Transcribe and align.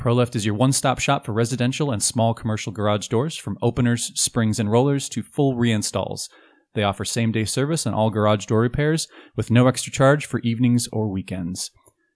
ProLift 0.00 0.34
is 0.34 0.46
your 0.46 0.54
one-stop 0.54 0.98
shop 0.98 1.26
for 1.26 1.32
residential 1.32 1.90
and 1.90 2.02
small 2.02 2.32
commercial 2.32 2.72
garage 2.72 3.08
doors, 3.08 3.36
from 3.36 3.58
openers, 3.60 4.18
springs, 4.18 4.58
and 4.58 4.70
rollers 4.70 5.10
to 5.10 5.22
full 5.22 5.56
reinstalls. 5.56 6.30
They 6.72 6.82
offer 6.82 7.04
same-day 7.04 7.44
service 7.44 7.86
on 7.86 7.92
all 7.92 8.08
garage 8.08 8.46
door 8.46 8.60
repairs 8.60 9.08
with 9.36 9.50
no 9.50 9.66
extra 9.66 9.92
charge 9.92 10.24
for 10.24 10.40
evenings 10.40 10.88
or 10.90 11.10
weekends. 11.10 11.70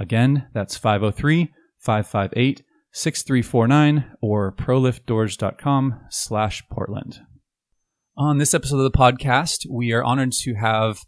Again, 0.00 0.48
that's 0.52 0.76
503 0.76 1.52
558 1.78 2.64
6349 2.96 4.16
or 4.22 4.50
proliftdoors.com 4.52 6.00
slash 6.08 6.66
Portland. 6.70 7.20
On 8.16 8.38
this 8.38 8.54
episode 8.54 8.78
of 8.78 8.90
the 8.90 8.98
podcast, 8.98 9.66
we 9.70 9.92
are 9.92 10.02
honored 10.02 10.32
to 10.32 10.54
have 10.54 11.04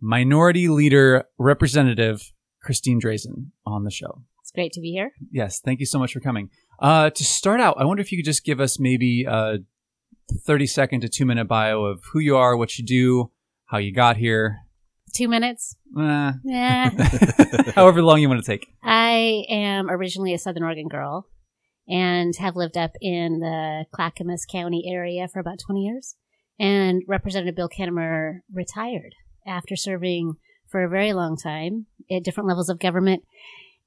Minority 0.00 0.68
Leader 0.68 1.24
Representative 1.36 2.32
Christine 2.62 2.98
Drazan 2.98 3.48
on 3.66 3.84
the 3.84 3.90
show. 3.90 4.22
It's 4.40 4.52
great 4.52 4.72
to 4.72 4.80
be 4.80 4.90
here. 4.92 5.12
Yes, 5.30 5.60
thank 5.60 5.80
you 5.80 5.86
so 5.86 5.98
much 5.98 6.14
for 6.14 6.20
coming. 6.20 6.48
Uh, 6.80 7.10
to 7.10 7.24
start 7.24 7.60
out, 7.60 7.76
I 7.78 7.84
wonder 7.84 8.00
if 8.00 8.10
you 8.10 8.16
could 8.16 8.24
just 8.24 8.42
give 8.42 8.58
us 8.58 8.80
maybe 8.80 9.26
a 9.28 9.58
30 10.46 10.66
second 10.66 11.00
to 11.02 11.10
two 11.10 11.26
minute 11.26 11.44
bio 11.44 11.84
of 11.84 12.04
who 12.10 12.20
you 12.20 12.38
are, 12.38 12.56
what 12.56 12.78
you 12.78 12.86
do, 12.86 13.32
how 13.66 13.76
you 13.76 13.92
got 13.92 14.16
here. 14.16 14.60
Two 15.14 15.28
minutes. 15.28 15.76
Eh, 15.98 16.32
Yeah. 16.44 16.90
however 17.74 18.02
long 18.02 18.20
you 18.20 18.28
want 18.28 18.42
to 18.44 18.46
take. 18.50 18.66
I 18.82 19.44
am 19.48 19.90
originally 19.90 20.34
a 20.34 20.38
Southern 20.38 20.62
Oregon 20.62 20.88
girl 20.88 21.26
and 21.88 22.34
have 22.36 22.56
lived 22.56 22.76
up 22.76 22.92
in 23.00 23.40
the 23.40 23.86
Clackamas 23.92 24.44
County 24.50 24.84
area 24.92 25.26
for 25.28 25.40
about 25.40 25.58
20 25.66 25.80
years. 25.80 26.16
And 26.58 27.02
Representative 27.06 27.54
Bill 27.54 27.68
Kennemer 27.68 28.40
retired 28.52 29.14
after 29.46 29.76
serving 29.76 30.34
for 30.70 30.84
a 30.84 30.88
very 30.88 31.12
long 31.12 31.36
time 31.36 31.86
at 32.10 32.24
different 32.24 32.48
levels 32.48 32.68
of 32.68 32.78
government. 32.78 33.22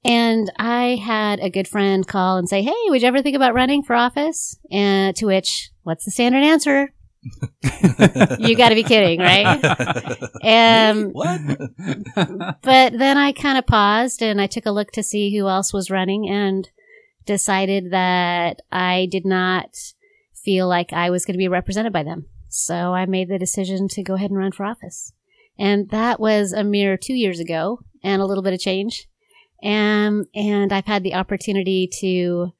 And 0.03 0.51
I 0.57 0.95
had 0.95 1.39
a 1.39 1.49
good 1.51 1.67
friend 1.67 2.07
call 2.07 2.37
and 2.37 2.49
say, 2.49 2.63
Hey, 2.63 2.73
would 2.87 3.01
you 3.03 3.07
ever 3.07 3.21
think 3.21 3.35
about 3.35 3.53
running 3.53 3.83
for 3.83 3.95
office? 3.95 4.57
And 4.71 5.15
to 5.17 5.27
which, 5.27 5.69
what's 5.83 6.05
the 6.05 6.11
standard 6.11 6.41
answer? 6.43 6.93
you 8.39 8.55
got 8.55 8.69
to 8.69 8.75
be 8.75 8.83
kidding, 8.83 9.19
right? 9.19 9.63
Um, 10.43 11.11
what? 11.11 11.39
but 12.63 12.97
then 12.97 13.17
I 13.17 13.31
kind 13.31 13.57
of 13.57 13.67
paused 13.67 14.21
and 14.23 14.41
I 14.41 14.47
took 14.47 14.65
a 14.65 14.71
look 14.71 14.91
to 14.91 15.03
see 15.03 15.37
who 15.37 15.47
else 15.47 15.73
was 15.73 15.91
running 15.91 16.27
and 16.27 16.69
decided 17.25 17.91
that 17.91 18.61
I 18.71 19.07
did 19.11 19.25
not 19.25 19.75
feel 20.33 20.67
like 20.67 20.93
I 20.93 21.09
was 21.09 21.25
going 21.25 21.33
to 21.33 21.37
be 21.37 21.47
represented 21.47 21.93
by 21.93 22.03
them. 22.03 22.25
So 22.49 22.93
I 22.93 23.05
made 23.05 23.29
the 23.29 23.39
decision 23.39 23.87
to 23.89 24.03
go 24.03 24.15
ahead 24.15 24.31
and 24.31 24.39
run 24.39 24.51
for 24.51 24.65
office. 24.65 25.13
And 25.57 25.89
that 25.89 26.19
was 26.19 26.53
a 26.53 26.63
mere 26.63 26.97
two 26.97 27.13
years 27.13 27.39
ago 27.39 27.79
and 28.03 28.21
a 28.21 28.25
little 28.25 28.43
bit 28.43 28.53
of 28.53 28.59
change. 28.59 29.07
Um, 29.63 30.25
and 30.33 30.73
I've 30.73 30.87
had 30.87 31.03
the 31.03 31.13
opportunity 31.13 31.87
to 31.99 32.51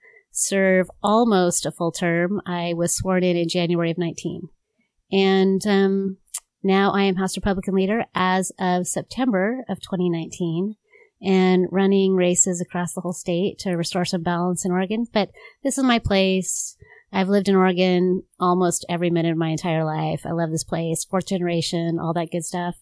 serve 0.42 0.90
almost 1.04 1.66
a 1.66 1.72
full 1.72 1.92
term. 1.92 2.42
I 2.46 2.74
was 2.74 2.96
sworn 2.96 3.24
in 3.24 3.38
in 3.38 3.50
January 3.50 3.92
of 3.92 3.98
19. 3.98 4.50
And, 5.12 5.66
um, 5.68 6.18
now 6.64 6.92
I 6.92 7.04
am 7.04 7.16
House 7.16 7.36
Republican 7.36 7.74
leader 7.74 8.06
as 8.14 8.52
of 8.60 8.88
September 8.88 9.64
of 9.68 9.82
2019 9.82 10.76
and 11.22 11.68
running 11.72 12.16
races 12.16 12.62
across 12.62 12.94
the 12.94 13.02
whole 13.02 13.14
state 13.14 13.60
to 13.60 13.72
restore 13.72 14.06
some 14.06 14.24
balance 14.24 14.66
in 14.66 14.72
Oregon. 14.72 15.08
But 15.12 15.32
this 15.64 15.78
is 15.78 15.84
my 15.84 16.00
place. 16.00 16.78
I've 17.12 17.30
lived 17.30 17.50
in 17.50 17.56
Oregon 17.56 18.24
almost 18.40 18.86
every 18.90 19.10
minute 19.10 19.32
of 19.32 19.38
my 19.38 19.50
entire 19.50 19.84
life. 19.84 20.22
I 20.26 20.32
love 20.32 20.52
this 20.52 20.64
place, 20.64 21.04
fourth 21.04 21.28
generation, 21.28 22.00
all 22.00 22.14
that 22.14 22.32
good 22.32 22.46
stuff. 22.46 22.76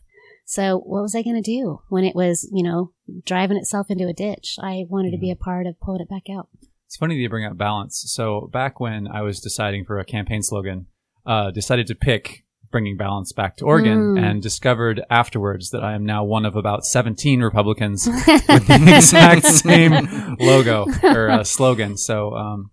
So 0.46 0.78
what 0.80 1.02
was 1.02 1.16
I 1.16 1.22
going 1.22 1.42
to 1.42 1.42
do 1.42 1.82
when 1.90 2.04
it 2.04 2.16
was, 2.16 2.50
you 2.52 2.64
know, 2.64 2.92
driving 3.26 3.58
itself 3.58 3.88
into 3.90 4.08
a 4.08 4.14
ditch? 4.14 4.56
I 4.62 4.86
wanted 4.90 5.12
to 5.12 5.18
be 5.18 5.32
a 5.32 5.36
part 5.36 5.68
of 5.68 5.80
pulling 5.80 6.02
it 6.02 6.10
back 6.10 6.24
out. 6.32 6.50
It's 6.90 6.98
funny 6.98 7.14
that 7.14 7.22
you 7.22 7.30
bring 7.30 7.46
up 7.46 7.56
balance. 7.56 8.04
So 8.08 8.50
back 8.52 8.80
when 8.80 9.08
I 9.08 9.22
was 9.22 9.40
deciding 9.40 9.86
for 9.86 10.00
a 10.00 10.04
campaign 10.06 10.42
slogan, 10.42 10.88
uh, 11.24 11.52
decided 11.52 11.86
to 11.86 11.94
pick 11.96 12.46
bringing 12.72 12.98
balance 12.98 13.32
back 13.32 13.58
to 13.58 13.66
Oregon 13.66 14.16
Mm. 14.16 14.20
and 14.24 14.42
discovered 14.42 15.00
afterwards 15.08 15.70
that 15.70 15.84
I 15.84 15.94
am 15.94 16.04
now 16.04 16.24
one 16.24 16.46
of 16.46 16.56
about 16.56 16.86
17 16.86 17.42
Republicans 17.42 18.08
with 18.28 18.68
the 18.68 18.94
exact 18.96 19.46
same 19.46 20.36
logo 20.40 20.88
or 21.04 21.30
uh, 21.30 21.44
slogan. 21.44 21.96
So, 21.96 22.34
um, 22.34 22.72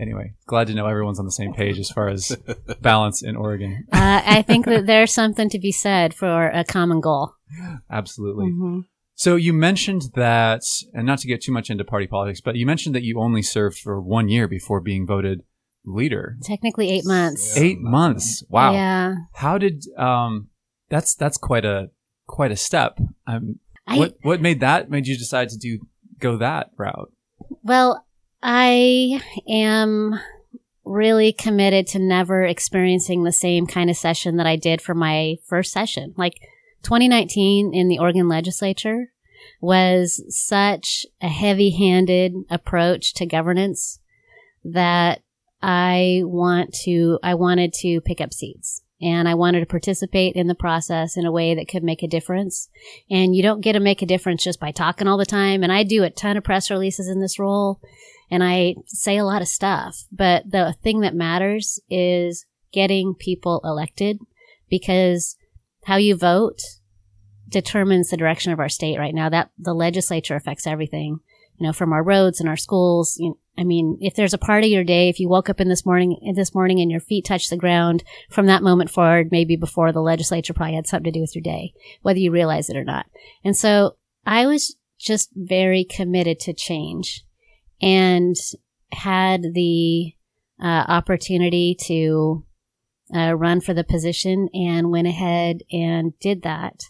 anyway, 0.00 0.32
glad 0.46 0.68
to 0.68 0.74
know 0.74 0.86
everyone's 0.86 1.18
on 1.18 1.26
the 1.26 1.30
same 1.32 1.52
page 1.52 1.78
as 1.78 1.90
far 1.90 2.08
as 2.08 2.34
balance 2.80 3.22
in 3.22 3.36
Oregon. 3.36 3.84
uh, 3.92 4.22
I 4.24 4.40
think 4.40 4.64
that 4.64 4.86
there's 4.86 5.12
something 5.12 5.50
to 5.50 5.58
be 5.58 5.72
said 5.72 6.14
for 6.14 6.48
a 6.48 6.64
common 6.64 7.00
goal. 7.02 7.34
Absolutely. 7.90 8.46
Mhm. 8.46 8.84
So 9.20 9.36
you 9.36 9.52
mentioned 9.52 10.12
that, 10.14 10.62
and 10.94 11.04
not 11.04 11.18
to 11.18 11.26
get 11.26 11.42
too 11.42 11.52
much 11.52 11.68
into 11.68 11.84
party 11.84 12.06
politics, 12.06 12.40
but 12.40 12.56
you 12.56 12.64
mentioned 12.64 12.94
that 12.94 13.02
you 13.02 13.20
only 13.20 13.42
served 13.42 13.78
for 13.78 14.00
one 14.00 14.30
year 14.30 14.48
before 14.48 14.80
being 14.80 15.06
voted 15.06 15.42
leader. 15.84 16.38
Technically 16.42 16.90
eight 16.90 17.04
months. 17.04 17.54
Yeah. 17.54 17.62
Eight 17.64 17.80
months. 17.80 18.42
Wow. 18.48 18.72
Yeah. 18.72 19.14
How 19.34 19.58
did 19.58 19.84
um? 19.98 20.48
That's 20.88 21.14
that's 21.14 21.36
quite 21.36 21.66
a 21.66 21.90
quite 22.26 22.50
a 22.50 22.56
step. 22.56 22.98
Um, 23.26 23.58
I, 23.86 23.98
what 23.98 24.16
what 24.22 24.40
made 24.40 24.60
that 24.60 24.88
made 24.88 25.06
you 25.06 25.18
decide 25.18 25.50
to 25.50 25.58
do 25.58 25.80
go 26.18 26.38
that 26.38 26.70
route? 26.78 27.12
Well, 27.62 28.06
I 28.42 29.20
am 29.46 30.18
really 30.86 31.34
committed 31.34 31.86
to 31.88 31.98
never 31.98 32.42
experiencing 32.42 33.24
the 33.24 33.32
same 33.32 33.66
kind 33.66 33.90
of 33.90 33.98
session 33.98 34.38
that 34.38 34.46
I 34.46 34.56
did 34.56 34.80
for 34.80 34.94
my 34.94 35.36
first 35.46 35.72
session. 35.72 36.14
Like 36.16 36.40
2019 36.82 37.72
in 37.74 37.88
the 37.88 37.98
Oregon 37.98 38.28
legislature 38.28 39.12
was 39.60 40.22
such 40.28 41.06
a 41.20 41.28
heavy 41.28 41.70
handed 41.70 42.34
approach 42.50 43.14
to 43.14 43.26
governance 43.26 44.00
that 44.64 45.22
I 45.62 46.22
want 46.24 46.74
to, 46.84 47.18
I 47.22 47.34
wanted 47.34 47.72
to 47.80 48.00
pick 48.00 48.20
up 48.20 48.32
seats 48.32 48.82
and 49.00 49.28
I 49.28 49.34
wanted 49.34 49.60
to 49.60 49.66
participate 49.66 50.34
in 50.36 50.46
the 50.46 50.54
process 50.54 51.16
in 51.16 51.24
a 51.24 51.32
way 51.32 51.54
that 51.54 51.68
could 51.68 51.82
make 51.82 52.02
a 52.02 52.08
difference. 52.08 52.68
And 53.10 53.34
you 53.34 53.42
don't 53.42 53.62
get 53.62 53.72
to 53.72 53.80
make 53.80 54.02
a 54.02 54.06
difference 54.06 54.44
just 54.44 54.60
by 54.60 54.72
talking 54.72 55.06
all 55.06 55.16
the 55.16 55.26
time. 55.26 55.62
And 55.62 55.72
I 55.72 55.84
do 55.84 56.04
a 56.04 56.10
ton 56.10 56.36
of 56.36 56.44
press 56.44 56.70
releases 56.70 57.08
in 57.08 57.20
this 57.20 57.38
role 57.38 57.80
and 58.30 58.44
I 58.44 58.76
say 58.86 59.16
a 59.16 59.24
lot 59.24 59.42
of 59.42 59.48
stuff, 59.48 60.04
but 60.12 60.50
the 60.50 60.76
thing 60.82 61.00
that 61.00 61.14
matters 61.14 61.80
is 61.90 62.46
getting 62.72 63.14
people 63.14 63.60
elected 63.64 64.18
because 64.68 65.36
how 65.84 65.96
you 65.96 66.16
vote 66.16 66.60
determines 67.48 68.10
the 68.10 68.16
direction 68.16 68.52
of 68.52 68.60
our 68.60 68.68
state 68.68 68.98
right 68.98 69.14
now. 69.14 69.28
That 69.28 69.50
the 69.58 69.74
legislature 69.74 70.36
affects 70.36 70.66
everything, 70.66 71.18
you 71.56 71.66
know, 71.66 71.72
from 71.72 71.92
our 71.92 72.02
roads 72.02 72.40
and 72.40 72.48
our 72.48 72.56
schools. 72.56 73.16
You 73.18 73.38
I 73.60 73.64
mean, 73.64 73.98
if 74.00 74.14
there's 74.14 74.32
a 74.32 74.38
part 74.38 74.64
of 74.64 74.70
your 74.70 74.84
day, 74.84 75.10
if 75.10 75.20
you 75.20 75.28
woke 75.28 75.50
up 75.50 75.60
in 75.60 75.68
this 75.68 75.84
morning, 75.84 76.32
this 76.34 76.54
morning 76.54 76.80
and 76.80 76.90
your 76.90 77.00
feet 77.00 77.26
touched 77.26 77.50
the 77.50 77.58
ground 77.58 78.02
from 78.30 78.46
that 78.46 78.62
moment 78.62 78.90
forward, 78.90 79.28
maybe 79.30 79.54
before 79.54 79.92
the 79.92 80.00
legislature 80.00 80.54
probably 80.54 80.76
had 80.76 80.86
something 80.86 81.12
to 81.12 81.18
do 81.18 81.20
with 81.20 81.34
your 81.34 81.42
day, 81.42 81.74
whether 82.00 82.18
you 82.18 82.30
realize 82.30 82.70
it 82.70 82.76
or 82.76 82.84
not. 82.84 83.06
And 83.44 83.54
so 83.54 83.96
I 84.24 84.46
was 84.46 84.76
just 84.98 85.30
very 85.34 85.84
committed 85.84 86.40
to 86.40 86.54
change 86.54 87.24
and 87.82 88.34
had 88.92 89.42
the 89.52 90.14
uh, 90.62 90.84
opportunity 90.88 91.76
to 91.82 92.44
uh, 93.14 93.34
run 93.34 93.60
for 93.60 93.74
the 93.74 93.84
position 93.84 94.48
and 94.54 94.90
went 94.90 95.06
ahead 95.06 95.62
and 95.72 96.18
did 96.20 96.42
that. 96.42 96.84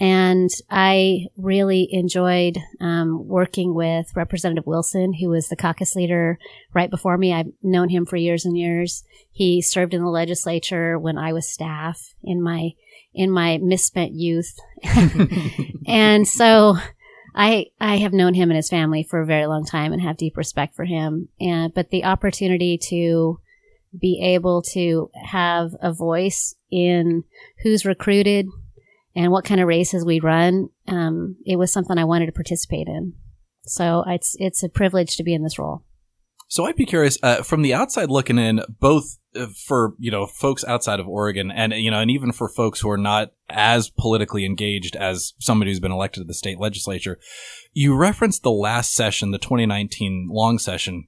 And 0.00 0.48
I 0.70 1.26
really 1.36 1.86
enjoyed 1.92 2.58
um, 2.80 3.28
working 3.28 3.74
with 3.74 4.06
Representative 4.16 4.66
Wilson, 4.66 5.12
who 5.12 5.28
was 5.28 5.48
the 5.48 5.56
caucus 5.56 5.94
leader 5.94 6.38
right 6.72 6.90
before 6.90 7.18
me. 7.18 7.34
I've 7.34 7.52
known 7.62 7.90
him 7.90 8.06
for 8.06 8.16
years 8.16 8.46
and 8.46 8.56
years. 8.56 9.04
He 9.30 9.60
served 9.60 9.92
in 9.92 10.02
the 10.02 10.08
legislature 10.08 10.98
when 10.98 11.18
I 11.18 11.34
was 11.34 11.52
staff 11.52 12.14
in 12.22 12.42
my 12.42 12.70
in 13.12 13.30
my 13.30 13.58
misspent 13.58 14.12
youth, 14.12 14.56
and 15.86 16.26
so 16.26 16.76
I 17.34 17.66
I 17.78 17.96
have 17.98 18.12
known 18.12 18.34
him 18.34 18.50
and 18.50 18.56
his 18.56 18.70
family 18.70 19.02
for 19.02 19.20
a 19.20 19.26
very 19.26 19.46
long 19.46 19.66
time 19.66 19.92
and 19.92 20.00
have 20.00 20.16
deep 20.16 20.36
respect 20.36 20.74
for 20.74 20.84
him. 20.84 21.28
And 21.38 21.74
but 21.74 21.90
the 21.90 22.04
opportunity 22.04 22.78
to 22.88 23.40
be 23.98 24.20
able 24.22 24.62
to 24.62 25.10
have 25.24 25.70
a 25.80 25.92
voice 25.92 26.54
in 26.70 27.24
who's 27.62 27.84
recruited 27.84 28.46
and 29.14 29.32
what 29.32 29.44
kind 29.44 29.60
of 29.60 29.66
races 29.66 30.04
we 30.04 30.20
run, 30.20 30.68
um, 30.86 31.36
it 31.44 31.56
was 31.56 31.72
something 31.72 31.98
I 31.98 32.04
wanted 32.04 32.26
to 32.26 32.32
participate 32.32 32.86
in. 32.86 33.14
So 33.62 34.04
it's 34.06 34.34
it's 34.38 34.62
a 34.62 34.68
privilege 34.68 35.16
to 35.16 35.22
be 35.22 35.34
in 35.34 35.42
this 35.42 35.58
role. 35.58 35.84
So 36.48 36.64
I'd 36.64 36.74
be 36.74 36.86
curious 36.86 37.16
uh, 37.22 37.42
from 37.42 37.62
the 37.62 37.74
outside 37.74 38.10
looking 38.10 38.36
in, 38.36 38.60
both 38.80 39.18
uh, 39.36 39.46
for 39.66 39.94
you 39.98 40.10
know 40.10 40.26
folks 40.26 40.64
outside 40.64 40.98
of 40.98 41.06
Oregon, 41.06 41.50
and 41.52 41.72
you 41.72 41.90
know, 41.90 42.00
and 42.00 42.10
even 42.10 42.32
for 42.32 42.48
folks 42.48 42.80
who 42.80 42.90
are 42.90 42.98
not 42.98 43.32
as 43.48 43.88
politically 43.88 44.44
engaged 44.44 44.96
as 44.96 45.34
somebody 45.38 45.70
who's 45.70 45.78
been 45.78 45.92
elected 45.92 46.22
to 46.22 46.26
the 46.26 46.34
state 46.34 46.58
legislature. 46.58 47.18
You 47.72 47.94
referenced 47.94 48.42
the 48.42 48.50
last 48.50 48.94
session, 48.94 49.30
the 49.30 49.38
2019 49.38 50.28
long 50.32 50.58
session, 50.58 51.06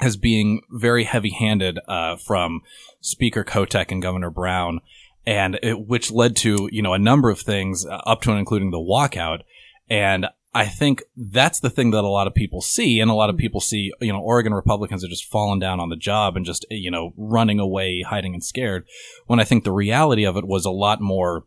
as 0.00 0.16
being 0.16 0.62
very 0.70 1.04
heavy-handed 1.04 1.78
uh, 1.88 2.16
from 2.16 2.62
Speaker 3.00 3.44
Kotek 3.44 3.90
and 3.90 4.02
Governor 4.02 4.30
Brown, 4.30 4.80
and 5.26 5.58
it, 5.62 5.86
which 5.86 6.10
led 6.10 6.36
to 6.36 6.68
you 6.72 6.82
know 6.82 6.94
a 6.94 6.98
number 6.98 7.30
of 7.30 7.40
things 7.40 7.86
uh, 7.86 8.00
up 8.06 8.22
to 8.22 8.30
and 8.30 8.38
including 8.38 8.70
the 8.70 8.78
walkout. 8.78 9.40
And 9.88 10.26
I 10.54 10.66
think 10.66 11.02
that's 11.16 11.58
the 11.58 11.68
thing 11.68 11.90
that 11.90 12.04
a 12.04 12.08
lot 12.08 12.28
of 12.28 12.34
people 12.34 12.60
see, 12.60 13.00
and 13.00 13.10
a 13.10 13.14
lot 13.14 13.28
of 13.28 13.36
people 13.36 13.60
see, 13.60 13.92
you 14.00 14.12
know, 14.12 14.20
Oregon 14.20 14.54
Republicans 14.54 15.04
are 15.04 15.08
just 15.08 15.24
falling 15.30 15.58
down 15.58 15.80
on 15.80 15.88
the 15.88 15.96
job 15.96 16.36
and 16.36 16.46
just, 16.46 16.64
you 16.70 16.92
know, 16.92 17.12
running 17.16 17.58
away, 17.58 18.02
hiding 18.02 18.34
and 18.34 18.44
scared. 18.44 18.86
When 19.26 19.40
I 19.40 19.44
think 19.44 19.64
the 19.64 19.72
reality 19.72 20.24
of 20.24 20.36
it 20.36 20.46
was 20.46 20.64
a 20.64 20.70
lot 20.70 21.00
more 21.00 21.44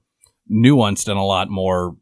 nuanced 0.51 1.07
and 1.07 1.17
a 1.17 1.23
lot 1.23 1.49
more 1.49 1.95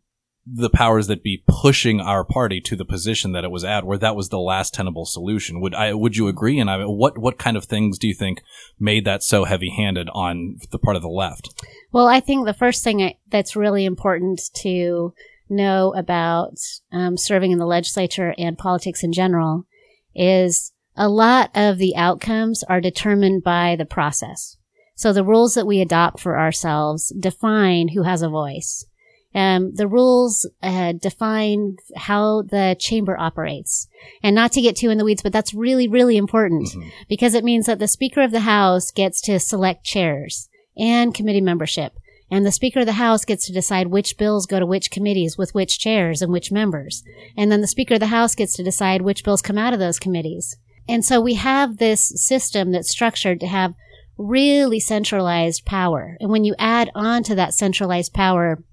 the 0.45 0.69
powers 0.69 1.07
that 1.07 1.23
be 1.23 1.43
pushing 1.47 1.99
our 1.99 2.23
party 2.23 2.61
to 2.61 2.75
the 2.75 2.85
position 2.85 3.31
that 3.31 3.43
it 3.43 3.49
was 3.49 3.63
at, 3.63 3.83
where 3.83 3.97
that 3.97 4.15
was 4.15 4.29
the 4.29 4.39
last 4.39 4.73
tenable 4.73 5.05
solution. 5.05 5.59
Would 5.59 5.73
I? 5.73 5.93
Would 5.93 6.17
you 6.17 6.27
agree? 6.27 6.59
And 6.59 6.69
I, 6.69 6.85
what 6.85 7.17
what 7.17 7.39
kind 7.39 7.57
of 7.57 7.65
things 7.65 7.97
do 7.97 8.07
you 8.07 8.13
think 8.13 8.41
made 8.79 9.05
that 9.05 9.23
so 9.23 9.45
heavy 9.45 9.69
handed 9.69 10.09
on 10.13 10.59
the 10.71 10.79
part 10.79 10.95
of 10.95 11.01
the 11.01 11.09
left? 11.09 11.65
Well, 11.91 12.07
I 12.07 12.19
think 12.19 12.45
the 12.45 12.53
first 12.53 12.83
thing 12.83 13.13
that's 13.27 13.55
really 13.55 13.85
important 13.85 14.41
to 14.57 15.13
know 15.49 15.93
about 15.95 16.57
um, 16.91 17.17
serving 17.17 17.51
in 17.51 17.59
the 17.59 17.65
legislature 17.65 18.33
and 18.37 18.57
politics 18.57 19.03
in 19.03 19.13
general 19.13 19.65
is 20.13 20.71
a 20.95 21.09
lot 21.09 21.51
of 21.55 21.77
the 21.77 21.95
outcomes 21.95 22.63
are 22.63 22.81
determined 22.81 23.43
by 23.43 23.75
the 23.75 23.85
process. 23.85 24.57
So 24.95 25.11
the 25.11 25.25
rules 25.25 25.55
that 25.55 25.67
we 25.67 25.81
adopt 25.81 26.19
for 26.19 26.39
ourselves 26.39 27.13
define 27.19 27.89
who 27.89 28.03
has 28.03 28.21
a 28.21 28.29
voice. 28.29 28.85
Um, 29.35 29.75
the 29.75 29.87
rules 29.87 30.49
uh, 30.63 30.93
define 30.93 31.75
how 31.97 32.43
the 32.43 32.77
chamber 32.79 33.19
operates. 33.19 33.89
And 34.23 34.33
not 34.33 34.53
to 34.53 34.61
get 34.61 34.77
too 34.77 34.89
in 34.89 34.97
the 34.97 35.03
weeds, 35.03 35.21
but 35.21 35.33
that's 35.33 35.53
really, 35.53 35.89
really 35.89 36.15
important 36.15 36.69
mm-hmm. 36.69 36.87
because 37.09 37.33
it 37.33 37.43
means 37.43 37.65
that 37.65 37.79
the 37.79 37.87
Speaker 37.87 38.21
of 38.21 38.31
the 38.31 38.41
House 38.41 38.91
gets 38.91 39.19
to 39.21 39.37
select 39.39 39.83
chairs 39.83 40.47
and 40.77 41.13
committee 41.13 41.41
membership. 41.41 41.93
And 42.31 42.45
the 42.45 42.51
Speaker 42.51 42.79
of 42.79 42.85
the 42.85 42.93
House 42.93 43.25
gets 43.25 43.45
to 43.47 43.53
decide 43.53 43.87
which 43.87 44.17
bills 44.17 44.45
go 44.45 44.59
to 44.59 44.65
which 44.65 44.89
committees 44.89 45.37
with 45.37 45.53
which 45.53 45.79
chairs 45.79 46.21
and 46.21 46.31
which 46.31 46.51
members. 46.51 47.03
And 47.37 47.51
then 47.51 47.61
the 47.61 47.67
Speaker 47.67 47.95
of 47.95 47.99
the 47.99 48.07
House 48.07 48.35
gets 48.35 48.55
to 48.55 48.63
decide 48.63 49.01
which 49.01 49.23
bills 49.23 49.41
come 49.41 49.57
out 49.57 49.73
of 49.73 49.79
those 49.79 49.99
committees. 49.99 50.57
And 50.87 51.03
so 51.03 51.19
we 51.19 51.33
have 51.33 51.77
this 51.77 52.13
system 52.15 52.71
that's 52.71 52.89
structured 52.89 53.41
to 53.41 53.47
have 53.47 53.73
really 54.17 54.79
centralized 54.79 55.65
power. 55.65 56.15
And 56.21 56.29
when 56.29 56.45
you 56.45 56.55
add 56.57 56.89
on 56.95 57.23
to 57.23 57.35
that 57.35 57.53
centralized 57.53 58.13
power, 58.13 58.63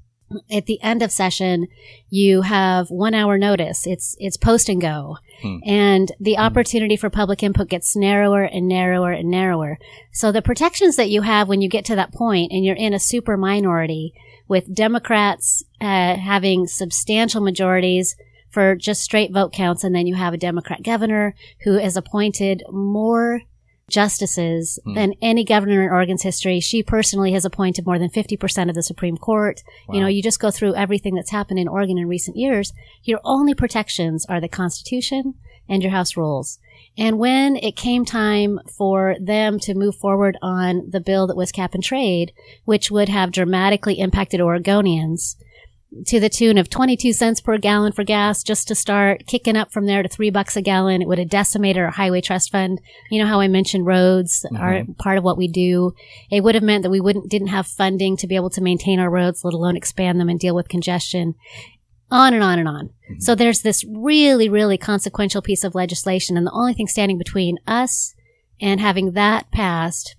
at 0.50 0.67
the 0.67 0.81
end 0.82 1.02
of 1.02 1.12
session, 1.12 1.69
you 2.08 2.43
have 2.43 2.90
one 2.90 3.14
hour 3.14 3.38
notice. 3.38 3.87
It's, 3.87 4.17
it's 4.19 4.37
post 4.37 4.69
and 4.69 4.81
go. 4.81 5.19
Hmm. 5.40 5.58
And 5.64 6.12
the 6.20 6.34
hmm. 6.34 6.40
opportunity 6.40 6.96
for 6.96 7.11
public 7.11 7.43
input 7.43 7.69
gets 7.69 7.96
narrower 7.96 8.43
and 8.43 8.69
narrower 8.69 9.12
and 9.12 9.31
narrower. 9.31 9.79
So 10.12 10.32
the 10.32 10.43
protections 10.43 10.96
that 10.96 11.11
you 11.11 11.23
have 11.23 11.49
when 11.49 11.61
you 11.61 11.69
get 11.69 11.84
to 11.87 11.96
that 11.96 12.12
point 12.12 12.52
and 12.52 12.64
you're 12.64 12.76
in 12.76 12.94
a 12.94 12.99
super 12.99 13.37
minority 13.37 14.14
with 14.49 14.75
Democrats, 14.75 15.64
uh, 15.81 16.17
having 16.17 16.67
substantial 16.67 17.40
majorities, 17.40 18.17
for 18.52 18.76
just 18.76 19.02
straight 19.02 19.32
vote 19.32 19.52
counts. 19.52 19.82
And 19.82 19.94
then 19.94 20.06
you 20.06 20.14
have 20.14 20.34
a 20.34 20.38
Democrat 20.38 20.82
governor 20.82 21.34
who 21.64 21.79
is 21.79 21.96
appointed 21.96 22.62
more 22.70 23.40
justices 23.88 24.79
mm. 24.87 24.94
than 24.94 25.14
any 25.20 25.44
governor 25.44 25.82
in 25.82 25.90
Oregon's 25.90 26.23
history. 26.23 26.61
She 26.61 26.82
personally 26.82 27.32
has 27.32 27.44
appointed 27.44 27.87
more 27.87 27.99
than 27.99 28.11
50% 28.11 28.69
of 28.69 28.75
the 28.75 28.82
Supreme 28.82 29.17
Court. 29.17 29.62
Wow. 29.88 29.94
You 29.94 30.00
know, 30.00 30.06
you 30.06 30.23
just 30.23 30.40
go 30.40 30.50
through 30.50 30.75
everything 30.75 31.14
that's 31.14 31.31
happened 31.31 31.58
in 31.58 31.69
Oregon 31.69 31.99
in 31.99 32.08
recent 32.08 32.37
years. 32.37 32.73
Your 33.05 33.20
only 33.25 33.55
protections 33.55 34.25
are 34.26 34.40
the 34.40 34.49
Constitution 34.49 35.34
and 35.69 35.82
your 35.82 35.93
House 35.93 36.17
rules. 36.17 36.58
And 36.99 37.19
when 37.19 37.56
it 37.56 37.76
came 37.76 38.05
time 38.05 38.61
for 38.76 39.17
them 39.19 39.58
to 39.61 39.75
move 39.75 39.96
forward 39.96 40.37
on 40.43 40.90
the 40.90 41.00
bill 41.00 41.26
that 41.26 41.37
was 41.37 41.50
cap 41.50 41.75
and 41.75 41.82
trade, 41.82 42.32
which 42.64 42.90
would 42.90 43.08
have 43.08 43.32
dramatically 43.32 43.99
impacted 43.99 44.40
Oregonians, 44.40 45.37
to 46.06 46.21
the 46.21 46.29
tune 46.29 46.59
of 46.59 46.71
22 46.71 47.12
cents 47.12 47.41
per 47.41 47.59
gallon 47.59 47.93
for 47.93 48.05
gas 48.05 48.43
just 48.43 48.69
to 48.69 48.75
start 48.75 49.27
kicking 49.27 49.56
up 49.56 49.73
from 49.73 49.87
there 49.87 50.03
to 50.03 50.09
three 50.09 50.31
bucks 50.31 50.56
a 50.56 50.62
gallon. 50.62 51.03
It 51.03 51.09
would 51.09 51.19
have 51.19 51.29
decimated 51.29 51.83
our 51.83 51.91
highway 51.91 52.21
trust 52.21 52.50
fund. 52.50 52.81
You 53.11 53.23
know 53.23 53.29
how 53.29 53.41
I 53.41 53.49
mentioned 53.49 53.87
roads 53.87 54.44
mm-hmm. 54.47 54.62
are 54.62 54.85
part 54.99 55.19
of 55.19 55.25
what 55.25 55.37
we 55.37 55.49
do. 55.49 55.94
It 56.31 56.43
would 56.43 56.55
have 56.55 56.65
meant 56.65 56.83
that 56.83 56.91
we 56.91 57.00
wouldn't, 57.00 57.31
didn't 57.31 57.49
have 57.49 57.67
funding 57.67 58.17
to 58.19 58.27
be 58.27 58.37
able 58.37 58.50
to 58.50 58.62
maintain 58.62 58.99
our 58.99 59.11
roads, 59.11 59.44
let 59.44 59.55
alone 59.55 59.77
expand 59.77 60.19
them 60.19 60.29
and 60.29 60.41
deal 60.41 60.55
with 60.55 60.69
congestion. 60.69 61.35
On 62.11 62.35
and 62.35 62.43
on 62.43 62.59
and 62.59 62.69
on. 62.69 62.87
Mm-hmm. 62.87 63.21
So 63.21 63.35
there's 63.35 63.62
this 63.62 63.85
really, 63.85 64.49
really 64.49 64.79
consequential 64.79 65.43
piece 65.43 65.65
of 65.65 65.75
legislation. 65.75 66.37
And 66.37 66.47
the 66.47 66.53
only 66.53 66.75
thing 66.75 66.89
standing 66.89 67.19
between 67.19 67.59
us 67.67 68.15
and 68.61 68.81
having 68.81 69.12
that 69.12 69.50
passed 69.50 70.17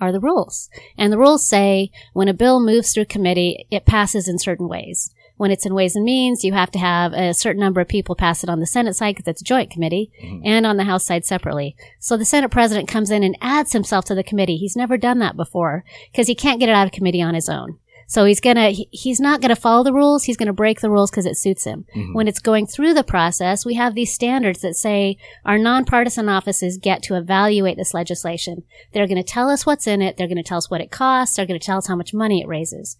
are 0.00 0.12
the 0.12 0.20
rules. 0.20 0.68
And 0.96 1.12
the 1.12 1.18
rules 1.18 1.46
say 1.46 1.90
when 2.12 2.28
a 2.28 2.34
bill 2.34 2.60
moves 2.60 2.92
through 2.92 3.06
committee, 3.06 3.66
it 3.70 3.86
passes 3.86 4.28
in 4.28 4.38
certain 4.38 4.68
ways. 4.68 5.12
When 5.36 5.50
it's 5.50 5.64
in 5.64 5.72
ways 5.72 5.96
and 5.96 6.04
means, 6.04 6.44
you 6.44 6.52
have 6.52 6.70
to 6.72 6.78
have 6.78 7.14
a 7.14 7.32
certain 7.32 7.60
number 7.60 7.80
of 7.80 7.88
people 7.88 8.14
pass 8.14 8.42
it 8.44 8.50
on 8.50 8.60
the 8.60 8.66
Senate 8.66 8.94
side 8.94 9.16
because 9.16 9.26
it's 9.26 9.40
a 9.40 9.44
joint 9.44 9.70
committee 9.70 10.12
mm-hmm. 10.22 10.42
and 10.44 10.66
on 10.66 10.76
the 10.76 10.84
House 10.84 11.06
side 11.06 11.24
separately. 11.24 11.74
So 11.98 12.18
the 12.18 12.26
Senate 12.26 12.50
president 12.50 12.88
comes 12.88 13.10
in 13.10 13.22
and 13.22 13.38
adds 13.40 13.72
himself 13.72 14.04
to 14.06 14.14
the 14.14 14.22
committee. 14.22 14.58
He's 14.58 14.76
never 14.76 14.98
done 14.98 15.18
that 15.20 15.36
before 15.36 15.82
because 16.12 16.26
he 16.26 16.34
can't 16.34 16.60
get 16.60 16.68
it 16.68 16.74
out 16.74 16.86
of 16.86 16.92
committee 16.92 17.22
on 17.22 17.34
his 17.34 17.48
own. 17.48 17.78
So 18.10 18.24
he's 18.24 18.40
gonna, 18.40 18.70
he, 18.70 18.88
he's 18.90 19.20
not 19.20 19.40
gonna 19.40 19.54
follow 19.54 19.84
the 19.84 19.92
rules. 19.92 20.24
He's 20.24 20.36
gonna 20.36 20.52
break 20.52 20.80
the 20.80 20.90
rules 20.90 21.12
because 21.12 21.26
it 21.26 21.36
suits 21.36 21.62
him. 21.62 21.86
Mm-hmm. 21.94 22.12
When 22.12 22.26
it's 22.26 22.40
going 22.40 22.66
through 22.66 22.94
the 22.94 23.04
process, 23.04 23.64
we 23.64 23.74
have 23.74 23.94
these 23.94 24.12
standards 24.12 24.62
that 24.62 24.74
say 24.74 25.16
our 25.44 25.58
nonpartisan 25.58 26.28
offices 26.28 26.76
get 26.76 27.04
to 27.04 27.14
evaluate 27.14 27.76
this 27.76 27.94
legislation. 27.94 28.64
They're 28.92 29.06
gonna 29.06 29.22
tell 29.22 29.48
us 29.48 29.64
what's 29.64 29.86
in 29.86 30.02
it. 30.02 30.16
They're 30.16 30.26
gonna 30.26 30.42
tell 30.42 30.58
us 30.58 30.68
what 30.68 30.80
it 30.80 30.90
costs. 30.90 31.36
They're 31.36 31.46
gonna 31.46 31.60
tell 31.60 31.78
us 31.78 31.86
how 31.86 31.94
much 31.94 32.12
money 32.12 32.42
it 32.42 32.48
raises. 32.48 32.96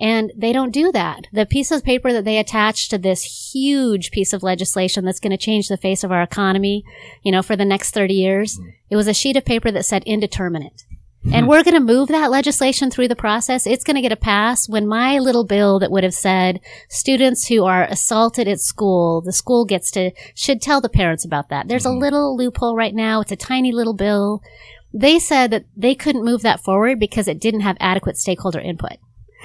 And 0.00 0.32
they 0.34 0.54
don't 0.54 0.70
do 0.70 0.92
that. 0.92 1.26
The 1.30 1.44
piece 1.44 1.70
of 1.70 1.84
paper 1.84 2.10
that 2.14 2.24
they 2.24 2.38
attach 2.38 2.88
to 2.88 2.96
this 2.96 3.52
huge 3.52 4.12
piece 4.12 4.32
of 4.32 4.42
legislation 4.42 5.04
that's 5.04 5.20
going 5.20 5.32
to 5.32 5.36
change 5.36 5.66
the 5.66 5.76
face 5.76 6.04
of 6.04 6.12
our 6.12 6.22
economy, 6.22 6.84
you 7.24 7.32
know, 7.32 7.42
for 7.42 7.56
the 7.56 7.64
next 7.64 7.90
30 7.90 8.14
years, 8.14 8.56
mm-hmm. 8.56 8.68
it 8.90 8.96
was 8.96 9.08
a 9.08 9.12
sheet 9.12 9.36
of 9.36 9.44
paper 9.44 9.72
that 9.72 9.84
said 9.84 10.04
indeterminate. 10.04 10.84
And 11.24 11.48
we're 11.48 11.64
going 11.64 11.74
to 11.74 11.80
move 11.80 12.08
that 12.08 12.30
legislation 12.30 12.90
through 12.90 13.08
the 13.08 13.16
process. 13.16 13.66
It's 13.66 13.84
going 13.84 13.96
to 13.96 14.02
get 14.02 14.12
a 14.12 14.16
pass 14.16 14.68
when 14.68 14.86
my 14.86 15.18
little 15.18 15.44
bill 15.44 15.78
that 15.80 15.90
would 15.90 16.04
have 16.04 16.14
said 16.14 16.60
students 16.88 17.48
who 17.48 17.64
are 17.64 17.84
assaulted 17.84 18.48
at 18.48 18.60
school, 18.60 19.20
the 19.20 19.32
school 19.32 19.64
gets 19.64 19.90
to, 19.92 20.12
should 20.34 20.62
tell 20.62 20.80
the 20.80 20.88
parents 20.88 21.24
about 21.24 21.48
that. 21.48 21.68
There's 21.68 21.84
a 21.84 21.88
mm-hmm. 21.88 21.98
little 21.98 22.36
loophole 22.36 22.76
right 22.76 22.94
now. 22.94 23.20
It's 23.20 23.32
a 23.32 23.36
tiny 23.36 23.72
little 23.72 23.94
bill. 23.94 24.42
They 24.94 25.18
said 25.18 25.50
that 25.50 25.64
they 25.76 25.94
couldn't 25.94 26.24
move 26.24 26.42
that 26.42 26.60
forward 26.60 26.98
because 26.98 27.28
it 27.28 27.40
didn't 27.40 27.60
have 27.60 27.76
adequate 27.80 28.16
stakeholder 28.16 28.60
input. 28.60 28.98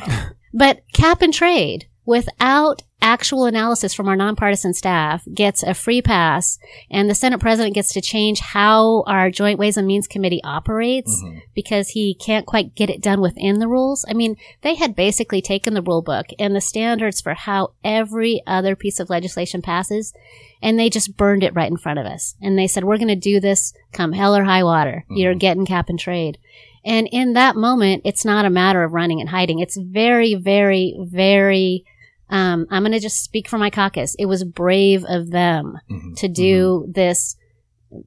but 0.54 0.84
cap 0.94 1.22
and 1.22 1.34
trade 1.34 1.88
without 2.06 2.82
actual 3.04 3.46
analysis 3.46 3.94
from 3.94 4.08
our 4.08 4.16
nonpartisan 4.16 4.74
staff 4.74 5.28
gets 5.34 5.62
a 5.62 5.74
free 5.74 6.02
pass 6.02 6.58
and 6.90 7.10
the 7.10 7.16
Senate 7.16 7.40
president 7.40 7.76
gets 7.76 7.92
to 7.92 8.00
change 8.00 8.40
how 8.40 9.04
our 9.06 9.30
Joint 9.30 9.60
Ways 9.60 9.76
and 9.76 9.86
Means 9.86 10.08
Committee 10.08 10.42
operates 10.44 11.22
mm-hmm. 11.22 11.40
because 11.54 11.90
he 11.90 12.16
can't 12.16 12.46
quite 12.46 12.76
get 12.76 12.90
it 12.90 13.02
done 13.02 13.20
within 13.20 13.60
the 13.60 13.68
rules. 13.68 14.06
I 14.08 14.14
mean, 14.14 14.38
they 14.62 14.76
had 14.76 14.96
basically 14.96 15.42
taken 15.42 15.74
the 15.74 15.82
rule 15.82 16.02
book 16.02 16.28
and 16.40 16.56
the 16.56 16.62
standards 16.62 17.20
for 17.20 17.34
how 17.34 17.74
every 17.84 18.42
other 18.48 18.74
piece 18.74 19.02
of 19.02 19.10
legislation 19.10 19.62
passes 19.62 20.14
and 20.62 20.80
they 20.80 20.90
just 20.90 21.18
burned 21.18 21.44
it 21.44 21.54
right 21.54 21.70
in 21.70 21.78
front 21.78 22.00
of 22.00 22.06
us. 22.06 22.36
And 22.42 22.58
they 22.58 22.68
said, 22.68 22.86
we're 22.86 22.98
going 22.98 23.10
to 23.10 23.16
do 23.16 23.42
this 23.42 23.74
come 23.92 24.14
hell 24.14 24.34
or 24.34 24.46
high 24.46 24.64
water. 24.64 25.04
Mm-hmm. 25.06 25.16
You're 25.18 25.36
getting 25.36 25.66
cap 25.66 25.90
and 25.90 26.00
trade. 26.00 26.38
And 26.86 27.08
in 27.12 27.34
that 27.34 27.58
moment, 27.58 28.04
it's 28.06 28.26
not 28.26 28.46
a 28.46 28.50
matter 28.50 28.84
of 28.84 28.94
running 28.94 29.20
and 29.20 29.30
hiding. 29.30 29.60
It's 29.60 29.78
very, 29.78 30.36
very, 30.36 30.98
very 31.00 31.86
um, 32.34 32.66
I'm 32.72 32.82
going 32.82 32.94
to 32.94 33.00
just 33.00 33.24
speak 33.24 33.48
for 33.48 33.60
my 33.60 33.70
caucus. 33.70 34.16
It 34.18 34.26
was 34.26 34.44
brave 34.44 35.06
of 35.08 35.30
them 35.30 35.78
mm-hmm. 35.90 36.16
to 36.16 36.28
do 36.28 36.82
mm-hmm. 36.82 36.92
this, 36.94 37.36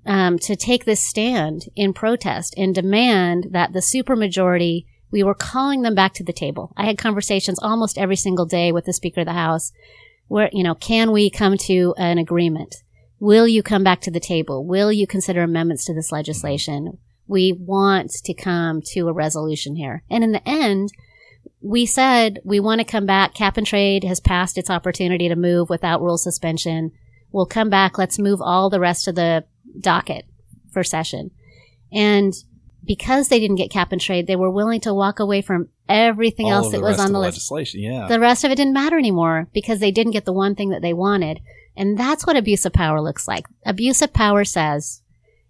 um, 0.05 0.41
to 0.41 0.57
take 0.57 0.85
this 0.85 1.01
stand 1.01 1.67
in 1.77 1.93
protest 1.93 2.53
and 2.57 2.75
demand 2.75 3.47
that 3.53 3.73
the 3.73 3.79
supermajority, 3.79 4.85
we 5.13 5.23
were 5.23 5.35
calling 5.35 5.83
them 5.83 5.95
back 5.95 6.13
to 6.15 6.25
the 6.25 6.33
table. 6.33 6.73
I 6.77 6.87
had 6.87 6.99
conversations 6.99 7.61
almost 7.63 7.99
every 7.99 8.17
single 8.17 8.47
day 8.47 8.73
with 8.73 8.85
the 8.85 8.93
Speaker 8.93 9.21
of 9.21 9.27
the 9.27 9.33
House 9.33 9.71
where, 10.27 10.51
you 10.53 10.65
know, 10.65 10.75
can 10.75 11.13
we 11.13 11.31
come 11.31 11.57
to 11.59 11.95
an 11.97 12.19
agreement? 12.19 12.75
Will 13.21 13.47
you 13.47 13.63
come 13.63 13.85
back 13.85 14.01
to 14.01 14.11
the 14.11 14.19
table? 14.19 14.67
Will 14.67 14.91
you 14.91 15.07
consider 15.07 15.45
amendments 15.45 15.85
to 15.85 15.95
this 15.95 16.11
legislation? 16.11 16.99
We 17.29 17.53
want 17.53 18.11
to 18.25 18.35
come 18.35 18.83
to 18.87 19.07
a 19.07 19.13
resolution 19.13 19.77
here. 19.77 20.03
And 20.11 20.25
in 20.25 20.33
the 20.33 20.47
end, 20.49 20.91
we 21.61 21.87
said 21.87 22.41
we 22.45 22.61
want 22.61 22.81
to 22.81 22.85
come 22.85 23.07
back. 23.07 23.35
Cap 23.35 23.57
and 23.57 23.67
trade 23.67 24.05
has 24.05 24.21
passed 24.21 24.59
its 24.59 24.71
opportunity 24.71 25.29
to 25.29 25.37
move 25.37 25.71
without 25.71 26.01
rule 26.03 26.19
suspension. 26.19 26.93
We'll 27.33 27.47
come 27.47 27.71
back. 27.71 27.99
Let's 27.99 28.19
move 28.19 28.41
all 28.41 28.71
the 28.71 28.81
rest 28.81 29.09
of 29.09 29.15
the 29.15 29.45
docket 29.81 30.27
for 30.73 30.83
session. 30.85 31.31
And 31.93 32.33
because 32.85 33.29
they 33.29 33.41
didn't 33.41 33.57
get 33.57 33.71
cap 33.71 33.93
and 33.93 34.01
trade, 34.01 34.27
they 34.27 34.37
were 34.37 34.51
willing 34.51 34.81
to 34.83 34.95
walk 34.95 35.19
away 35.19 35.43
from 35.43 35.69
everything 35.89 36.47
All 36.47 36.65
else 36.65 36.73
that 36.73 36.81
was 36.81 36.99
on 36.99 37.13
the 37.13 37.19
list. 37.19 37.35
legislation. 37.35 37.81
Yeah. 37.81 38.07
The 38.07 38.21
rest 38.21 38.45
of 38.45 38.51
it 38.51 38.57
didn't 38.57 38.75
matter 38.75 38.99
anymore 38.99 39.49
because 39.53 39.81
they 39.81 39.91
didn't 39.91 40.13
get 40.13 40.25
the 40.25 40.33
one 40.33 40.55
thing 40.55 40.71
that 40.71 40.83
they 40.83 40.93
wanted. 40.93 41.41
And 41.77 41.99
that's 41.99 42.27
what 42.27 42.37
abuse 42.37 42.65
of 42.65 42.73
power 42.73 43.01
looks 43.01 43.27
like. 43.29 43.47
Abuse 43.65 44.03
of 44.03 44.13
power 44.13 44.45
says, 44.45 45.03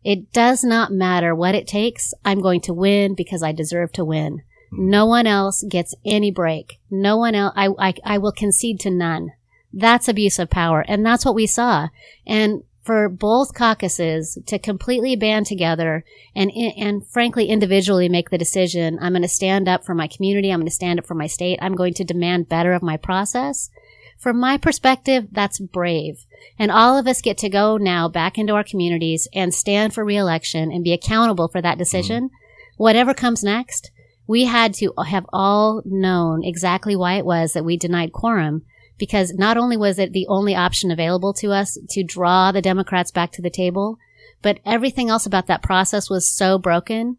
it 0.03 0.33
does 0.33 0.65
not 0.65 0.93
matter 0.93 1.35
what 1.35 1.55
it 1.55 1.67
takes. 1.67 2.15
I'm 2.25 2.41
going 2.41 2.61
to 2.63 2.75
win 2.75 3.15
because 3.15 3.43
I 3.43 3.53
deserve 3.53 3.93
to 3.93 4.05
win. 4.05 4.43
No 4.71 5.07
one 5.07 5.27
else 5.27 5.65
gets 5.69 5.95
any 6.05 6.31
break. 6.31 6.81
No 6.91 7.17
one 7.17 7.35
else, 7.35 7.53
I, 7.57 7.69
I, 7.79 7.95
I 8.05 8.19
will 8.19 8.33
concede 8.33 8.81
to 8.81 8.91
none. 8.91 9.33
That's 9.73 10.09
abuse 10.09 10.39
of 10.39 10.51
power. 10.51 10.85
And 10.87 11.05
that's 11.05 11.25
what 11.25 11.35
we 11.35 11.47
saw. 11.47 11.89
And 12.27 12.63
for 12.83 13.09
both 13.09 13.53
caucuses 13.53 14.39
to 14.47 14.61
completely 14.61 15.17
band 15.17 15.45
together 15.47 16.05
and, 16.37 16.53
and 16.53 17.07
frankly, 17.07 17.47
individually 17.47 18.09
make 18.09 18.31
the 18.31 18.39
decision, 18.39 18.97
I'm 19.01 19.13
going 19.13 19.23
to 19.23 19.29
stand 19.29 19.69
up 19.69 19.85
for 19.85 19.95
my 19.95 20.07
community. 20.07 20.51
I'm 20.51 20.61
going 20.61 20.69
to 20.69 20.75
stand 20.75 21.01
up 21.01 21.07
for 21.07 21.15
my 21.15 21.27
state. 21.27 21.59
I'm 21.61 21.75
going 21.75 21.95
to 21.95 22.05
demand 22.05 22.49
better 22.49 22.73
of 22.73 22.83
my 22.83 22.97
process. 22.97 23.71
From 24.19 24.39
my 24.39 24.57
perspective, 24.57 25.27
that's 25.33 25.59
brave. 25.59 26.25
And 26.59 26.71
all 26.71 26.97
of 26.97 27.07
us 27.07 27.21
get 27.21 27.37
to 27.39 27.51
go 27.51 27.77
now 27.77 28.09
back 28.09 28.39
into 28.39 28.55
our 28.55 28.65
communities 28.65 29.29
and 29.35 29.53
stand 29.53 29.93
for 29.93 30.05
reelection 30.05 30.71
and 30.71 30.85
be 30.85 30.93
accountable 30.93 31.49
for 31.49 31.61
that 31.61 31.79
decision. 31.79 32.29
Mm. 32.29 32.31
Whatever 32.77 33.15
comes 33.15 33.43
next, 33.43 33.91
we 34.27 34.45
had 34.45 34.75
to 34.75 34.93
have 35.07 35.27
all 35.33 35.83
known 35.85 36.43
exactly 36.45 36.97
why 36.97 37.15
it 37.15 37.25
was 37.25 37.53
that 37.53 37.65
we 37.65 37.77
denied 37.77 38.13
quorum 38.13 38.63
because 38.99 39.35
not 39.35 39.57
only 39.57 39.77
was 39.77 39.99
it 39.99 40.13
the 40.13 40.27
only 40.29 40.55
option 40.55 40.91
available 40.91 41.33
to 41.35 41.53
us 41.53 41.79
to 41.91 42.03
draw 42.03 42.51
the 42.53 42.63
Democrats 42.63 43.11
back 43.11 43.33
to 43.33 43.43
the 43.43 43.51
table, 43.51 43.99
but 44.43 44.59
everything 44.65 45.11
else 45.11 45.27
about 45.27 45.47
that 45.47 45.63
process 45.63 46.09
was 46.09 46.31
so 46.31 46.59
broken. 46.59 47.19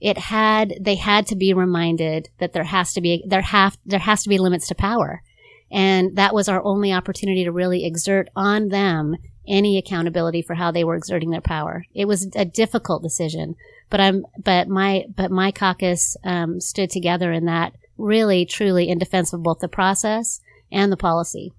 It 0.00 0.16
had, 0.16 0.74
they 0.80 0.94
had 0.94 1.26
to 1.26 1.36
be 1.36 1.52
reminded 1.52 2.28
that 2.38 2.52
there 2.52 2.64
has 2.64 2.94
to 2.94 3.00
be, 3.00 3.22
there 3.26 3.42
have, 3.42 3.76
there 3.84 3.98
has 3.98 4.22
to 4.22 4.28
be 4.28 4.38
limits 4.38 4.68
to 4.68 4.74
power. 4.74 5.22
And 5.70 6.16
that 6.16 6.34
was 6.34 6.48
our 6.48 6.64
only 6.64 6.92
opportunity 6.92 7.44
to 7.44 7.52
really 7.52 7.84
exert 7.84 8.28
on 8.34 8.68
them 8.68 9.16
any 9.46 9.78
accountability 9.78 10.42
for 10.42 10.54
how 10.54 10.70
they 10.70 10.84
were 10.84 10.96
exerting 10.96 11.30
their 11.30 11.40
power. 11.40 11.84
It 11.94 12.06
was 12.06 12.28
a 12.34 12.44
difficult 12.44 13.02
decision, 13.02 13.56
but 13.90 14.00
I'm, 14.00 14.24
but 14.42 14.68
my, 14.68 15.04
but 15.14 15.30
my 15.30 15.50
caucus, 15.52 16.16
um, 16.24 16.60
stood 16.60 16.90
together 16.90 17.32
in 17.32 17.44
that 17.46 17.74
really, 17.98 18.46
truly 18.46 18.88
in 18.88 18.98
defense 18.98 19.32
of 19.32 19.42
both 19.42 19.58
the 19.58 19.68
process 19.68 20.40
and 20.72 20.90
the 20.90 20.96
policy. 20.96 21.52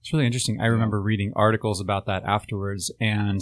It's 0.00 0.12
really 0.12 0.26
interesting. 0.26 0.60
I 0.60 0.66
remember 0.66 1.00
reading 1.00 1.32
articles 1.34 1.80
about 1.80 2.06
that 2.06 2.22
afterwards, 2.24 2.92
and 3.00 3.40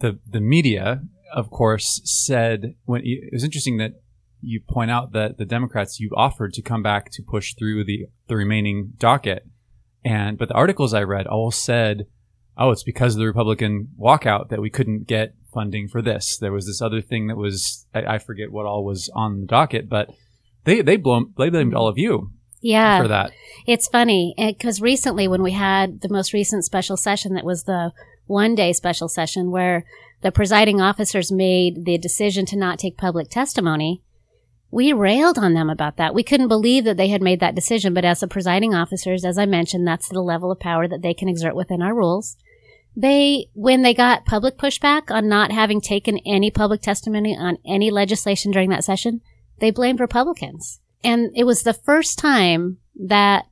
the 0.00 0.18
the 0.28 0.40
media, 0.40 1.02
of 1.32 1.50
course, 1.50 2.00
said 2.04 2.74
when 2.84 3.02
it 3.04 3.32
was 3.32 3.44
interesting 3.44 3.76
that 3.76 3.92
you 4.40 4.60
point 4.68 4.90
out 4.90 5.12
that 5.12 5.38
the 5.38 5.44
Democrats 5.44 6.00
you 6.00 6.10
offered 6.16 6.54
to 6.54 6.62
come 6.62 6.82
back 6.82 7.10
to 7.12 7.22
push 7.22 7.54
through 7.54 7.84
the 7.84 8.06
the 8.26 8.34
remaining 8.34 8.94
docket, 8.98 9.46
and 10.04 10.38
but 10.38 10.48
the 10.48 10.54
articles 10.54 10.92
I 10.92 11.04
read 11.04 11.28
all 11.28 11.52
said, 11.52 12.06
"Oh, 12.58 12.72
it's 12.72 12.82
because 12.82 13.14
of 13.14 13.20
the 13.20 13.26
Republican 13.26 13.90
walkout 13.96 14.48
that 14.48 14.60
we 14.60 14.70
couldn't 14.70 15.06
get 15.06 15.36
funding 15.52 15.88
for 15.88 16.02
this." 16.02 16.36
There 16.38 16.52
was 16.52 16.66
this 16.66 16.80
other 16.82 17.00
thing 17.00 17.26
that 17.28 17.36
was 17.36 17.86
I, 17.94 18.14
I 18.14 18.18
forget 18.18 18.50
what 18.52 18.66
all 18.66 18.84
was 18.84 19.10
on 19.14 19.40
the 19.40 19.46
docket, 19.46 19.88
but 19.88 20.08
they 20.64 20.80
they 20.82 20.96
blown 20.96 21.32
they 21.36 21.50
blamed 21.50 21.74
all 21.74 21.88
of 21.88 21.98
you 21.98 22.30
Yeah. 22.60 23.00
for 23.02 23.08
that. 23.08 23.32
It's 23.66 23.88
funny 23.88 24.34
eh, 24.38 24.52
because 24.52 24.80
recently, 24.80 25.28
when 25.28 25.42
we 25.42 25.52
had 25.52 26.00
the 26.00 26.08
most 26.08 26.32
recent 26.32 26.64
special 26.64 26.96
session, 26.96 27.34
that 27.34 27.44
was 27.44 27.64
the 27.64 27.92
one 28.26 28.54
day 28.54 28.72
special 28.72 29.08
session 29.08 29.50
where 29.50 29.84
the 30.22 30.32
presiding 30.32 30.80
officers 30.80 31.32
made 31.32 31.84
the 31.84 31.98
decision 31.98 32.46
to 32.46 32.56
not 32.56 32.78
take 32.78 32.96
public 32.96 33.28
testimony. 33.28 34.02
We 34.70 34.92
railed 34.92 35.36
on 35.36 35.52
them 35.52 35.68
about 35.68 35.96
that. 35.98 36.14
We 36.14 36.22
couldn't 36.22 36.48
believe 36.48 36.84
that 36.84 36.96
they 36.96 37.08
had 37.08 37.20
made 37.20 37.40
that 37.40 37.54
decision, 37.54 37.92
but 37.92 38.04
as 38.06 38.20
the 38.20 38.28
presiding 38.28 38.72
officers, 38.74 39.24
as 39.24 39.36
I 39.36 39.44
mentioned, 39.44 39.86
that's 39.86 40.08
the 40.08 40.22
level 40.22 40.50
of 40.50 40.60
power 40.60 40.88
that 40.88 41.02
they 41.02 41.12
can 41.12 41.28
exert 41.28 41.54
within 41.54 41.82
our 41.82 41.94
rules. 41.94 42.36
They, 42.94 43.46
when 43.54 43.82
they 43.82 43.94
got 43.94 44.26
public 44.26 44.58
pushback 44.58 45.10
on 45.10 45.28
not 45.28 45.50
having 45.50 45.80
taken 45.80 46.18
any 46.26 46.50
public 46.50 46.82
testimony 46.82 47.36
on 47.36 47.58
any 47.64 47.90
legislation 47.90 48.52
during 48.52 48.70
that 48.70 48.84
session, 48.84 49.22
they 49.60 49.70
blamed 49.70 50.00
Republicans. 50.00 50.80
And 51.02 51.30
it 51.34 51.44
was 51.44 51.62
the 51.62 51.74
first 51.74 52.18
time 52.18 52.78
that 52.94 53.46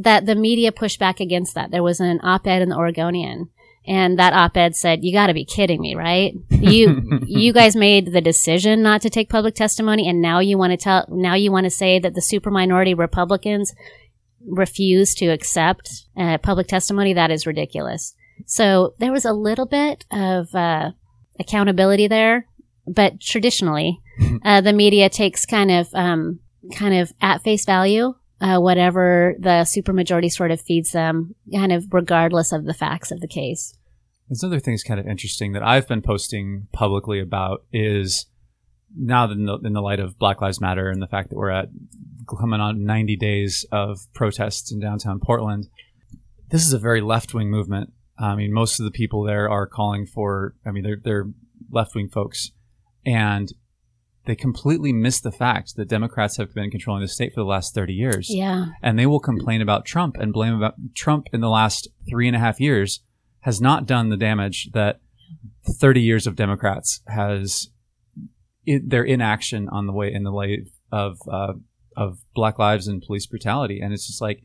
that 0.00 0.26
the 0.26 0.34
media 0.34 0.72
pushed 0.72 0.98
back 0.98 1.20
against 1.20 1.54
that. 1.54 1.70
There 1.70 1.84
was 1.84 2.00
an 2.00 2.18
op-ed 2.24 2.62
in 2.62 2.68
the 2.68 2.76
Oregonian 2.76 3.48
and 3.86 4.18
that 4.18 4.34
op-ed 4.34 4.76
said, 4.76 5.02
you 5.02 5.12
gotta 5.12 5.32
be 5.32 5.46
kidding 5.46 5.80
me, 5.80 5.94
right? 5.94 6.34
You, 6.50 7.20
you 7.26 7.52
guys 7.54 7.74
made 7.74 8.12
the 8.12 8.20
decision 8.20 8.82
not 8.82 9.00
to 9.02 9.10
take 9.10 9.30
public 9.30 9.54
testimony 9.54 10.08
and 10.08 10.20
now 10.20 10.40
you 10.40 10.58
want 10.58 10.72
to 10.72 10.76
tell, 10.76 11.06
now 11.08 11.34
you 11.34 11.50
want 11.50 11.64
to 11.64 11.70
say 11.70 11.98
that 11.98 12.14
the 12.14 12.20
super 12.20 12.50
minority 12.50 12.92
Republicans 12.92 13.72
refuse 14.46 15.14
to 15.14 15.26
accept 15.26 16.04
uh, 16.16 16.38
public 16.38 16.66
testimony. 16.66 17.14
That 17.14 17.30
is 17.30 17.46
ridiculous. 17.46 18.14
So 18.46 18.94
there 18.98 19.12
was 19.12 19.24
a 19.24 19.32
little 19.32 19.66
bit 19.66 20.04
of, 20.10 20.54
uh, 20.54 20.92
accountability 21.40 22.08
there, 22.08 22.46
but 22.86 23.20
traditionally, 23.20 24.00
uh, 24.44 24.60
the 24.60 24.72
media 24.72 25.08
takes 25.08 25.46
kind 25.46 25.70
of, 25.70 25.88
um, 25.94 26.40
kind 26.72 26.94
of 26.94 27.12
at 27.20 27.42
face 27.42 27.64
value 27.64 28.14
uh, 28.40 28.58
whatever 28.58 29.34
the 29.38 29.64
supermajority 29.64 30.30
sort 30.30 30.50
of 30.50 30.60
feeds 30.60 30.92
them, 30.92 31.34
kind 31.52 31.72
of 31.72 31.86
regardless 31.92 32.52
of 32.52 32.64
the 32.64 32.74
facts 32.74 33.10
of 33.10 33.20
the 33.20 33.28
case. 33.28 33.76
There's 34.28 34.44
other 34.44 34.60
things 34.60 34.82
kind 34.82 35.00
of 35.00 35.06
interesting 35.06 35.52
that 35.52 35.62
I've 35.62 35.88
been 35.88 36.02
posting 36.02 36.68
publicly 36.72 37.18
about 37.18 37.64
is 37.72 38.26
now 38.96 39.30
in 39.30 39.46
the, 39.46 39.58
in 39.64 39.72
the 39.72 39.80
light 39.80 40.00
of 40.00 40.18
Black 40.18 40.40
Lives 40.40 40.60
Matter 40.60 40.88
and 40.88 41.02
the 41.02 41.06
fact 41.06 41.30
that 41.30 41.36
we're 41.36 41.50
at 41.50 41.68
coming 42.38 42.60
on 42.60 42.84
90 42.84 43.16
days 43.16 43.66
of 43.72 44.00
protests 44.14 44.70
in 44.70 44.80
downtown 44.80 45.18
Portland. 45.18 45.68
This 46.50 46.66
is 46.66 46.72
a 46.72 46.78
very 46.78 47.00
left 47.00 47.34
wing 47.34 47.50
movement. 47.50 47.92
I 48.18 48.34
mean, 48.34 48.52
most 48.52 48.80
of 48.80 48.84
the 48.84 48.90
people 48.90 49.22
there 49.22 49.48
are 49.48 49.66
calling 49.66 50.06
for, 50.06 50.54
I 50.66 50.70
mean, 50.70 50.82
they're, 50.82 51.00
they're 51.02 51.26
left 51.70 51.94
wing 51.94 52.08
folks. 52.08 52.50
And 53.06 53.52
they 54.26 54.36
completely 54.36 54.92
miss 54.92 55.20
the 55.20 55.32
fact 55.32 55.76
that 55.76 55.88
Democrats 55.88 56.36
have 56.36 56.52
been 56.52 56.70
controlling 56.70 57.00
the 57.00 57.08
state 57.08 57.32
for 57.32 57.40
the 57.40 57.46
last 57.46 57.74
30 57.74 57.94
years. 57.94 58.28
Yeah. 58.28 58.66
And 58.82 58.98
they 58.98 59.06
will 59.06 59.20
complain 59.20 59.62
about 59.62 59.86
Trump 59.86 60.16
and 60.16 60.32
blame 60.32 60.54
about 60.54 60.74
Trump 60.94 61.28
in 61.32 61.40
the 61.40 61.48
last 61.48 61.88
three 62.10 62.26
and 62.26 62.36
a 62.36 62.40
half 62.40 62.60
years 62.60 63.00
has 63.40 63.60
not 63.60 63.86
done 63.86 64.10
the 64.10 64.16
damage 64.16 64.68
that 64.74 65.00
30 65.80 66.02
years 66.02 66.26
of 66.26 66.36
Democrats 66.36 67.00
has 67.06 67.68
in, 68.66 68.88
their 68.88 69.04
inaction 69.04 69.68
on 69.70 69.86
the 69.86 69.92
way 69.92 70.12
in 70.12 70.24
the 70.24 70.30
light 70.30 70.58
of 70.92 71.16
uh, 71.30 71.54
of 71.96 72.18
Black 72.34 72.58
lives 72.58 72.86
and 72.86 73.02
police 73.02 73.26
brutality. 73.26 73.80
And 73.80 73.92
it's 73.92 74.06
just 74.06 74.20
like, 74.20 74.42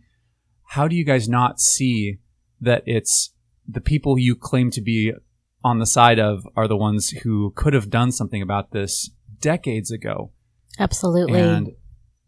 how 0.69 0.87
do 0.87 0.95
you 0.95 1.03
guys 1.03 1.27
not 1.27 1.59
see 1.59 2.19
that 2.61 2.83
it's 2.85 3.32
the 3.67 3.81
people 3.81 4.17
you 4.19 4.35
claim 4.35 4.71
to 4.71 4.81
be 4.81 5.13
on 5.63 5.79
the 5.79 5.85
side 5.85 6.19
of 6.19 6.45
are 6.55 6.67
the 6.67 6.77
ones 6.77 7.09
who 7.23 7.51
could 7.55 7.73
have 7.73 7.89
done 7.89 8.11
something 8.11 8.41
about 8.41 8.71
this 8.71 9.09
decades 9.39 9.91
ago, 9.91 10.31
Absolutely. 10.79 11.39
and 11.39 11.71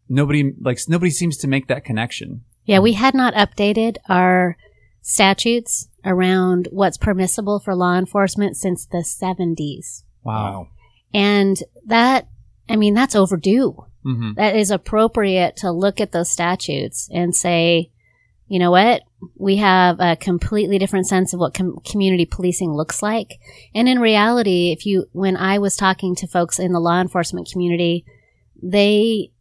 nobody 0.08 0.54
like 0.62 0.80
nobody 0.88 1.12
seems 1.12 1.38
to 1.38 1.48
make 1.48 1.68
that 1.68 1.84
connection. 1.84 2.44
yeah, 2.66 2.80
we 2.80 2.94
had 2.94 3.14
not 3.14 3.34
updated 3.34 3.98
our 4.10 4.58
statutes 5.02 5.88
around 6.04 6.68
what's 6.72 6.98
permissible 6.98 7.60
for 7.60 7.76
law 7.76 7.98
enforcement 7.98 8.58
since 8.58 8.86
the 8.86 9.00
70s. 9.00 10.04
Wow. 10.24 10.70
And 11.14 11.62
that, 11.86 12.28
I 12.70 12.76
mean, 12.76 12.94
that's 12.94 13.16
overdue. 13.16 13.86
hmm 14.04 14.34
that 14.36 14.56
is 14.56 14.72
appropriate 14.72 15.56
to 15.58 15.72
look 15.72 16.00
at 16.02 16.12
those 16.12 16.32
statutes 16.32 17.10
and 17.14 17.36
say, 17.36 17.92
you 18.48 18.60
know 18.60 18.72
what? 18.72 19.02
We 19.38 19.58
have 19.58 20.00
a 20.00 20.16
completely 20.16 20.78
different 20.78 21.08
sense 21.08 21.34
of 21.34 21.40
what 21.40 21.54
com- 21.54 21.80
community 21.90 22.26
policing 22.26 22.74
looks 22.74 23.02
like. 23.02 23.40
And 23.74 23.90
in 23.90 24.00
reality, 24.00 24.72
if 24.72 24.86
you, 24.86 25.06
when 25.12 25.36
I 25.36 25.58
was 25.58 25.76
talking 25.76 26.16
to 26.16 26.28
folks 26.28 26.60
in 26.60 26.72
the 26.72 26.80
law 26.80 27.02
enforcement 27.02 27.50
community, 27.52 28.06
they 28.62 29.32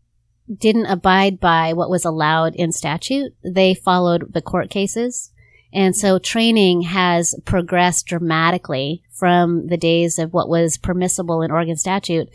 didn't 0.54 0.86
abide 0.86 1.40
by 1.40 1.72
what 1.72 1.90
was 1.90 2.04
allowed 2.04 2.54
in 2.54 2.72
statute. 2.72 3.34
They 3.44 3.74
followed 3.74 4.32
the 4.32 4.42
court 4.42 4.70
cases. 4.70 5.32
And 5.72 5.96
so 5.96 6.18
training 6.18 6.82
has 6.82 7.34
progressed 7.44 8.06
dramatically 8.06 9.02
from 9.10 9.66
the 9.66 9.76
days 9.76 10.18
of 10.18 10.32
what 10.32 10.48
was 10.48 10.78
permissible 10.78 11.42
in 11.42 11.50
Oregon 11.50 11.76
statute 11.76 12.28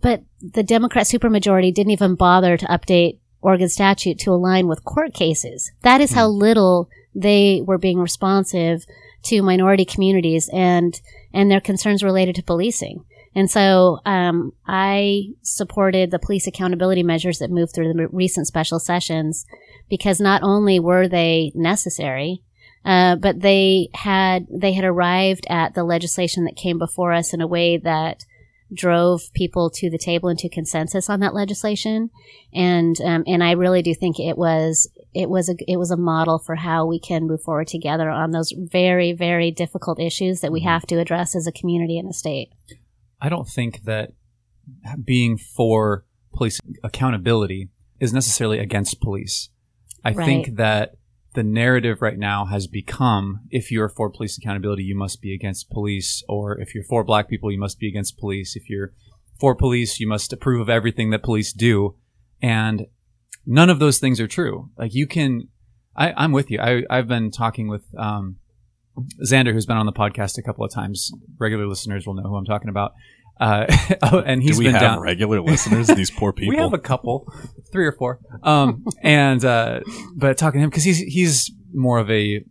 but 0.00 0.22
the 0.40 0.62
Democrat 0.62 1.06
supermajority 1.06 1.72
didn't 1.72 1.92
even 1.92 2.14
bother 2.14 2.56
to 2.56 2.66
update 2.66 3.18
Oregon 3.40 3.68
statute 3.68 4.18
to 4.20 4.32
align 4.32 4.66
with 4.66 4.84
court 4.84 5.14
cases. 5.14 5.70
That 5.82 6.00
is 6.00 6.12
how 6.12 6.28
little 6.28 6.88
they 7.14 7.62
were 7.64 7.78
being 7.78 7.98
responsive 7.98 8.84
to 9.24 9.42
minority 9.42 9.84
communities 9.84 10.48
and 10.52 11.00
and 11.32 11.50
their 11.50 11.60
concerns 11.60 12.02
related 12.02 12.34
to 12.36 12.42
policing. 12.42 13.04
And 13.34 13.50
so 13.50 14.00
um, 14.06 14.52
I 14.66 15.28
supported 15.42 16.10
the 16.10 16.18
police 16.18 16.46
accountability 16.46 17.02
measures 17.02 17.38
that 17.38 17.50
moved 17.50 17.74
through 17.74 17.92
the 17.92 18.08
recent 18.08 18.46
special 18.46 18.80
sessions 18.80 19.44
because 19.90 20.20
not 20.20 20.42
only 20.42 20.80
were 20.80 21.06
they 21.06 21.52
necessary, 21.54 22.42
uh, 22.86 23.16
but 23.16 23.40
they 23.40 23.88
had 23.92 24.46
they 24.50 24.72
had 24.72 24.84
arrived 24.84 25.46
at 25.50 25.74
the 25.74 25.84
legislation 25.84 26.44
that 26.44 26.56
came 26.56 26.78
before 26.78 27.12
us 27.12 27.34
in 27.34 27.40
a 27.40 27.46
way 27.46 27.76
that 27.76 28.24
drove 28.72 29.32
people 29.34 29.70
to 29.70 29.88
the 29.90 29.98
table 29.98 30.28
and 30.28 30.38
to 30.40 30.48
consensus 30.48 31.08
on 31.08 31.20
that 31.20 31.34
legislation, 31.34 32.10
and 32.52 33.00
um, 33.02 33.24
and 33.26 33.42
I 33.44 33.52
really 33.52 33.82
do 33.82 33.94
think 33.94 34.18
it 34.18 34.36
was 34.36 34.90
it 35.14 35.28
was 35.30 35.48
a 35.48 35.54
it 35.68 35.76
was 35.78 35.90
a 35.90 35.96
model 35.96 36.38
for 36.38 36.56
how 36.56 36.84
we 36.86 36.98
can 36.98 37.26
move 37.26 37.42
forward 37.42 37.68
together 37.68 38.10
on 38.10 38.32
those 38.32 38.52
very 38.56 39.12
very 39.12 39.50
difficult 39.50 40.00
issues 40.00 40.40
that 40.40 40.52
we 40.52 40.60
Mm-hmm. 40.60 40.68
have 40.68 40.86
to 40.86 40.98
address 40.98 41.36
as 41.36 41.46
a 41.46 41.52
community 41.52 41.98
and 41.98 42.08
a 42.08 42.12
state. 42.12 42.50
I 43.20 43.28
don't 43.28 43.48
think 43.48 43.84
that 43.84 44.12
being 45.04 45.38
for 45.38 46.04
police 46.34 46.60
accountability 46.82 47.68
is 48.00 48.12
necessarily 48.12 48.58
against 48.58 49.00
police. 49.00 49.48
I 50.04 50.12
Right. 50.12 50.24
think 50.26 50.56
that 50.56 50.96
the 51.36 51.44
narrative 51.44 52.02
right 52.02 52.18
now 52.18 52.46
has 52.46 52.66
become 52.66 53.42
if 53.50 53.70
you're 53.70 53.88
for 53.88 54.10
police 54.10 54.36
accountability, 54.36 54.82
you 54.82 54.96
must 54.96 55.22
be 55.22 55.32
against 55.32 55.70
police, 55.70 56.24
or 56.28 56.58
if 56.60 56.74
you're 56.74 56.82
for 56.82 57.04
black 57.04 57.28
people, 57.28 57.52
you 57.52 57.58
must 57.58 57.78
be 57.78 57.88
against 57.88 58.18
police. 58.18 58.56
If 58.56 58.68
you're 58.68 58.92
for 59.38 59.54
police, 59.54 60.00
you 60.00 60.08
must 60.08 60.32
approve 60.32 60.60
of 60.60 60.68
everything 60.68 61.10
that 61.10 61.22
police 61.22 61.52
do. 61.52 61.94
And 62.42 62.86
none 63.46 63.70
of 63.70 63.78
those 63.78 63.98
things 63.98 64.20
are 64.20 64.26
true. 64.26 64.70
Like 64.76 64.94
you 64.94 65.06
can, 65.06 65.48
I, 65.94 66.12
I'm 66.16 66.32
with 66.32 66.50
you. 66.50 66.58
I, 66.58 66.82
I've 66.90 67.06
been 67.06 67.30
talking 67.30 67.68
with, 67.68 67.84
um, 67.96 68.36
Xander, 69.22 69.52
who's 69.52 69.66
been 69.66 69.76
on 69.76 69.86
the 69.86 69.92
podcast 69.92 70.38
a 70.38 70.42
couple 70.42 70.64
of 70.64 70.72
times. 70.72 71.12
Regular 71.38 71.66
listeners 71.66 72.06
will 72.06 72.14
know 72.14 72.22
who 72.22 72.36
I'm 72.36 72.46
talking 72.46 72.70
about. 72.70 72.94
Uh, 73.38 73.66
oh, 74.02 74.20
and 74.20 74.42
he's 74.42 74.52
Do 74.52 74.58
we 74.60 74.64
been 74.66 74.74
have 74.74 74.80
down. 74.82 75.00
regular 75.00 75.40
listeners? 75.40 75.86
These 75.88 76.10
poor 76.10 76.32
people. 76.32 76.54
We 76.56 76.60
have 76.62 76.72
a 76.72 76.78
couple, 76.78 77.30
three 77.72 77.86
or 77.86 77.92
four. 77.92 78.18
Um, 78.42 78.84
and 79.02 79.44
uh, 79.44 79.80
but 80.14 80.38
talking 80.38 80.60
to 80.60 80.64
him 80.64 80.70
because 80.70 80.84
he's 80.84 80.98
he's 80.98 81.50
more 81.74 81.98
of 81.98 82.10
a 82.10 82.42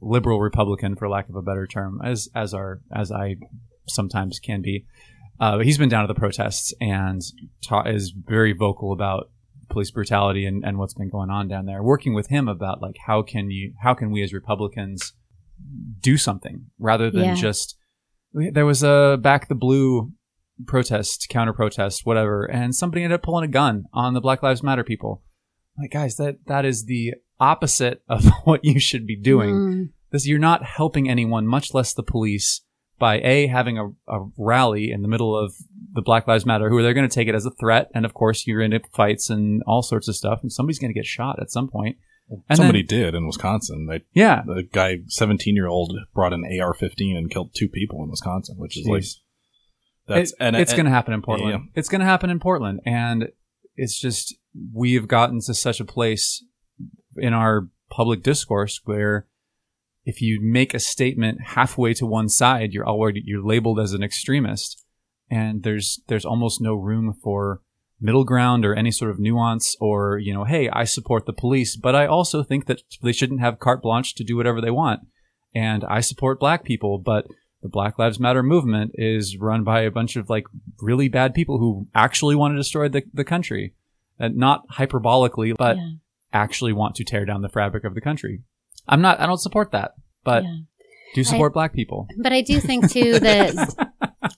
liberal 0.00 0.40
Republican, 0.40 0.96
for 0.96 1.08
lack 1.08 1.28
of 1.28 1.34
a 1.36 1.42
better 1.42 1.66
term, 1.66 2.00
as 2.04 2.28
as 2.34 2.54
our 2.54 2.80
as 2.94 3.10
I 3.10 3.36
sometimes 3.88 4.38
can 4.38 4.62
be. 4.62 4.86
Uh, 5.40 5.58
he's 5.58 5.78
been 5.78 5.88
down 5.88 6.06
to 6.06 6.12
the 6.12 6.18
protests 6.18 6.72
and 6.80 7.20
ta- 7.66 7.82
is 7.82 8.12
very 8.16 8.52
vocal 8.52 8.92
about 8.92 9.28
police 9.70 9.90
brutality 9.90 10.44
and, 10.46 10.62
and 10.64 10.78
what's 10.78 10.94
been 10.94 11.08
going 11.10 11.30
on 11.30 11.48
down 11.48 11.66
there. 11.66 11.82
Working 11.82 12.14
with 12.14 12.28
him 12.28 12.46
about 12.46 12.80
like 12.80 12.96
how 13.06 13.22
can 13.22 13.50
you 13.50 13.72
how 13.82 13.94
can 13.94 14.12
we 14.12 14.22
as 14.22 14.32
Republicans 14.32 15.14
do 16.00 16.16
something 16.16 16.66
rather 16.78 17.10
than 17.10 17.24
Yeah. 17.24 17.34
just 17.34 17.76
we- 17.76 17.81
there 18.34 18.66
was 18.66 18.82
a 18.82 19.18
back 19.20 19.48
the 19.48 19.54
blue 19.54 20.12
protest, 20.66 21.26
counter 21.28 21.52
protest, 21.52 22.04
whatever, 22.04 22.44
and 22.44 22.74
somebody 22.74 23.02
ended 23.02 23.16
up 23.16 23.22
pulling 23.22 23.44
a 23.44 23.52
gun 23.52 23.84
on 23.92 24.14
the 24.14 24.20
Black 24.20 24.42
Lives 24.42 24.62
Matter 24.62 24.84
people. 24.84 25.22
Like, 25.78 25.90
guys, 25.90 26.16
that 26.16 26.46
that 26.46 26.64
is 26.64 26.84
the 26.84 27.14
opposite 27.40 28.02
of 28.08 28.24
what 28.44 28.64
you 28.64 28.78
should 28.78 29.06
be 29.06 29.16
doing. 29.16 29.54
Mm, 29.54 29.88
This 30.10 30.26
you're 30.26 30.38
not 30.38 30.64
helping 30.64 31.08
anyone, 31.08 31.46
much 31.46 31.74
less 31.74 31.94
the 31.94 32.02
police, 32.02 32.62
by 32.98 33.20
a 33.20 33.46
having 33.48 33.78
a, 33.78 33.88
a 34.08 34.26
rally 34.36 34.90
in 34.92 35.02
the 35.02 35.08
middle 35.08 35.36
of 35.36 35.54
the 35.94 36.02
Black 36.02 36.26
Lives 36.26 36.46
Matter, 36.46 36.68
who 36.70 36.82
they're 36.82 36.94
going 36.94 37.08
to 37.08 37.14
take 37.14 37.28
it 37.28 37.34
as 37.34 37.44
a 37.44 37.50
threat, 37.50 37.90
and 37.94 38.04
of 38.04 38.14
course 38.14 38.46
you're 38.46 38.62
into 38.62 38.80
fights 38.94 39.28
and 39.28 39.62
all 39.66 39.82
sorts 39.82 40.08
of 40.08 40.16
stuff, 40.16 40.38
and 40.42 40.52
somebody's 40.52 40.78
going 40.78 40.92
to 40.92 40.98
get 40.98 41.06
shot 41.06 41.40
at 41.40 41.50
some 41.50 41.68
point. 41.68 41.96
And 42.48 42.56
Somebody 42.56 42.82
then- 42.82 42.98
did 43.00 43.14
in 43.14 43.26
Wisconsin. 43.26 43.86
They, 43.86 44.02
yeah, 44.14 44.42
the 44.46 44.62
guy, 44.62 45.00
seventeen 45.08 45.54
year 45.54 45.66
old, 45.68 45.96
brought 46.14 46.32
an 46.32 46.44
AR-15 46.44 47.16
and 47.16 47.30
killed 47.30 47.50
two 47.54 47.68
people 47.68 48.02
in 48.02 48.10
Wisconsin, 48.10 48.56
which 48.58 48.76
is 48.78 48.86
like 48.86 49.04
that's 50.06 50.30
It- 50.32 50.36
and 50.40 50.56
it's 50.56 50.72
going 50.72 50.86
to 50.86 50.90
happen 50.90 51.14
in 51.14 51.22
Portland. 51.22 51.50
yeah. 51.50 51.58
It's 51.74 51.88
going 51.88 52.00
to 52.00 52.06
happen 52.06 52.30
in 52.30 52.40
Portland, 52.40 52.80
and 52.86 53.28
it's 53.76 53.98
just 54.00 54.34
we've 54.72 55.08
gotten 55.08 55.40
to 55.46 55.54
such 55.54 55.80
a 55.80 55.84
place 55.84 56.44
in 57.16 57.32
our 57.32 57.68
public 57.90 58.22
discourse 58.22 58.80
where 58.84 59.26
if 60.04 60.20
you 60.20 60.40
make 60.42 60.74
a 60.74 60.78
statement 60.80 61.38
halfway 61.48 61.94
to 61.94 62.06
one 62.06 62.28
side, 62.28 62.72
you're 62.72 62.88
already 62.88 63.22
you're 63.24 63.44
labeled 63.44 63.78
as 63.78 63.92
an 63.92 64.02
extremist, 64.02 64.84
and 65.30 65.62
there's 65.62 66.00
there's 66.08 66.24
almost 66.24 66.60
no 66.60 66.74
room 66.74 67.14
for 67.22 67.60
middle 68.02 68.24
ground 68.24 68.64
or 68.64 68.74
any 68.74 68.90
sort 68.90 69.10
of 69.10 69.18
nuance 69.18 69.76
or 69.80 70.18
you 70.18 70.34
know 70.34 70.44
hey 70.44 70.68
i 70.70 70.84
support 70.84 71.24
the 71.24 71.32
police 71.32 71.76
but 71.76 71.94
i 71.94 72.04
also 72.04 72.42
think 72.42 72.66
that 72.66 72.82
they 73.02 73.12
shouldn't 73.12 73.40
have 73.40 73.60
carte 73.60 73.80
blanche 73.80 74.14
to 74.14 74.24
do 74.24 74.36
whatever 74.36 74.60
they 74.60 74.70
want 74.70 75.00
and 75.54 75.84
i 75.84 76.00
support 76.00 76.40
black 76.40 76.64
people 76.64 76.98
but 76.98 77.26
the 77.62 77.68
Black 77.68 77.98
Lives 77.98 78.18
Matter 78.18 78.42
movement 78.42 78.90
is 78.94 79.38
run 79.38 79.62
by 79.62 79.82
a 79.82 79.90
bunch 79.90 80.16
of 80.16 80.28
like 80.28 80.44
really 80.80 81.08
bad 81.08 81.32
people 81.32 81.58
who 81.58 81.86
actually 81.94 82.34
want 82.34 82.52
to 82.52 82.56
destroy 82.56 82.88
the, 82.88 83.02
the 83.14 83.24
country. 83.24 83.74
And 84.18 84.36
not 84.36 84.68
hyperbolically, 84.68 85.56
but 85.56 85.76
yeah, 85.76 85.90
actually 86.32 86.72
want 86.72 86.94
to 86.96 87.04
tear 87.04 87.24
down 87.24 87.42
the 87.42 87.48
fabric 87.48 87.84
of 87.84 87.94
the 87.94 88.00
country. 88.00 88.42
I'm 88.86 89.00
not, 89.00 89.18
I 89.20 89.26
don't 89.26 89.38
support 89.38 89.72
that, 89.72 89.92
but 90.22 90.44
yeah. 90.44 90.58
do 91.14 91.24
support 91.24 91.54
black 91.54 91.72
people. 91.72 92.06
But 92.18 92.32
I 92.32 92.42
do 92.42 92.60
think 92.60 92.90
too 92.90 93.18
that 93.18 93.90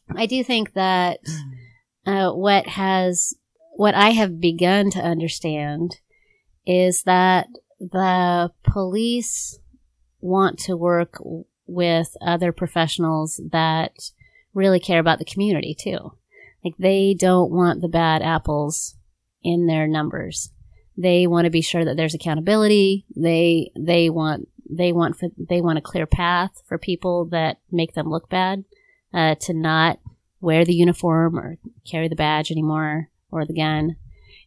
I 0.17 0.27
do 0.27 0.43
think 0.45 0.73
that 0.75 1.21
uh, 2.07 2.31
what 2.33 2.67
has 2.67 3.35
what 3.77 3.95
I 3.95 4.11
have 4.11 4.41
begun 4.41 4.91
to 4.93 5.01
understand 5.01 6.01
is 6.67 7.03
that 7.03 7.49
the 7.81 8.51
police 8.63 9.59
want 10.21 10.59
to 10.61 10.77
work 10.77 11.21
with 11.67 12.17
other 12.25 12.53
professionals 12.53 13.41
that 13.51 14.11
really 14.55 14.81
care 14.81 15.01
about 15.01 15.19
the 15.19 15.25
community 15.25 15.77
too. 15.79 16.13
Like 16.65 16.75
they 16.79 17.15
don't 17.19 17.51
want 17.51 17.83
the 17.83 17.89
bad 17.89 18.23
apples 18.23 18.97
in 19.43 19.67
their 19.67 19.87
numbers. 19.87 20.51
They 20.97 21.27
want 21.27 21.45
to 21.47 21.51
be 21.51 21.61
sure 21.61 21.85
that 21.85 21.97
there's 21.97 22.15
accountability. 22.15 23.05
They 23.15 23.71
they 23.77 24.09
want 24.09 24.49
they 24.71 24.93
want 24.93 25.19
for, 25.19 25.29
they 25.37 25.61
want 25.61 25.79
a 25.79 25.83
clear 25.83 26.07
path 26.07 26.63
for 26.67 26.79
people 26.79 27.27
that 27.27 27.59
make 27.71 27.95
them 27.95 28.09
look 28.09 28.31
bad 28.31 28.65
uh, 29.13 29.35
to 29.41 29.53
not 29.53 29.99
wear 30.41 30.65
the 30.65 30.75
uniform 30.75 31.39
or 31.39 31.59
carry 31.85 32.09
the 32.09 32.17
badge 32.17 32.51
anymore 32.51 33.11
or 33.35 33.45
the 33.45 33.55
gun. 33.55 33.97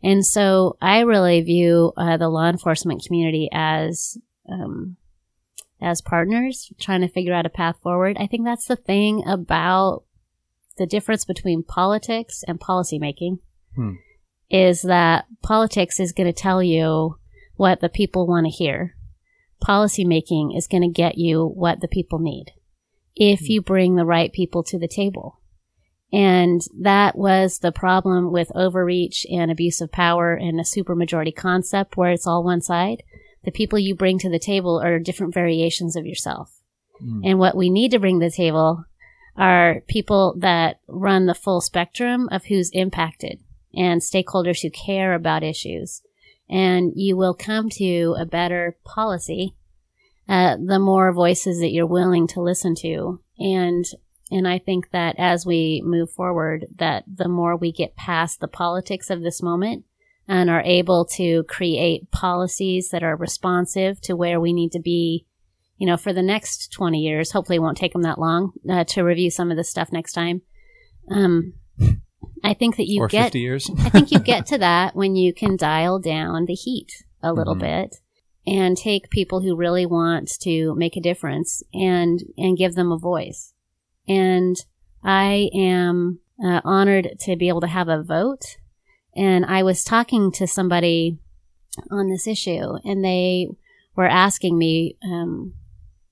And 0.03 0.25
so 0.25 0.77
I 0.81 1.01
really 1.01 1.41
view 1.41 1.93
uh, 1.97 2.17
the 2.17 2.29
law 2.29 2.47
enforcement 2.47 3.03
community 3.05 3.49
as 3.51 4.17
um, 4.49 4.97
as 5.81 6.01
partners 6.01 6.71
trying 6.79 7.01
to 7.01 7.07
figure 7.07 7.33
out 7.33 7.45
a 7.45 7.49
path 7.49 7.77
forward. 7.81 8.17
I 8.19 8.27
think 8.27 8.45
that's 8.45 8.67
the 8.67 8.75
thing 8.75 9.23
about 9.27 10.03
the 10.77 10.85
difference 10.85 11.25
between 11.25 11.63
politics 11.63 12.43
and 12.47 12.59
policymaking 12.59 13.39
Hmm. 13.77 13.93
is 14.49 14.81
that 14.81 15.25
politics 15.43 15.99
is 15.99 16.11
going 16.11 16.25
to 16.25 16.33
tell 16.33 16.63
you 16.63 17.17
what 17.55 17.79
the 17.79 17.89
people 17.89 18.25
want 18.25 18.45
to 18.45 18.51
hear. 18.51 18.95
Policymaking 19.63 20.57
is 20.57 20.67
going 20.67 20.81
to 20.81 20.89
get 20.89 21.17
you 21.17 21.45
what 21.45 21.81
the 21.81 21.87
people 21.87 22.17
need 22.17 22.53
if 23.15 23.49
you 23.49 23.61
bring 23.61 23.95
the 23.95 24.05
right 24.05 24.33
people 24.33 24.63
to 24.63 24.79
the 24.79 24.87
table. 24.87 25.39
And 26.11 26.61
that 26.79 27.17
was 27.17 27.59
the 27.59 27.73
problem 27.73 28.31
with 28.31 28.51
overreach 28.55 29.25
and 29.29 29.51
abuse 29.51 29.81
of 29.81 29.91
power 29.91 30.33
and 30.33 30.59
a 30.59 30.63
supermajority 30.63 31.35
concept 31.35 31.97
where 31.97 32.11
it's 32.11 32.27
all 32.27 32.43
one 32.43 32.61
side. 32.61 33.03
The 33.43 33.51
people 33.51 33.77
you 33.77 33.95
bring 33.95 34.17
to 34.19 34.29
the 34.29 34.39
table 34.39 34.79
are 34.79 34.99
different 34.99 35.33
variations 35.33 35.95
of 35.95 36.05
yourself. 36.05 36.61
Mm. 37.03 37.21
And 37.23 37.39
what 37.39 37.57
we 37.57 37.69
need 37.69 37.91
to 37.91 37.99
bring 37.99 38.19
to 38.19 38.27
the 38.27 38.31
table 38.31 38.85
are 39.35 39.83
people 39.87 40.35
that 40.39 40.79
run 40.87 41.25
the 41.25 41.35
full 41.35 41.61
spectrum 41.61 42.27
of 42.31 42.45
who's 42.45 42.71
impacted 42.73 43.39
and 43.73 44.01
stakeholders 44.01 44.61
who 44.61 44.69
care 44.69 45.13
about 45.13 45.43
issues. 45.43 46.01
And 46.49 46.93
you 46.95 47.17
will 47.17 47.33
come 47.33 47.69
to 47.71 48.15
a 48.17 48.25
better 48.25 48.77
policy 48.85 49.55
uh, 50.29 50.57
the 50.57 50.79
more 50.79 51.13
voices 51.13 51.59
that 51.59 51.71
you're 51.71 51.85
willing 51.85 52.27
to 52.27 52.41
listen 52.41 52.75
to. 52.75 53.21
And 53.37 53.85
and 54.31 54.47
I 54.47 54.59
think 54.59 54.91
that 54.91 55.15
as 55.17 55.45
we 55.45 55.81
move 55.85 56.11
forward, 56.11 56.65
that 56.77 57.03
the 57.07 57.27
more 57.29 57.55
we 57.55 57.71
get 57.71 57.95
past 57.95 58.39
the 58.39 58.47
politics 58.47 59.09
of 59.09 59.21
this 59.21 59.41
moment 59.41 59.85
and 60.27 60.49
are 60.49 60.61
able 60.61 61.05
to 61.15 61.43
create 61.43 62.11
policies 62.11 62.89
that 62.89 63.03
are 63.03 63.15
responsive 63.15 64.01
to 64.01 64.15
where 64.15 64.39
we 64.41 64.51
need 64.51 64.71
to 64.73 64.79
be, 64.79 65.25
you 65.77 65.87
know, 65.87 65.95
for 65.95 66.11
the 66.11 66.21
next 66.21 66.73
20 66.73 66.99
years. 66.99 67.31
Hopefully 67.31 67.55
it 67.55 67.61
won't 67.61 67.77
take 67.77 67.93
them 67.93 68.01
that 68.01 68.19
long 68.19 68.51
uh, 68.69 68.83
to 68.85 69.03
review 69.03 69.31
some 69.31 69.49
of 69.51 69.55
this 69.57 69.69
stuff 69.69 69.91
next 69.93 70.11
time. 70.13 70.41
Um, 71.09 71.53
I 72.43 72.53
think 72.53 72.75
that 72.75 72.87
you 72.87 73.01
or 73.01 73.07
get 73.07 73.27
50 73.27 73.39
years. 73.39 73.71
I 73.79 73.89
think 73.89 74.11
you 74.11 74.19
get 74.19 74.45
to 74.47 74.57
that 74.57 74.95
when 74.95 75.15
you 75.15 75.33
can 75.33 75.55
dial 75.55 75.99
down 75.99 76.45
the 76.45 76.53
heat 76.53 76.91
a 77.23 77.31
little 77.33 77.55
Mhm. 77.55 77.59
bit 77.59 77.95
and 78.45 78.75
take 78.77 79.09
people 79.09 79.41
who 79.41 79.55
really 79.55 79.85
want 79.85 80.29
to 80.41 80.75
make 80.75 80.95
a 80.97 81.01
difference 81.01 81.63
and 81.73 82.21
and 82.37 82.57
give 82.57 82.75
them 82.75 82.91
a 82.91 82.97
voice. 82.97 83.53
And 84.07 84.55
I 85.03 85.49
am 85.53 86.19
uh, 86.43 86.61
honored 86.63 87.17
to 87.21 87.35
be 87.35 87.49
able 87.49 87.61
to 87.61 87.67
have 87.67 87.87
a 87.87 88.03
vote. 88.03 88.57
And 89.15 89.45
I 89.45 89.63
was 89.63 89.83
talking 89.83 90.31
to 90.33 90.45
somebody 90.47 91.17
on 91.89 92.09
this 92.09 92.27
issue, 92.27 92.77
and 92.83 93.03
they 93.03 93.47
were 93.95 94.07
asking 94.07 94.57
me 94.57 94.95
um, 95.03 95.53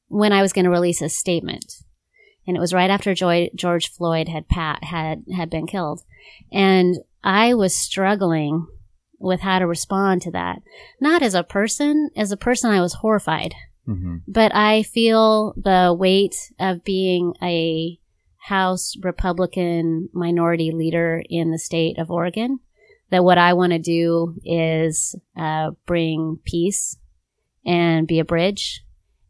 when 0.08 0.32
I 0.32 0.42
was 0.42 0.54
going 0.54 0.66
to 0.66 0.72
release 0.72 1.02
a 1.02 1.10
statement. 1.10 1.76
and 2.48 2.56
it 2.56 2.60
was 2.60 2.74
right 2.74 2.90
after 2.90 3.14
Joy, 3.14 3.50
George 3.56 3.90
Floyd 3.92 4.28
had 4.28 4.48
pat, 4.48 4.84
had 4.84 5.24
had 5.36 5.50
been 5.50 5.68
killed, 5.68 6.04
and 6.52 6.98
I 7.24 7.54
was 7.54 7.76
struggling 7.76 8.68
with 9.20 9.42
how 9.42 9.60
to 9.60 9.68
respond 9.68 10.22
to 10.24 10.32
that. 10.32 10.62
Not 11.00 11.22
as 11.22 11.34
a 11.34 11.44
person, 11.44 12.10
as 12.16 12.32
a 12.32 12.38
person, 12.38 12.72
I 12.72 12.82
was 12.82 12.96
horrified, 12.96 13.56
Mm-hmm. 13.88 14.18
but 14.28 14.56
I 14.56 14.84
feel 14.84 15.54
the 15.56 15.96
weight 15.98 16.36
of 16.60 16.84
being 16.84 17.34
a 17.42 18.00
House 18.38 18.96
Republican 19.02 20.10
minority 20.14 20.72
leader 20.72 21.24
in 21.30 21.52
the 21.52 21.60
state 21.60 21.98
of 21.98 22.12
Oregon. 22.12 22.60
That 23.12 23.24
what 23.24 23.38
I 23.38 23.54
want 23.54 23.72
to 23.74 23.80
do 23.80 24.36
is 24.44 25.16
uh, 25.38 25.72
bring 25.86 26.40
peace 26.44 26.98
and 27.66 28.08
be 28.08 28.20
a 28.20 28.26
bridge. 28.26 28.84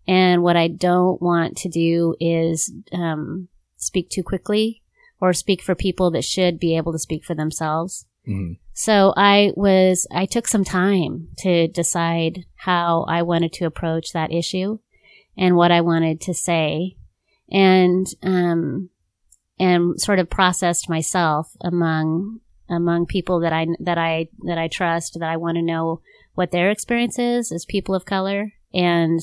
And 0.08 0.44
what 0.44 0.56
I 0.56 0.68
don't 0.70 1.22
want 1.22 1.58
to 1.58 1.70
do 1.70 2.16
is 2.20 2.74
um, 2.94 3.48
speak 3.78 4.10
too 4.10 4.24
quickly 4.24 4.82
or 5.20 5.34
speak 5.34 5.62
for 5.62 5.76
people 5.76 6.12
that 6.12 6.24
should 6.24 6.60
be 6.60 6.78
able 6.78 6.92
to 6.94 7.00
speak 7.00 7.24
for 7.26 7.36
themselves. 7.36 8.06
Mhm. 8.28 8.58
So 8.74 9.14
I 9.16 9.52
was, 9.56 10.08
I 10.12 10.26
took 10.26 10.48
some 10.48 10.64
time 10.64 11.30
to 11.40 11.68
decide 11.68 12.46
how 12.66 13.06
I 13.08 13.22
wanted 13.22 13.54
to 13.54 13.66
approach 13.66 14.12
that 14.12 14.34
issue 14.34 14.80
and 15.38 15.56
what 15.56 15.72
I 15.72 15.82
wanted 15.82 16.20
to 16.22 16.34
say 16.34 16.98
and, 17.52 18.08
um, 18.24 18.90
and 19.60 20.02
sort 20.02 20.18
of 20.18 20.32
processed 20.32 20.90
myself 20.90 21.56
among, 21.62 22.40
among 22.68 23.06
people 23.06 23.40
that 23.42 23.54
I, 23.54 23.68
that 23.80 24.00
I, 24.00 24.30
that 24.46 24.58
I 24.58 24.68
trust, 24.68 25.20
that 25.20 25.30
I 25.30 25.38
want 25.38 25.58
to 25.58 25.62
know 25.62 26.02
what 26.34 26.50
their 26.52 26.72
experience 26.72 27.20
is 27.20 27.52
as 27.52 27.66
people 27.66 27.94
of 27.94 28.06
color 28.06 28.54
and, 28.74 29.20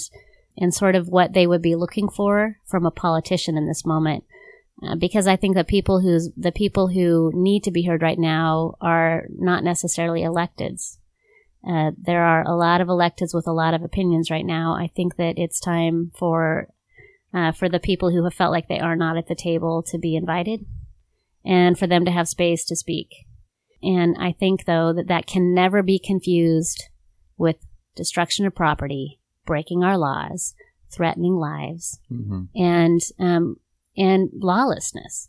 and 0.57 0.73
sort 0.73 0.95
of 0.95 1.09
what 1.09 1.33
they 1.33 1.47
would 1.47 1.63
be 1.63 1.75
looking 1.75 2.09
for 2.09 2.59
from 2.65 2.87
a 2.87 2.93
politician 2.93 3.57
in 3.57 3.67
this 3.67 3.85
moment. 3.85 4.23
Uh, 4.85 4.95
because 4.95 5.27
I 5.27 5.37
think 5.37 5.57
the 5.57 5.65
people 5.65 6.01
who's 6.01 6.31
the 6.37 6.51
people 6.51 6.89
who 6.89 7.31
need 7.35 7.63
to 7.65 7.71
be 7.71 7.83
heard 7.83 8.03
right 8.03 8.19
now 8.19 8.75
are 8.81 9.27
not 9.29 9.63
necessarily 9.63 10.23
electeds. 10.23 10.97
Uh, 11.69 11.93
there 11.97 12.25
are 12.25 12.43
a 12.43 12.57
lot 12.57 12.81
of 12.81 12.89
electeds 12.89 13.33
with 13.35 13.47
a 13.47 13.53
lot 13.53 13.75
of 13.75 13.83
opinions 13.83 14.31
right 14.31 14.45
now. 14.47 14.75
I 14.75 14.89
think 14.89 15.17
that 15.17 15.35
it's 15.39 15.61
time 15.61 16.11
for 16.19 16.69
uh, 17.35 17.53
for 17.53 17.69
the 17.69 17.81
people 17.81 18.11
who 18.11 18.25
have 18.25 18.35
felt 18.35 18.53
like 18.53 18.69
they 18.69 18.79
are 18.81 18.97
not 18.97 19.17
at 19.17 19.27
the 19.29 19.35
table 19.35 19.83
to 19.85 19.99
be 19.99 20.17
invited, 20.17 20.67
and 21.45 21.79
for 21.79 21.87
them 21.87 22.05
to 22.05 22.11
have 22.11 22.29
space 22.29 22.65
to 22.67 22.77
speak. 22.77 23.09
And 23.83 24.17
I 24.19 24.33
think 24.33 24.65
though 24.65 24.93
that 24.93 25.09
that 25.09 25.27
can 25.27 25.55
never 25.55 25.83
be 25.83 25.99
confused 25.99 26.85
with 27.37 27.57
destruction 27.97 28.47
of 28.47 28.55
property, 28.55 29.21
breaking 29.47 29.83
our 29.83 29.97
laws, 29.99 30.55
threatening 30.91 31.35
lives, 31.37 32.01
Mm-hmm. 32.11 32.43
and 32.57 33.01
um, 33.19 33.57
and 33.97 34.31
lawlessness. 34.35 35.29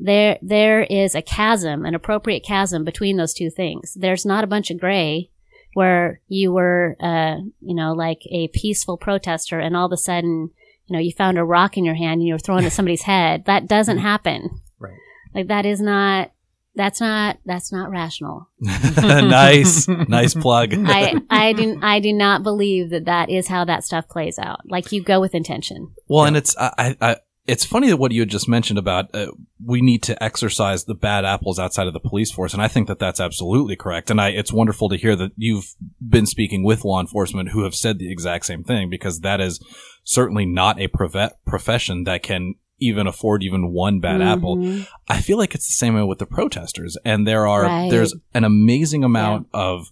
There, 0.00 0.38
there 0.42 0.82
is 0.82 1.14
a 1.14 1.22
chasm, 1.22 1.84
an 1.84 1.94
appropriate 1.94 2.44
chasm 2.44 2.84
between 2.84 3.16
those 3.16 3.32
two 3.32 3.48
things. 3.48 3.94
There's 3.94 4.26
not 4.26 4.42
a 4.42 4.48
bunch 4.48 4.70
of 4.70 4.80
gray 4.80 5.30
where 5.74 6.20
you 6.28 6.52
were, 6.52 6.96
uh, 7.00 7.36
you 7.60 7.74
know, 7.74 7.92
like 7.92 8.22
a 8.30 8.48
peaceful 8.48 8.96
protester, 8.96 9.58
and 9.58 9.76
all 9.76 9.86
of 9.86 9.92
a 9.92 9.96
sudden, 9.96 10.50
you 10.86 10.94
know, 10.94 10.98
you 10.98 11.12
found 11.12 11.38
a 11.38 11.44
rock 11.44 11.76
in 11.76 11.84
your 11.84 11.94
hand 11.94 12.20
and 12.20 12.26
you 12.26 12.34
were 12.34 12.38
throwing 12.38 12.64
it 12.64 12.68
at 12.68 12.72
somebody's 12.72 13.02
head. 13.02 13.44
That 13.46 13.66
doesn't 13.66 13.98
happen. 13.98 14.60
Right. 14.78 14.98
Like 15.34 15.48
that 15.48 15.66
is 15.66 15.80
not. 15.80 16.30
That's 16.76 17.00
not. 17.00 17.38
That's 17.44 17.70
not 17.70 17.90
rational. 17.90 18.48
nice, 18.60 19.86
nice 19.86 20.34
plug. 20.34 20.74
I, 20.76 21.20
I 21.30 21.52
do. 21.52 21.78
I 21.80 22.00
do 22.00 22.12
not 22.12 22.42
believe 22.42 22.90
that 22.90 23.04
that 23.04 23.30
is 23.30 23.46
how 23.46 23.64
that 23.64 23.84
stuff 23.84 24.08
plays 24.08 24.38
out. 24.38 24.60
Like 24.68 24.90
you 24.90 25.02
go 25.02 25.20
with 25.20 25.36
intention. 25.36 25.92
Well, 26.08 26.24
and 26.24 26.36
it's 26.36 26.56
I, 26.58 26.96
I 27.00 27.16
it's 27.46 27.64
funny 27.64 27.88
that 27.88 27.98
what 27.98 28.12
you 28.12 28.22
had 28.22 28.30
just 28.30 28.48
mentioned 28.48 28.78
about 28.78 29.14
uh, 29.14 29.26
we 29.64 29.80
need 29.82 30.02
to 30.04 30.22
exercise 30.22 30.84
the 30.84 30.94
bad 30.94 31.24
apples 31.24 31.58
outside 31.58 31.86
of 31.86 31.92
the 31.92 32.00
police 32.00 32.30
force, 32.30 32.52
and 32.54 32.62
I 32.62 32.68
think 32.68 32.88
that 32.88 32.98
that's 32.98 33.20
absolutely 33.20 33.76
correct. 33.76 34.10
And 34.10 34.20
I 34.20 34.30
it's 34.30 34.52
wonderful 34.52 34.88
to 34.88 34.96
hear 34.96 35.14
that 35.16 35.32
you've 35.36 35.74
been 36.06 36.26
speaking 36.26 36.64
with 36.64 36.84
law 36.84 37.00
enforcement 37.00 37.50
who 37.50 37.64
have 37.64 37.74
said 37.74 37.98
the 37.98 38.10
exact 38.10 38.46
same 38.46 38.64
thing 38.64 38.88
because 38.88 39.20
that 39.20 39.40
is 39.40 39.60
certainly 40.04 40.46
not 40.46 40.80
a 40.80 40.88
profe- 40.88 41.32
profession 41.46 42.04
that 42.04 42.22
can 42.22 42.54
even 42.80 43.06
afford 43.06 43.42
even 43.42 43.72
one 43.72 44.00
bad 44.00 44.20
apple. 44.20 44.56
Mhm. 44.56 44.86
I 45.08 45.20
feel 45.20 45.38
like 45.38 45.54
it's 45.54 45.66
the 45.68 45.72
same 45.74 45.94
way 45.94 46.02
with 46.02 46.18
the 46.18 46.26
protesters, 46.26 46.96
and 47.04 47.26
there 47.26 47.46
are 47.46 47.62
Right. 47.64 47.90
there's 47.90 48.14
an 48.34 48.44
amazing 48.44 49.04
amount 49.04 49.46
of 49.54 49.86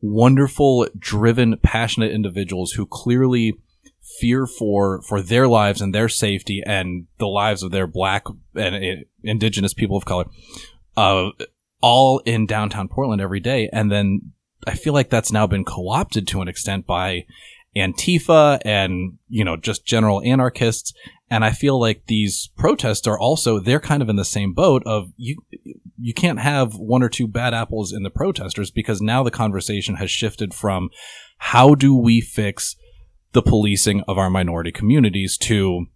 wonderful, 0.00 0.86
driven, 0.98 1.56
passionate 1.62 2.10
individuals 2.12 2.72
who 2.72 2.86
clearly 2.86 3.54
fear 4.20 4.46
for 4.46 5.02
for 5.02 5.22
their 5.22 5.48
lives 5.48 5.80
and 5.80 5.94
their 5.94 6.08
safety 6.08 6.62
and 6.64 7.06
the 7.18 7.26
lives 7.26 7.62
of 7.62 7.70
their 7.70 7.86
black 7.86 8.24
and 8.54 8.74
uh, 8.74 9.02
indigenous 9.22 9.74
people 9.74 9.96
of 9.96 10.04
color, 10.04 10.26
uh, 10.96 11.30
all 11.80 12.18
in 12.20 12.46
downtown 12.46 12.88
Portland 12.88 13.20
every 13.20 13.40
day, 13.40 13.68
and 13.72 13.90
then 13.90 14.32
I 14.66 14.74
feel 14.74 14.92
like 14.92 15.10
that's 15.10 15.32
now 15.32 15.46
been 15.46 15.64
co-opted 15.64 16.26
to 16.28 16.40
an 16.40 16.48
extent 16.48 16.86
by 16.86 17.26
Antifa 17.76 18.60
and 18.64 19.18
you 19.28 19.44
know 19.44 19.56
just 19.56 19.86
general 19.86 20.22
anarchists. 20.22 20.92
And 21.30 21.46
I 21.46 21.52
feel 21.52 21.80
like 21.80 22.04
these 22.08 22.50
protests 22.58 23.06
are 23.06 23.18
also 23.18 23.58
they're 23.58 23.80
kind 23.80 24.02
of 24.02 24.10
in 24.10 24.16
the 24.16 24.24
same 24.24 24.52
boat 24.52 24.82
of 24.84 25.12
you 25.16 25.36
you 25.98 26.12
can't 26.12 26.40
have 26.40 26.74
one 26.74 27.02
or 27.02 27.08
two 27.08 27.26
bad 27.26 27.54
apples 27.54 27.92
in 27.92 28.02
the 28.02 28.10
protesters 28.10 28.70
because 28.70 29.00
now 29.00 29.22
the 29.22 29.30
conversation 29.30 29.96
has 29.96 30.10
shifted 30.10 30.52
from 30.52 30.90
how 31.38 31.74
do 31.74 31.94
we 31.94 32.20
fix 32.20 32.76
the 33.32 33.42
policing 33.42 34.02
of 34.08 34.18
our 34.18 34.30
minority 34.30 34.72
communities 34.72 35.36
to 35.38 35.86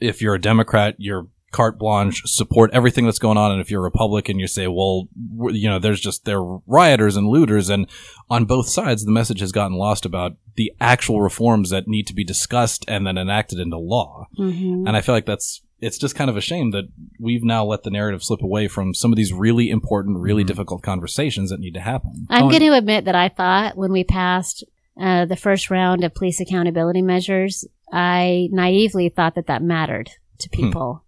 if 0.00 0.22
you're 0.22 0.34
a 0.34 0.40
Democrat, 0.40 0.94
you're 0.98 1.28
carte 1.52 1.78
blanche, 1.78 2.22
support 2.24 2.68
everything 2.72 3.04
that's 3.04 3.20
going 3.20 3.38
on. 3.38 3.52
And 3.52 3.60
if 3.60 3.70
you're 3.70 3.80
a 3.80 3.84
Republican, 3.84 4.40
you 4.40 4.48
say, 4.48 4.66
well, 4.66 5.06
you 5.52 5.68
know, 5.68 5.78
there's 5.78 6.00
just, 6.00 6.24
they're 6.24 6.42
rioters 6.66 7.16
and 7.16 7.28
looters. 7.28 7.68
And 7.70 7.86
on 8.28 8.44
both 8.44 8.68
sides, 8.68 9.04
the 9.04 9.12
message 9.12 9.38
has 9.38 9.52
gotten 9.52 9.76
lost 9.76 10.04
about 10.04 10.32
the 10.56 10.72
actual 10.80 11.20
reforms 11.20 11.70
that 11.70 11.86
need 11.86 12.08
to 12.08 12.14
be 12.14 12.24
discussed 12.24 12.84
and 12.88 13.06
then 13.06 13.16
enacted 13.16 13.60
into 13.60 13.78
law. 13.78 14.26
Mhm. 14.36 14.88
And 14.88 14.96
I 14.96 15.00
feel 15.00 15.14
like 15.14 15.26
that's, 15.26 15.62
it's 15.80 15.98
just 15.98 16.16
kind 16.16 16.28
of 16.28 16.36
a 16.36 16.40
shame 16.40 16.72
that 16.72 16.86
we've 17.20 17.44
now 17.44 17.64
let 17.64 17.84
the 17.84 17.90
narrative 17.90 18.24
slip 18.24 18.42
away 18.42 18.66
from 18.66 18.92
some 18.92 19.12
of 19.12 19.16
these 19.16 19.32
really 19.32 19.70
important, 19.70 20.18
really 20.18 20.42
Mhm. 20.42 20.48
difficult 20.48 20.82
conversations 20.82 21.50
that 21.50 21.60
need 21.60 21.74
to 21.74 21.80
happen. 21.80 22.26
I'm 22.30 22.44
Oh, 22.44 22.48
going 22.48 22.62
to 22.62 22.76
admit 22.76 23.04
that 23.04 23.14
I 23.14 23.28
thought 23.28 23.76
when 23.76 23.92
we 23.92 24.02
passed 24.02 24.64
uh, 25.00 25.24
the 25.26 25.36
first 25.36 25.70
round 25.70 26.04
of 26.04 26.14
police 26.14 26.40
accountability 26.40 27.02
measures, 27.02 27.64
I 27.92 28.48
naively 28.52 29.08
thought 29.08 29.34
that 29.34 29.46
that 29.46 29.62
mattered 29.62 30.10
to 30.38 30.48
Hmm. 30.48 30.56
people. 30.56 31.04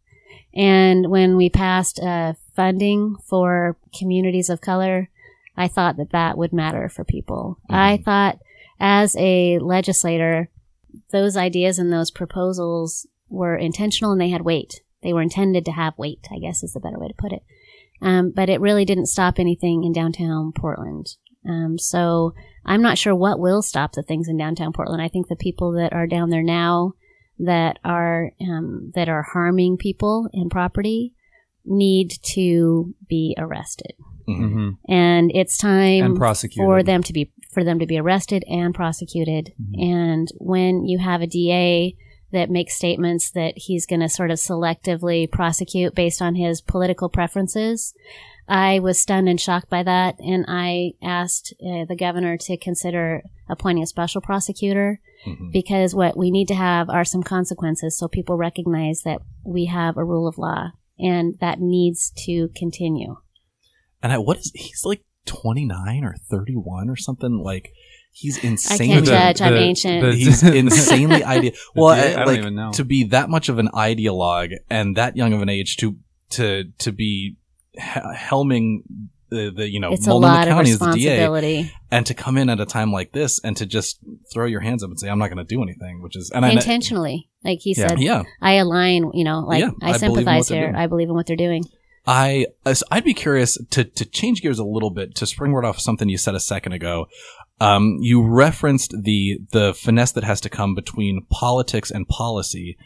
And 0.55 1.11
when 1.11 1.37
we 1.37 1.51
passed 1.51 2.01
uh, 2.01 2.35
funding 2.55 3.17
for 3.25 3.77
communities 3.99 4.49
of 4.49 4.61
color, 4.61 5.11
I 5.57 5.69
thought 5.69 5.97
that 5.99 6.11
that 6.11 6.37
would 6.39 6.53
matter 6.53 6.89
for 6.89 7.05
people. 7.05 7.59
I 7.69 7.99
thought 7.99 8.39
as 8.81 9.17
a 9.19 9.59
legislator, 9.59 10.51
those 11.11 11.37
ideas 11.37 11.79
and 11.79 11.93
those 11.93 12.11
proposals 12.11 13.07
were 13.29 13.57
intentional 13.57 14.13
and 14.13 14.21
they 14.21 14.31
had 14.31 14.43
weight. 14.43 14.81
They 15.03 15.13
were 15.13 15.23
intended 15.23 15.65
to 15.67 15.73
have 15.73 15.99
weight, 15.99 16.27
I 16.31 16.39
guess 16.39 16.63
is 16.63 16.73
the 16.73 16.81
better 16.81 16.99
way 16.99 17.09
to 17.09 17.15
put 17.15 17.33
it. 17.33 17.43
Um, 18.03 18.31
but 18.31 18.49
it 18.49 18.61
really 18.61 18.85
didn't 18.85 19.07
stop 19.07 19.39
anything 19.39 19.85
in 19.85 19.93
downtown 19.93 20.53
Portland. 20.53 21.17
Um, 21.49 21.79
so 21.79 22.35
I'm 22.65 22.83
not 22.83 22.99
sure 22.99 23.15
what 23.15 23.39
will 23.39 23.63
stop 23.63 23.93
the 23.93 24.03
things 24.03 24.29
in 24.29 24.37
downtown 24.37 24.73
Portland. 24.73 25.01
I 25.03 25.09
think 25.09 25.29
the 25.29 25.37
people 25.37 25.73
that 25.73 25.93
are 25.93 26.07
down 26.07 26.31
there 26.31 26.43
now 26.43 26.93
that 27.39 27.79
are 27.85 28.33
um, 28.41 28.93
that 28.95 29.09
are 29.09 29.23
harming 29.23 29.77
people 29.77 30.29
and 30.33 30.51
property 30.51 31.13
need 31.65 32.13
to 32.35 32.95
be 33.09 33.35
arrested, 33.39 33.93
Mm-hmm. 34.29 34.71
and 34.93 35.31
it's 35.35 35.57
time 35.57 36.05
And 36.05 36.19
for 36.19 36.83
them 36.83 37.03
to 37.05 37.13
be 37.13 37.31
for 37.53 37.63
them 37.63 37.79
to 37.79 37.87
be 37.87 37.99
arrested 37.99 38.45
and 38.49 38.75
prosecuted. 38.75 39.53
Mhm. 39.61 39.83
And 39.83 40.29
when 40.39 40.85
you 40.85 40.99
have 40.99 41.23
a 41.23 41.27
DA 41.27 41.97
that 42.33 42.51
makes 42.51 42.75
statements 42.77 43.31
that 43.31 43.55
he's 43.57 43.87
going 43.87 44.01
to 44.01 44.09
sort 44.09 44.31
of 44.31 44.39
selectively 44.39 45.31
prosecute 45.31 45.95
based 45.95 46.21
on 46.21 46.35
his 46.35 46.61
political 46.61 47.09
preferences, 47.09 47.95
I 48.49 48.79
was 48.79 48.99
stunned 49.01 49.29
and 49.29 49.41
shocked 49.41 49.69
by 49.71 49.83
that, 49.83 50.17
and 50.21 50.45
I 50.47 50.93
asked 51.03 51.53
uh, 51.61 51.85
the 51.89 51.97
governor 51.99 52.37
to 52.39 52.57
consider 52.57 53.23
appointing 53.49 53.83
a 53.83 53.87
special 53.87 54.21
prosecutor 54.21 55.01
Mhm. 55.27 55.51
because 55.53 55.95
what 55.95 56.17
we 56.17 56.31
need 56.31 56.47
to 56.49 56.55
have 56.55 56.89
are 56.91 57.05
some 57.05 57.23
consequences 57.23 57.97
so 57.99 58.07
people 58.07 58.37
recognize 58.37 59.03
that 59.03 59.21
we 59.45 59.65
have 59.67 59.97
a 59.97 60.05
rule 60.05 60.29
of 60.29 60.39
law 60.39 60.71
and 60.99 61.35
that 61.41 61.61
needs 61.61 62.13
to 62.27 62.49
continue. 62.55 63.17
And 64.03 64.13
I, 64.13 64.19
what 64.19 64.39
is, 64.39 64.53
he's 64.55 64.85
like 64.85 65.05
29 65.25 66.05
or 66.05 66.15
31 66.31 66.89
or 66.89 66.97
something 66.97 67.39
like, 67.39 67.73
he's 68.19 68.43
I 68.45 68.49
insane. 68.49 68.89
can't 68.89 69.05
The- 69.05 69.11
judge. 69.13 69.41
I'm 69.43 69.53
the- 69.55 69.59
ancient. 69.61 70.03
the- 70.03 70.13
he's 70.15 70.43
insanely 70.63 71.23
idea. 71.25 71.53
Well, 71.75 71.89
I, 71.89 71.99
I 71.99 72.13
don't 72.15 72.27
like 72.27 72.39
even 72.39 72.55
know. 72.55 72.73
to 72.73 72.85
be 72.85 73.05
that 73.05 73.29
much 73.31 73.49
of 73.49 73.59
an 73.59 73.69
ideologue 73.75 74.53
and 74.71 74.97
that 74.97 75.17
young 75.17 75.33
of 75.33 75.43
an 75.43 75.49
age 75.49 75.77
to 75.79 75.97
to 76.31 76.65
to 76.79 76.93
be 76.93 77.37
helming 77.79 78.83
the, 79.29 79.51
the 79.55 79.69
you 79.69 79.81
know 79.81 79.93
it's 79.93 80.07
a 80.07 80.11
Multnomah 80.11 80.35
lot 80.35 80.49
of 80.49 80.55
County 80.55 80.71
as 80.71 80.79
the 80.79 80.93
DA 80.93 81.73
and 81.91 82.07
to 82.07 82.15
come 82.15 82.37
in 82.39 82.49
at 82.49 82.61
a 82.61 82.67
time 82.67 82.93
like 82.93 83.13
this 83.13 83.41
and 83.43 83.57
to 83.57 83.67
just 83.67 83.99
throw 84.33 84.47
your 84.47 84.61
hands 84.61 84.83
up 84.85 84.91
and 84.91 84.99
say, 85.01 85.09
"I'm 85.09 85.19
not 85.19 85.29
going 85.29 85.45
to 85.45 85.55
do 85.55 85.63
anything," 85.63 86.01
which 86.03 86.17
is 86.17 86.31
and 86.35 86.45
I, 86.45 86.51
intentionally, 86.51 87.29
like 87.45 87.59
he 87.61 87.75
Yeah. 87.77 87.89
said. 87.89 88.01
yeah, 88.01 88.23
I 88.41 88.55
align, 88.55 89.11
you 89.15 89.25
know, 89.25 89.41
like 89.41 89.61
Yeah, 89.61 89.71
I 89.83 89.91
I 89.95 89.99
believe 89.99 90.03
in 90.03 90.11
what 90.11 90.17
sympathize 90.17 90.49
they're 90.49 90.69
here. 90.69 90.77
I 90.77 90.87
believe 90.87 91.09
in 91.09 91.15
what 91.15 91.27
they're 91.27 91.37
doing. 91.37 91.65
I 92.07 92.47
uh, 92.65 92.75
so 92.75 92.87
I'd 92.91 93.03
be 93.05 93.15
curious 93.15 93.59
to 93.71 93.83
to 93.85 94.05
change 94.05 94.43
gears 94.43 94.61
a 94.61 94.65
little 94.65 94.91
bit 94.91 95.17
to 95.17 95.27
springboard 95.27 95.65
off 95.65 95.81
something 95.81 96.09
you 96.09 96.19
said 96.19 96.35
a 96.37 96.41
second 96.41 96.73
ago. 96.73 97.07
Um, 97.61 97.99
you 98.01 98.23
referenced 98.23 98.95
the 99.03 99.39
the 99.53 99.73
finesse 99.75 100.13
that 100.13 100.25
has 100.25 100.41
to 100.43 100.51
come 100.51 100.75
between 100.75 101.27
politics 101.31 101.91
and 101.91 102.07
policy, 102.07 102.77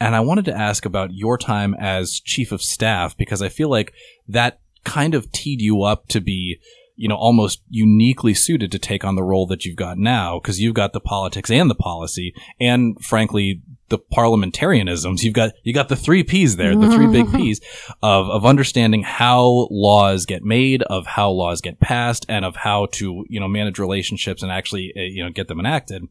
and 0.00 0.16
I 0.16 0.20
wanted 0.20 0.44
to 0.46 0.56
ask 0.56 0.84
about 0.84 1.14
your 1.14 1.38
time 1.38 1.74
as 1.78 2.20
chief 2.20 2.50
of 2.52 2.62
staff 2.62 3.16
because 3.16 3.40
I 3.40 3.48
feel 3.48 3.70
like 3.70 3.92
that 4.28 4.60
kind 4.84 5.14
of 5.14 5.30
teed 5.32 5.60
you 5.60 5.82
up 5.82 6.08
to 6.08 6.20
be 6.20 6.58
you 6.96 7.08
know 7.08 7.16
almost 7.16 7.62
uniquely 7.68 8.34
suited 8.34 8.72
to 8.72 8.78
take 8.78 9.04
on 9.04 9.14
the 9.14 9.22
role 9.22 9.46
that 9.46 9.64
you've 9.64 9.76
got 9.76 9.98
now 9.98 10.40
because 10.40 10.60
you've 10.60 10.74
got 10.74 10.92
the 10.92 11.00
politics 11.00 11.50
and 11.50 11.70
the 11.70 11.74
policy. 11.74 12.34
And 12.58 13.02
frankly 13.04 13.62
the 13.88 13.98
parliamentarianisms 13.98 15.22
you've 15.22 15.34
got 15.34 15.52
you 15.62 15.72
got 15.72 15.88
the 15.88 15.96
three 15.96 16.24
p's 16.24 16.56
there 16.56 16.74
the 16.74 16.90
three 16.90 17.06
big 17.06 17.30
p's 17.34 17.60
of 18.02 18.28
of 18.28 18.44
understanding 18.44 19.02
how 19.02 19.68
laws 19.70 20.26
get 20.26 20.42
made 20.42 20.82
of 20.82 21.06
how 21.06 21.30
laws 21.30 21.60
get 21.60 21.78
passed 21.80 22.26
and 22.28 22.44
of 22.44 22.56
how 22.56 22.86
to 22.92 23.24
you 23.28 23.40
know 23.40 23.48
manage 23.48 23.78
relationships 23.78 24.42
and 24.42 24.50
actually 24.50 24.92
uh, 24.96 25.00
you 25.00 25.22
know 25.22 25.30
get 25.30 25.48
them 25.48 25.60
enacted. 25.60 26.02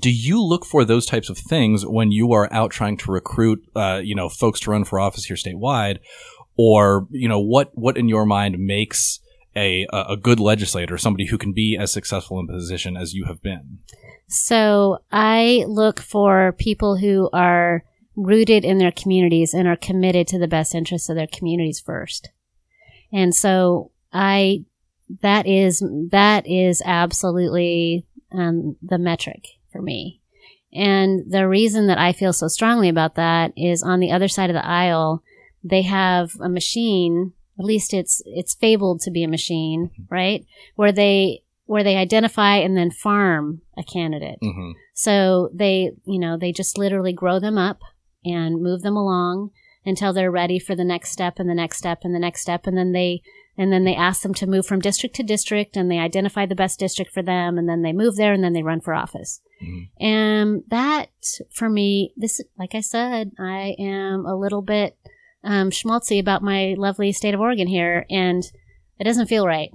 Do 0.00 0.10
you 0.10 0.42
look 0.42 0.64
for 0.64 0.84
those 0.84 1.06
types 1.06 1.28
of 1.28 1.38
things 1.38 1.86
when 1.86 2.10
you 2.10 2.32
are 2.32 2.52
out 2.52 2.72
trying 2.72 2.96
to 2.98 3.12
recruit 3.12 3.62
uh, 3.76 4.00
you 4.02 4.14
know 4.14 4.28
folks 4.28 4.60
to 4.60 4.70
run 4.70 4.84
for 4.84 4.98
office 4.98 5.24
here 5.24 5.36
statewide? 5.36 5.98
Or 6.56 7.06
you 7.10 7.28
know 7.28 7.40
what 7.40 7.70
what 7.74 7.96
in 7.96 8.08
your 8.08 8.26
mind 8.26 8.58
makes 8.58 9.20
a 9.56 9.86
a 9.92 10.04
a 10.10 10.16
good 10.16 10.40
legislator 10.40 10.98
somebody 10.98 11.26
who 11.26 11.38
can 11.38 11.52
be 11.52 11.76
as 11.78 11.92
successful 11.92 12.40
in 12.40 12.46
position 12.46 12.96
as 12.96 13.14
you 13.14 13.24
have 13.26 13.42
been 13.42 13.78
So 14.26 14.98
I 15.12 15.64
look 15.68 16.00
for 16.00 16.54
people 16.58 16.96
who 16.96 17.28
are 17.32 17.84
rooted 18.16 18.64
in 18.64 18.78
their 18.78 18.92
communities 18.92 19.54
and 19.54 19.68
are 19.68 19.76
committed 19.76 20.26
to 20.28 20.38
the 20.38 20.48
best 20.48 20.74
interests 20.74 21.08
of 21.08 21.16
their 21.16 21.26
communities 21.26 21.80
first. 21.80 22.30
And 23.12 23.34
so 23.34 23.90
I, 24.12 24.64
that 25.20 25.46
is, 25.46 25.82
that 26.10 26.46
is 26.46 26.82
absolutely 26.84 28.06
um, 28.32 28.76
the 28.82 28.98
metric 28.98 29.46
for 29.70 29.82
me. 29.82 30.20
And 30.72 31.30
the 31.30 31.46
reason 31.46 31.86
that 31.86 31.98
I 31.98 32.12
feel 32.12 32.32
so 32.32 32.48
strongly 32.48 32.88
about 32.88 33.14
that 33.14 33.52
is 33.56 33.82
on 33.82 34.00
the 34.00 34.10
other 34.10 34.28
side 34.28 34.50
of 34.50 34.54
the 34.54 34.66
aisle, 34.66 35.22
they 35.62 35.82
have 35.82 36.32
a 36.40 36.48
machine, 36.48 37.32
at 37.58 37.64
least 37.64 37.94
it's, 37.94 38.20
it's 38.26 38.54
fabled 38.54 39.00
to 39.02 39.12
be 39.12 39.22
a 39.22 39.28
machine, 39.28 39.90
right? 40.10 40.44
Where 40.74 40.90
they, 40.90 41.43
where 41.66 41.82
they 41.82 41.96
identify 41.96 42.56
and 42.56 42.76
then 42.76 42.90
farm 42.90 43.62
a 43.76 43.82
candidate. 43.82 44.38
mm-hmm. 44.42 44.72
So 44.94 45.50
they, 45.52 45.92
you 46.04 46.18
know, 46.18 46.36
they 46.36 46.52
just 46.52 46.78
literally 46.78 47.12
grow 47.12 47.40
them 47.40 47.58
up 47.58 47.80
and 48.24 48.62
move 48.62 48.82
them 48.82 48.96
along 48.96 49.50
until 49.86 50.12
they're 50.12 50.30
ready 50.30 50.58
for 50.58 50.74
the 50.74 50.84
next 50.84 51.10
step 51.10 51.38
and 51.38 51.48
the 51.48 51.54
next 51.54 51.78
step 51.78 52.00
and 52.04 52.14
the 52.14 52.18
next 52.18 52.40
step. 52.42 52.66
And 52.66 52.76
then 52.76 52.92
they, 52.92 53.22
and 53.56 53.72
then 53.72 53.84
they 53.84 53.94
ask 53.94 54.22
them 54.22 54.34
to 54.34 54.46
move 54.46 54.66
from 54.66 54.80
district 54.80 55.14
to 55.16 55.22
district 55.22 55.76
and 55.76 55.90
they 55.90 55.98
identify 55.98 56.46
the 56.46 56.54
best 56.54 56.78
district 56.78 57.12
for 57.12 57.22
them. 57.22 57.58
And 57.58 57.68
then 57.68 57.82
they 57.82 57.92
move 57.92 58.16
there 58.16 58.32
and 58.32 58.42
then 58.42 58.52
they 58.52 58.62
run 58.62 58.80
for 58.80 58.94
office. 58.94 59.40
Mhm. 59.62 59.88
And 60.00 60.62
that 60.68 61.08
for 61.50 61.68
me, 61.68 62.12
this, 62.16 62.40
like 62.58 62.74
I 62.74 62.80
said, 62.80 63.32
I 63.38 63.74
am 63.78 64.26
a 64.26 64.36
little 64.36 64.62
bit, 64.62 64.96
um, 65.42 65.70
schmaltzy 65.70 66.18
about 66.18 66.42
my 66.42 66.74
lovely 66.78 67.12
state 67.12 67.34
of 67.34 67.40
Oregon 67.40 67.68
here. 67.68 68.06
And 68.10 68.42
it 68.98 69.04
doesn't 69.04 69.26
feel 69.26 69.46
right. 69.46 69.70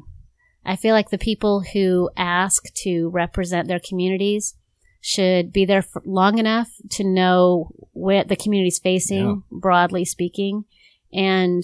I 0.65 0.75
feel 0.75 0.93
like 0.93 1.09
the 1.09 1.17
people 1.17 1.61
who 1.73 2.09
ask 2.17 2.65
to 2.83 3.09
represent 3.09 3.67
their 3.67 3.79
communities 3.79 4.55
should 5.01 5.53
be 5.53 5.65
there 5.65 5.85
long 6.05 6.37
enough 6.37 6.69
to 6.91 7.03
know 7.03 7.69
what 7.93 8.27
the 8.27 8.35
community's 8.35 8.79
facing, 8.79 9.27
Yeah. 9.27 9.35
broadly 9.49 10.05
speaking. 10.05 10.65
And, 11.13 11.63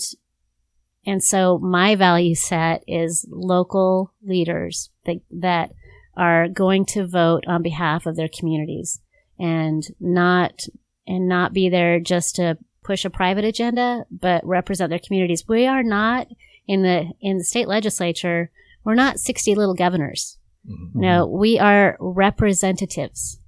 and 1.06 1.22
so 1.24 1.58
my 1.60 1.96
value 1.96 2.36
set 2.36 2.84
is 2.88 3.28
local 3.30 4.14
leaders 4.24 4.90
that, 5.06 5.18
that 5.32 5.72
are 6.16 6.48
going 6.48 6.86
to 6.86 7.06
vote 7.06 7.44
on 7.46 7.62
behalf 7.62 8.06
of 8.06 8.16
their 8.16 8.30
communities 8.30 9.02
and 9.38 9.84
not, 10.00 10.62
and 11.06 11.28
not 11.28 11.52
be 11.52 11.68
there 11.68 12.00
just 12.00 12.36
to 12.38 12.58
push 12.84 13.04
a 13.04 13.10
private 13.10 13.44
agenda, 13.44 14.06
but 14.10 14.46
represent 14.46 14.90
their 14.90 15.00
communities. 15.00 15.44
We 15.48 15.68
are 15.68 15.84
not 15.84 16.28
in 16.68 16.84
the, 16.84 17.12
in 17.20 17.38
the 17.38 17.44
state 17.44 17.68
legislature. 17.68 18.50
We're 18.86 18.96
not 18.96 19.20
60 19.20 19.56
little 19.56 19.74
governors. 19.74 20.38
Mm-hmm. 20.70 21.00
No, 21.00 21.28
we 21.28 21.60
are 21.60 21.98
representatives 22.00 23.40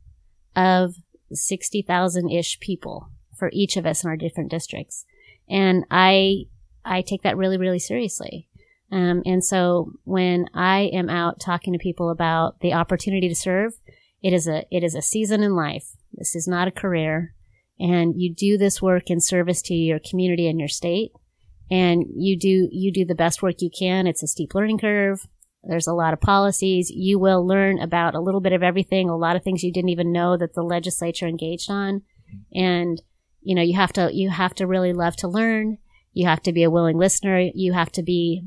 of 0.55 0.95
60,000 1.31 2.29
ish 2.29 2.59
people 2.59 3.09
for 3.37 3.49
each 3.53 3.77
of 3.77 3.85
us 3.85 4.03
in 4.03 4.09
our 4.09 4.17
different 4.17 4.49
districts. 4.49 5.05
And 5.47 5.85
I, 5.91 6.45
I 6.83 7.01
take 7.01 7.21
that 7.21 7.37
really, 7.37 7.57
really 7.57 7.79
seriously. 7.79 8.49
Um, 8.91 9.21
and 9.25 9.43
so 9.43 9.91
when 10.03 10.47
I 10.53 10.89
am 10.93 11.09
out 11.09 11.39
talking 11.39 11.73
to 11.73 11.79
people 11.79 12.09
about 12.09 12.59
the 12.61 12.73
opportunity 12.73 13.29
to 13.29 13.35
serve, 13.35 13.73
it 14.23 14.33
is 14.33 14.47
a, 14.47 14.65
it 14.71 14.83
is 14.83 14.95
a 14.95 15.01
season 15.01 15.43
in 15.43 15.55
life. 15.55 15.95
This 16.13 16.35
is 16.35 16.47
not 16.47 16.67
a 16.67 16.71
career. 16.71 17.35
And 17.79 18.19
you 18.19 18.33
do 18.33 18.57
this 18.57 18.81
work 18.81 19.09
in 19.09 19.19
service 19.19 19.61
to 19.63 19.75
your 19.75 19.99
community 19.99 20.47
and 20.47 20.59
your 20.59 20.69
state. 20.69 21.11
And 21.69 22.05
you 22.15 22.37
do, 22.37 22.69
you 22.71 22.91
do 22.91 23.05
the 23.05 23.15
best 23.15 23.41
work 23.41 23.55
you 23.59 23.69
can. 23.69 24.07
It's 24.07 24.23
a 24.23 24.27
steep 24.27 24.55
learning 24.55 24.79
curve. 24.79 25.27
There's 25.63 25.87
a 25.87 25.93
lot 25.93 26.13
of 26.13 26.21
policies. 26.21 26.89
You 26.89 27.19
will 27.19 27.45
learn 27.45 27.79
about 27.79 28.15
a 28.15 28.21
little 28.21 28.39
bit 28.39 28.53
of 28.53 28.63
everything, 28.63 29.09
a 29.09 29.17
lot 29.17 29.35
of 29.35 29.43
things 29.43 29.63
you 29.63 29.73
didn't 29.73 29.89
even 29.89 30.13
know 30.13 30.37
that 30.37 30.53
the 30.53 30.61
legislature 30.61 31.27
engaged 31.27 31.69
on. 31.69 32.03
And, 32.53 33.01
you 33.41 33.53
know, 33.55 33.61
you 33.61 33.75
have 33.75 33.91
to, 33.93 34.09
you 34.13 34.29
have 34.29 34.53
to 34.55 34.67
really 34.67 34.93
love 34.93 35.15
to 35.17 35.27
learn. 35.27 35.77
You 36.13 36.27
have 36.27 36.41
to 36.43 36.53
be 36.53 36.63
a 36.63 36.69
willing 36.69 36.97
listener. 36.97 37.49
You 37.53 37.73
have 37.73 37.91
to 37.93 38.03
be, 38.03 38.43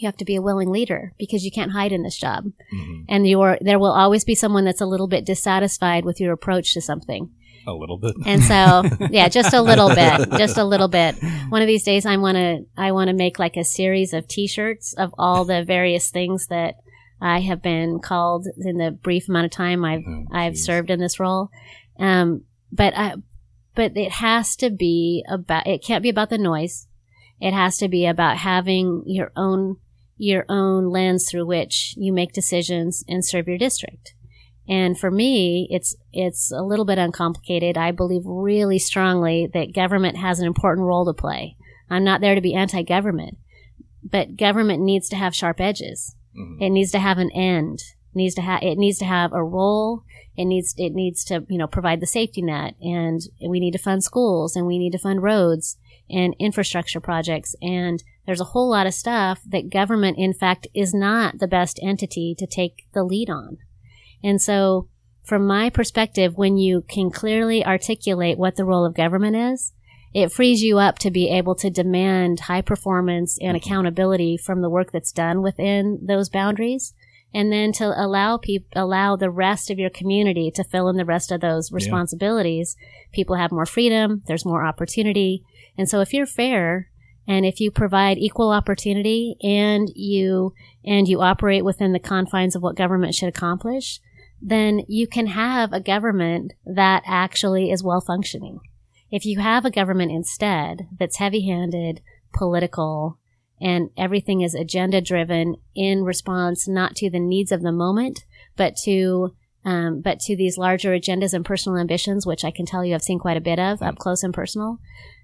you 0.00 0.06
have 0.06 0.16
to 0.18 0.24
be 0.24 0.36
a 0.36 0.42
willing 0.42 0.70
leader 0.70 1.12
because 1.18 1.44
you 1.44 1.50
can't 1.50 1.72
hide 1.72 1.92
in 1.92 2.02
this 2.02 2.16
job. 2.16 2.44
Mhm. 2.72 3.04
And 3.08 3.26
you're, 3.26 3.58
there 3.60 3.78
will 3.78 3.92
always 3.92 4.24
be 4.24 4.34
someone 4.34 4.64
that's 4.64 4.80
a 4.80 4.86
little 4.86 5.08
bit 5.08 5.26
dissatisfied 5.26 6.04
with 6.04 6.20
your 6.20 6.32
approach 6.32 6.72
to 6.74 6.80
something. 6.80 7.30
A 7.68 7.74
little 7.74 7.98
bit 7.98 8.14
And 8.26 8.42
so, 8.42 9.06
yeah, 9.10 9.28
just 9.28 9.54
a 9.54 9.62
little 9.62 9.88
bit, 9.88 10.30
just 10.38 10.56
a 10.56 10.64
little 10.64 10.88
bit. 10.88 11.16
One 11.48 11.62
of 11.62 11.68
these 11.68 11.84
days, 11.84 12.06
I 12.06 12.16
want 12.16 12.36
to, 12.36 12.64
I 12.76 12.92
want 12.92 13.08
to 13.08 13.14
make 13.14 13.38
like 13.38 13.56
a 13.56 13.64
series 13.64 14.12
of 14.12 14.26
T-shirts 14.26 14.94
of 14.94 15.14
all 15.18 15.44
the 15.44 15.64
various 15.64 16.10
things 16.10 16.46
that 16.48 16.76
I 17.20 17.40
have 17.40 17.62
been 17.62 17.98
called 18.00 18.46
in 18.58 18.78
the 18.78 18.90
brief 18.90 19.28
amount 19.28 19.46
of 19.46 19.50
time 19.50 19.84
I've 19.84 20.02
Oh, 20.06 20.24
I've 20.32 20.56
served 20.56 20.90
in 20.90 21.00
this 21.00 21.18
role. 21.18 21.50
Um, 21.98 22.44
but 22.70 22.96
I, 22.96 23.14
but 23.74 23.96
it 23.96 24.12
has 24.12 24.56
to 24.56 24.70
be 24.70 25.24
about. 25.28 25.66
It 25.66 25.84
can't 25.84 26.02
be 26.02 26.08
about 26.08 26.30
the 26.30 26.38
noise. 26.38 26.86
It 27.40 27.52
has 27.52 27.78
to 27.78 27.88
be 27.88 28.06
about 28.06 28.38
having 28.38 29.02
your 29.06 29.32
own 29.36 29.76
your 30.16 30.44
own 30.48 30.90
lens 30.90 31.28
through 31.30 31.46
which 31.46 31.94
you 31.96 32.12
make 32.12 32.32
decisions 32.32 33.04
and 33.08 33.24
serve 33.24 33.46
your 33.46 33.58
district. 33.58 34.14
And 34.68 34.98
for 34.98 35.10
me, 35.10 35.66
it's 35.70 35.96
it's 36.12 36.52
a 36.52 36.62
little 36.62 36.84
bit 36.84 36.98
uncomplicated. 36.98 37.78
I 37.78 37.90
believe 37.90 38.22
really 38.24 38.78
strongly 38.78 39.48
that 39.54 39.74
government 39.74 40.18
has 40.18 40.40
an 40.40 40.46
important 40.46 40.86
role 40.86 41.06
to 41.06 41.14
play. 41.14 41.56
I'm 41.88 42.04
not 42.04 42.20
there 42.20 42.34
to 42.34 42.40
be 42.40 42.54
anti-government, 42.54 43.38
but 44.04 44.36
government 44.36 44.82
needs 44.82 45.08
to 45.08 45.16
have 45.16 45.34
sharp 45.34 45.60
edges. 45.60 46.14
Mhm. 46.36 46.60
It 46.60 46.70
needs 46.70 46.90
to 46.92 46.98
have 46.98 47.16
an 47.18 47.30
end. 47.32 47.78
It 47.78 48.16
needs 48.16 48.34
to 48.34 48.42
have 48.42 48.62
it 48.62 48.76
needs 48.76 48.98
to 48.98 49.06
have 49.06 49.32
a 49.32 49.42
role. 49.42 50.02
It 50.36 50.44
needs 50.44 50.74
it 50.76 50.92
needs 50.92 51.24
to 51.24 51.46
you 51.48 51.56
know 51.56 51.66
provide 51.66 52.00
the 52.00 52.06
safety 52.06 52.42
net, 52.42 52.74
and 52.82 53.22
we 53.48 53.60
need 53.60 53.72
to 53.72 53.78
fund 53.78 54.04
schools, 54.04 54.54
and 54.54 54.66
we 54.66 54.78
need 54.78 54.92
to 54.92 54.98
fund 54.98 55.22
roads 55.22 55.78
and 56.10 56.34
infrastructure 56.38 57.00
projects, 57.00 57.54
and 57.62 58.02
there's 58.26 58.40
a 58.40 58.52
whole 58.52 58.70
lot 58.70 58.86
of 58.86 58.94
stuff 58.94 59.40
that 59.46 59.70
government, 59.70 60.18
in 60.18 60.34
fact, 60.34 60.66
is 60.74 60.94
not 60.94 61.38
the 61.38 61.48
best 61.48 61.80
entity 61.82 62.34
to 62.38 62.46
take 62.46 62.86
the 62.92 63.02
lead 63.02 63.30
on. 63.30 63.58
And 64.22 64.40
so, 64.40 64.88
from 65.22 65.46
my 65.46 65.70
perspective, 65.70 66.36
when 66.36 66.56
you 66.56 66.82
can 66.88 67.10
clearly 67.10 67.64
articulate 67.64 68.38
what 68.38 68.56
the 68.56 68.64
role 68.64 68.84
of 68.84 68.94
government 68.94 69.36
is, 69.36 69.72
it 70.14 70.32
frees 70.32 70.62
you 70.62 70.78
up 70.78 70.98
to 71.00 71.10
be 71.10 71.28
able 71.28 71.54
to 71.56 71.70
demand 71.70 72.40
high 72.40 72.62
performance 72.62 73.38
and 73.40 73.56
mm-hmm. 73.56 73.56
accountability 73.56 74.36
from 74.36 74.62
the 74.62 74.70
work 74.70 74.90
that's 74.90 75.12
done 75.12 75.42
within 75.42 76.00
those 76.02 76.28
boundaries. 76.28 76.94
And 77.34 77.52
then 77.52 77.72
to 77.72 77.84
allow 77.84 78.38
people, 78.38 78.68
allow 78.74 79.16
the 79.16 79.30
rest 79.30 79.70
of 79.70 79.78
your 79.78 79.90
community 79.90 80.50
to 80.52 80.64
fill 80.64 80.88
in 80.88 80.96
the 80.96 81.04
rest 81.04 81.30
of 81.30 81.42
those 81.42 81.70
responsibilities. 81.70 82.74
People 83.12 83.36
have 83.36 83.52
more 83.52 83.66
freedom. 83.66 84.22
There's 84.26 84.46
more 84.46 84.64
opportunity. 84.64 85.44
And 85.76 85.90
so 85.90 86.00
if 86.00 86.14
you're 86.14 86.26
fair 86.26 86.88
and 87.26 87.44
if 87.44 87.60
you 87.60 87.70
provide 87.70 88.16
equal 88.16 88.50
opportunity 88.50 89.36
and 89.42 89.90
you, 89.94 90.54
and 90.86 91.06
you 91.06 91.20
operate 91.20 91.66
within 91.66 91.92
the 91.92 91.98
confines 91.98 92.56
of 92.56 92.62
what 92.62 92.76
government 92.76 93.14
should 93.14 93.28
accomplish, 93.28 94.00
then 94.40 94.82
you 94.88 95.06
can 95.06 95.28
have 95.28 95.72
a 95.72 95.80
government 95.80 96.52
that 96.64 97.02
actually 97.06 97.70
is 97.70 97.82
well 97.82 98.00
functioning. 98.00 98.60
If 99.10 99.24
you 99.24 99.40
have 99.40 99.64
a 99.64 99.70
government 99.70 100.12
instead 100.12 100.86
that's 100.98 101.18
heavy 101.18 101.46
handed, 101.46 102.02
political, 102.32 103.18
and 103.60 103.90
everything 103.96 104.42
is 104.42 104.54
agenda 104.54 105.00
driven 105.00 105.56
in 105.74 106.04
response 106.04 106.68
not 106.68 106.94
to 106.96 107.10
the 107.10 107.18
needs 107.18 107.50
of 107.50 107.62
the 107.62 107.72
moment, 107.72 108.24
but 108.56 108.76
to 108.84 109.34
um, 109.64 110.00
but 110.00 110.20
to 110.20 110.36
these 110.36 110.56
larger 110.56 110.90
agendas 110.90 111.34
and 111.34 111.44
personal 111.44 111.78
ambitions, 111.78 112.24
which 112.24 112.44
I 112.44 112.50
can 112.50 112.64
tell 112.64 112.84
you 112.84 112.94
I've 112.94 113.02
seen 113.02 113.18
quite 113.18 113.36
a 113.36 113.40
bit 113.40 113.58
of 113.58 113.82
up 113.82 113.98
close 113.98 114.22
and 114.22 114.32
personal, 114.32 114.78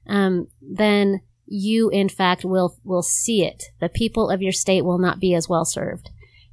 um, 0.06 0.48
then 0.60 1.20
you 1.46 1.88
in 1.90 2.08
fact 2.08 2.44
will 2.44 2.76
will 2.84 3.02
see 3.02 3.44
it. 3.44 3.64
The 3.80 3.88
people 3.88 4.30
of 4.30 4.42
your 4.42 4.52
state 4.52 4.84
will 4.84 4.98
not 4.98 5.20
be 5.20 5.34
as 5.34 5.48
well 5.48 5.64
served. 5.64 6.10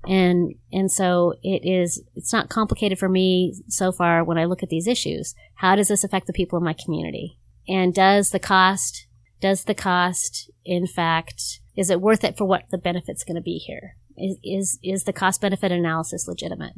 And 0.08 0.56
and 0.72 0.92
so 0.92 1.36
it 1.44 1.62
is 1.64 2.02
it's 2.16 2.34
not 2.34 2.50
complicated 2.50 2.98
for 2.98 3.10
me 3.10 3.56
so 3.68 3.92
far 3.92 4.24
when 4.24 4.38
I 4.38 4.46
look 4.46 4.64
at 4.64 4.70
these 4.70 4.88
issues. 4.88 5.36
How 5.56 5.76
does 5.76 5.90
this 5.90 6.04
affect 6.04 6.28
the 6.28 6.34
people 6.34 6.58
in 6.58 6.66
my 6.66 6.74
community? 6.74 7.38
And 7.68 7.94
does 7.94 8.32
the 8.32 8.40
cost 8.40 9.08
does 9.40 9.66
the 9.66 9.76
cost 9.76 10.50
in 10.66 10.88
fact 10.88 11.60
is 11.76 11.90
it 11.90 12.02
worth 12.02 12.24
it 12.24 12.38
for 12.38 12.46
what 12.46 12.64
the 12.72 12.78
benefit's 12.78 13.24
going 13.24 13.36
to 13.36 13.42
be 13.42 13.58
here? 13.58 13.96
Is 14.18 14.38
is 14.44 14.80
is 14.84 15.04
the 15.04 15.14
cost 15.14 15.42
benefit 15.42 15.72
analysis 15.72 16.28
legitimate? 16.28 16.74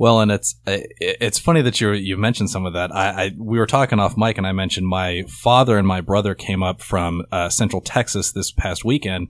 Well, 0.00 0.20
and 0.20 0.30
it's 0.30 0.54
it's 0.66 1.40
funny 1.40 1.60
that 1.62 1.80
you 1.80 1.90
you 1.92 2.16
mentioned 2.16 2.50
some 2.50 2.66
of 2.66 2.72
that. 2.74 2.94
I, 2.94 3.08
I, 3.24 3.30
we 3.36 3.58
were 3.58 3.66
talking 3.66 3.98
off 3.98 4.16
mic, 4.16 4.38
and 4.38 4.46
I 4.46 4.52
mentioned 4.52 4.86
my 4.86 5.24
father 5.28 5.76
and 5.76 5.88
my 5.88 6.00
brother 6.00 6.36
came 6.36 6.62
up 6.62 6.80
from 6.80 7.24
uh, 7.32 7.48
Central 7.48 7.82
Texas 7.82 8.30
this 8.30 8.52
past 8.52 8.84
weekend, 8.84 9.26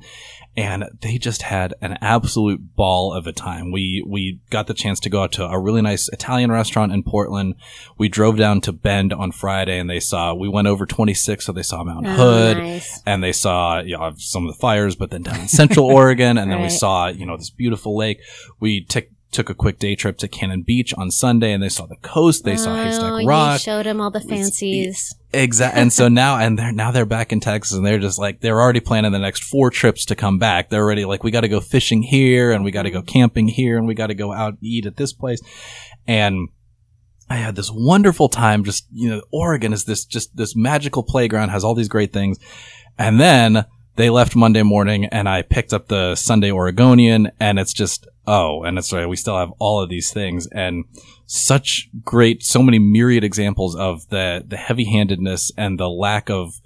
and 0.58 0.84
they 1.00 1.16
just 1.16 1.40
had 1.40 1.72
an 1.80 1.96
absolute 2.02 2.76
ball 2.76 3.14
of 3.14 3.26
a 3.26 3.32
time. 3.32 3.72
We 3.72 4.04
we 4.06 4.40
got 4.50 4.66
the 4.66 4.74
chance 4.74 5.00
to 5.00 5.08
go 5.08 5.22
out 5.22 5.32
to 5.32 5.46
a 5.46 5.58
really 5.58 5.80
nice 5.80 6.10
Italian 6.10 6.52
restaurant 6.52 6.92
in 6.92 7.02
Portland. 7.02 7.54
We 7.96 8.10
drove 8.10 8.36
down 8.36 8.60
to 8.62 8.72
Bend 8.72 9.14
on 9.14 9.32
Friday, 9.32 9.78
and 9.78 9.88
they 9.88 10.00
saw. 10.00 10.34
We 10.34 10.50
went 10.50 10.68
over 10.68 10.84
26, 10.84 11.46
so 11.46 11.52
they 11.52 11.62
saw 11.62 11.82
Mount 11.82 12.06
Oh, 12.06 12.10
Hood, 12.10 12.58
nice. 12.58 13.00
and 13.06 13.24
they 13.24 13.32
saw 13.32 13.78
you 13.80 13.96
know, 13.96 14.12
some 14.18 14.46
of 14.46 14.52
the 14.52 14.60
fires, 14.60 14.96
but 14.96 15.10
then 15.10 15.22
down 15.22 15.40
in 15.40 15.48
Central 15.48 15.86
Oregon, 15.90 16.36
and 16.36 16.50
then 16.50 16.60
we 16.60 16.68
saw 16.68 17.06
you 17.08 17.24
know 17.24 17.38
this 17.38 17.48
beautiful 17.48 17.96
lake. 17.96 18.20
We 18.60 18.84
took 18.84 19.06
took 19.30 19.50
a 19.50 19.54
quick 19.54 19.78
day 19.78 19.94
trip 19.94 20.18
to 20.18 20.28
Cannon 20.28 20.62
Beach 20.62 20.94
on 20.94 21.10
Sunday, 21.10 21.52
and 21.52 21.62
they 21.62 21.68
saw 21.68 21.86
the 21.86 21.96
coast. 21.96 22.44
They 22.44 22.56
saw 22.56 22.72
oh, 22.72 22.84
Haystack 22.84 23.22
you 23.22 23.28
Rock. 23.28 23.60
showed 23.60 23.86
them 23.86 24.00
all 24.00 24.10
the 24.10 24.20
fancies. 24.20 25.14
Exactly. 25.32 25.82
And 25.82 25.92
so 25.92 26.08
now, 26.08 26.38
and 26.38 26.58
they're, 26.58 26.72
now 26.72 26.90
they're 26.90 27.04
back 27.04 27.32
in 27.32 27.40
Texas 27.40 27.76
and 27.76 27.84
they're 27.84 27.98
just 27.98 28.18
like, 28.18 28.40
they're 28.40 28.60
already 28.60 28.80
planning 28.80 29.12
the 29.12 29.18
next 29.18 29.44
four 29.44 29.70
trips 29.70 30.06
to 30.06 30.16
come 30.16 30.38
back. 30.38 30.70
They're 30.70 30.82
already 30.82 31.04
like, 31.04 31.22
we 31.22 31.30
got 31.30 31.42
to 31.42 31.48
go 31.48 31.60
fishing 31.60 32.02
here 32.02 32.50
and 32.50 32.64
we 32.64 32.70
got 32.70 32.84
to 32.84 32.90
go 32.90 33.00
mm-hmm. 33.00 33.06
camping 33.06 33.48
here 33.48 33.76
and 33.76 33.86
we 33.86 33.94
got 33.94 34.06
to 34.06 34.14
go 34.14 34.32
out 34.32 34.54
and 34.54 34.62
eat 34.62 34.86
at 34.86 34.96
this 34.96 35.12
place. 35.12 35.40
And 36.06 36.48
I 37.28 37.36
had 37.36 37.56
this 37.56 37.70
wonderful 37.70 38.30
time. 38.30 38.64
Just, 38.64 38.86
you 38.90 39.10
know, 39.10 39.22
Oregon 39.30 39.74
is 39.74 39.84
this, 39.84 40.06
just 40.06 40.34
this 40.34 40.56
magical 40.56 41.02
playground, 41.02 41.50
has 41.50 41.62
all 41.62 41.74
these 41.74 41.88
great 41.88 42.14
things. 42.14 42.38
And 42.96 43.20
then 43.20 43.66
they 43.98 44.10
left 44.10 44.36
Monday 44.36 44.62
morning 44.62 45.06
and 45.06 45.28
I 45.28 45.42
picked 45.42 45.72
up 45.72 45.88
the 45.88 46.14
Sunday 46.14 46.52
Oregonian 46.52 47.32
and 47.40 47.58
it's 47.58 47.72
just, 47.72 48.06
oh, 48.28 48.62
and 48.62 48.78
it's 48.78 48.92
right. 48.92 49.08
We 49.08 49.16
still 49.16 49.36
have 49.36 49.50
all 49.58 49.82
of 49.82 49.88
these 49.88 50.12
things 50.12 50.46
and 50.52 50.84
such 51.26 51.90
great, 52.04 52.44
so 52.44 52.62
many 52.62 52.78
myriad 52.78 53.24
examples 53.24 53.74
of 53.74 54.08
the, 54.08 54.44
the 54.46 54.56
heavy 54.56 54.84
handedness 54.84 55.50
and 55.58 55.80
the 55.80 55.90
lack 55.90 56.30
of 56.30 56.60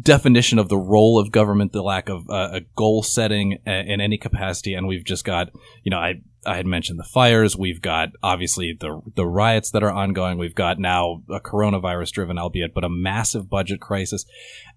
definition 0.00 0.58
of 0.58 0.70
the 0.70 0.78
role 0.78 1.18
of 1.18 1.30
government, 1.30 1.72
the 1.72 1.82
lack 1.82 2.08
of 2.08 2.30
uh, 2.30 2.48
a 2.52 2.60
goal 2.74 3.02
setting 3.02 3.58
uh, 3.66 3.70
in 3.70 4.00
any 4.00 4.16
capacity. 4.16 4.72
And 4.72 4.88
we've 4.88 5.04
just 5.04 5.26
got, 5.26 5.50
you 5.82 5.90
know, 5.90 5.98
I, 5.98 6.22
I 6.46 6.56
had 6.56 6.64
mentioned 6.64 6.98
the 6.98 7.04
fires. 7.04 7.54
We've 7.54 7.82
got 7.82 8.12
obviously 8.22 8.74
the, 8.80 9.02
the 9.14 9.26
riots 9.26 9.72
that 9.72 9.82
are 9.82 9.92
ongoing. 9.92 10.38
We've 10.38 10.54
got 10.54 10.78
now 10.78 11.22
a 11.28 11.38
coronavirus 11.38 12.12
driven, 12.12 12.38
albeit, 12.38 12.72
but 12.72 12.82
a 12.82 12.88
massive 12.88 13.50
budget 13.50 13.82
crisis. 13.82 14.24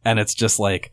And 0.03 0.19
it's 0.19 0.35
just 0.35 0.59
like, 0.59 0.91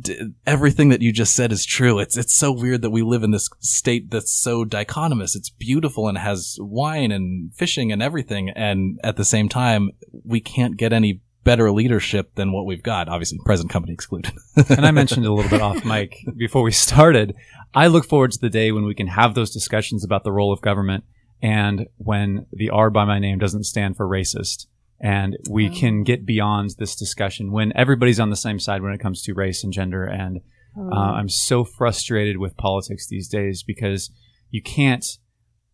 d- 0.00 0.32
everything 0.46 0.88
that 0.88 1.02
you 1.02 1.12
just 1.12 1.34
said 1.34 1.52
is 1.52 1.64
true. 1.64 1.98
It's 1.98 2.16
it's 2.16 2.34
so 2.34 2.52
weird 2.52 2.82
that 2.82 2.90
we 2.90 3.02
live 3.02 3.22
in 3.22 3.30
this 3.30 3.48
state 3.60 4.10
that's 4.10 4.32
so 4.32 4.64
dichotomous. 4.64 5.36
It's 5.36 5.50
beautiful 5.50 6.08
and 6.08 6.18
has 6.18 6.56
wine 6.60 7.12
and 7.12 7.54
fishing 7.54 7.92
and 7.92 8.02
everything, 8.02 8.50
and 8.50 8.98
at 9.02 9.16
the 9.16 9.24
same 9.24 9.48
time, 9.48 9.90
we 10.24 10.40
can't 10.40 10.76
get 10.76 10.92
any 10.92 11.20
better 11.44 11.70
leadership 11.70 12.34
than 12.34 12.52
what 12.52 12.66
we've 12.66 12.82
got. 12.82 13.08
Obviously, 13.08 13.38
present 13.44 13.70
company 13.70 13.92
excluded. 13.92 14.32
and 14.68 14.86
I 14.86 14.90
mentioned 14.90 15.26
a 15.26 15.32
little 15.32 15.50
bit 15.50 15.60
off 15.60 15.84
mic 15.84 16.16
before 16.36 16.62
we 16.62 16.72
started. 16.72 17.34
I 17.74 17.86
look 17.86 18.06
forward 18.06 18.32
to 18.32 18.40
the 18.40 18.50
day 18.50 18.72
when 18.72 18.84
we 18.84 18.94
can 18.94 19.08
have 19.08 19.34
those 19.34 19.50
discussions 19.50 20.04
about 20.04 20.24
the 20.24 20.32
role 20.32 20.52
of 20.52 20.62
government 20.62 21.04
and 21.42 21.86
when 21.98 22.46
the 22.52 22.70
R 22.70 22.88
by 22.90 23.04
my 23.04 23.18
name 23.18 23.38
doesn't 23.38 23.64
stand 23.64 23.96
for 23.96 24.08
racist. 24.08 24.66
And 25.00 25.36
we 25.50 25.68
can 25.68 26.02
get 26.02 26.24
beyond 26.24 26.76
this 26.78 26.96
discussion 26.96 27.52
when 27.52 27.72
everybody's 27.76 28.20
on 28.20 28.30
the 28.30 28.36
same 28.36 28.58
side 28.58 28.82
when 28.82 28.92
it 28.92 29.00
comes 29.00 29.22
to 29.22 29.34
race 29.34 29.62
and 29.62 29.72
gender. 29.72 30.04
And 30.04 30.40
uh, 30.76 30.94
I'm 30.94 31.28
so 31.28 31.64
frustrated 31.64 32.38
with 32.38 32.56
politics 32.56 33.06
these 33.06 33.28
days 33.28 33.62
because 33.62 34.10
you 34.50 34.62
can't 34.62 35.04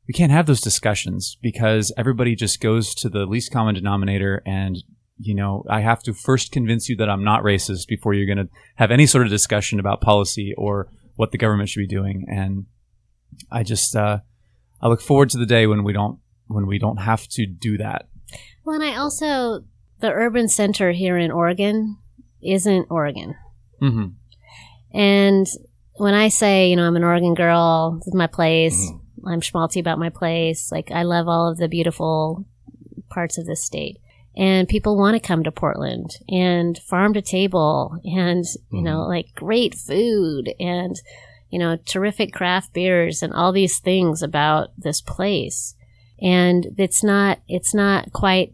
we 0.09 0.13
can't 0.13 0.33
have 0.33 0.47
those 0.47 0.61
discussions 0.61 1.37
because 1.41 1.93
everybody 1.97 2.35
just 2.35 2.61
goes 2.61 2.95
to 2.97 3.09
the 3.09 3.27
least 3.27 3.53
common 3.53 3.77
denominator 3.77 4.43
and 4.45 4.77
you 5.19 5.35
know 5.35 5.63
i 5.71 5.81
have 5.81 6.03
to 6.03 6.13
first 6.13 6.51
convince 6.51 6.89
you 6.89 6.97
that 6.97 7.09
i'm 7.09 7.23
not 7.23 7.45
racist 7.45 7.87
before 7.87 8.13
you're 8.13 8.27
going 8.27 8.47
to 8.47 8.53
have 8.77 8.91
any 8.91 9.07
sort 9.07 9.25
of 9.25 9.31
discussion 9.31 9.79
about 9.79 10.01
policy 10.01 10.53
or 10.59 10.89
what 11.17 11.33
the 11.33 11.39
government 11.39 11.69
should 11.69 11.81
be 11.81 11.87
doing. 11.87 12.25
And 12.29 12.67
i 13.53 13.63
just 13.63 13.95
uh, 13.95 14.19
i 14.81 14.89
look 14.89 15.01
forward 15.01 15.31
to 15.31 15.39
the 15.39 15.47
day 15.47 15.67
when 15.67 15.85
we 15.85 15.93
don't 15.93 16.19
when 16.49 16.67
we 16.67 16.79
don't 16.79 16.99
have 16.99 17.29
to 17.29 17.47
do 17.47 17.79
that 17.79 18.09
Well, 18.65 18.81
and 18.81 18.85
I 18.85 18.97
also 18.97 19.65
the 20.01 20.11
urban 20.11 20.49
center 20.49 20.93
here 20.93 21.17
in 21.17 21.31
Oregon 21.31 21.99
isn't 22.43 22.87
Oregon. 22.91 23.37
mm-hmm. 23.81 24.07
And 24.93 25.47
when 25.95 26.15
I 26.15 26.29
say, 26.29 26.71
you 26.71 26.77
know, 26.77 26.87
I'm 26.87 26.97
an 26.97 27.05
Oregon 27.05 27.35
girl, 27.35 27.99
this 27.99 28.09
is 28.09 28.15
my 28.15 28.27
place, 28.27 28.91
I'm 29.27 29.41
schmaltzy 29.41 29.81
about 29.81 29.99
my 29.99 30.09
place, 30.09 30.73
like 30.73 30.91
I 30.91 31.03
love 31.03 31.29
all 31.29 31.51
of 31.51 31.59
the 31.59 31.69
beautiful 31.69 32.47
parts 33.11 33.39
of 33.39 33.47
this 33.47 33.63
state. 33.63 33.99
And 34.37 34.69
people 34.69 34.97
want 34.97 35.15
to 35.15 35.27
come 35.27 35.43
to 35.45 35.53
Portland 35.53 36.17
and 36.29 36.79
farm 36.79 37.13
to 37.15 37.23
table 37.23 38.01
and, 38.05 38.45
you 38.71 38.81
know, 38.81 39.03
like 39.03 39.35
great 39.35 39.75
food 39.75 40.55
and, 40.59 40.97
you 41.51 41.59
know, 41.59 41.77
terrific 41.85 42.33
craft 42.33 42.73
beers 42.73 43.23
and 43.23 43.33
all 43.33 43.53
these 43.53 43.79
things 43.81 44.23
about 44.23 44.71
this 44.79 45.01
place. 45.01 45.75
And 46.21 46.67
it's 46.77 47.03
not, 47.03 47.41
it's 47.49 47.75
not 47.75 48.13
quite 48.13 48.53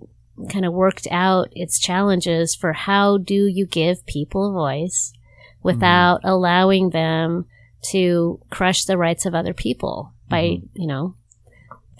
kind 0.50 0.64
of 0.64 0.72
worked 0.72 1.08
out 1.10 1.48
its 1.52 1.78
challenges 1.78 2.54
for 2.54 2.72
how 2.72 3.18
do 3.18 3.46
you 3.46 3.66
give 3.66 4.04
people 4.06 4.48
a 4.48 4.52
voice 4.52 5.12
mm-hmm. 5.12 5.68
without 5.68 6.20
allowing 6.24 6.90
them 6.90 7.46
to 7.90 8.40
crush 8.50 8.84
the 8.84 8.98
rights 8.98 9.26
of 9.26 9.34
other 9.34 9.54
people 9.54 10.12
by, 10.28 10.42
mm-hmm. 10.42 10.80
you 10.80 10.86
know, 10.86 11.14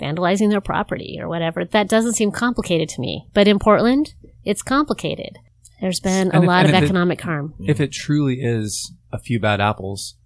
vandalizing 0.01 0.51
their 0.51 0.61
property 0.61 1.19
or 1.21 1.29
whatever. 1.29 1.65
That 1.65 1.89
doesn't 1.89 2.15
seem 2.15 2.31
complicated 2.31 2.89
to 2.91 3.01
me. 3.01 3.27
But 3.33 3.49
in 3.49 3.59
Portland, 3.59 4.15
it's 4.45 4.63
complicated. 4.63 5.39
There's 5.81 6.01
been 6.01 6.31
a 6.33 6.39
And 6.39 6.47
lot 6.47 6.67
and 6.67 6.71
of 6.71 6.75
if 6.75 6.83
it- 6.83 6.85
economic 6.87 7.21
harm. 7.21 7.55
if 7.61 7.81
it 7.81 7.93
truly 7.93 8.41
is 8.41 8.93
a 9.13 9.19
few 9.19 9.41
bad 9.41 9.61
apples 9.61 10.17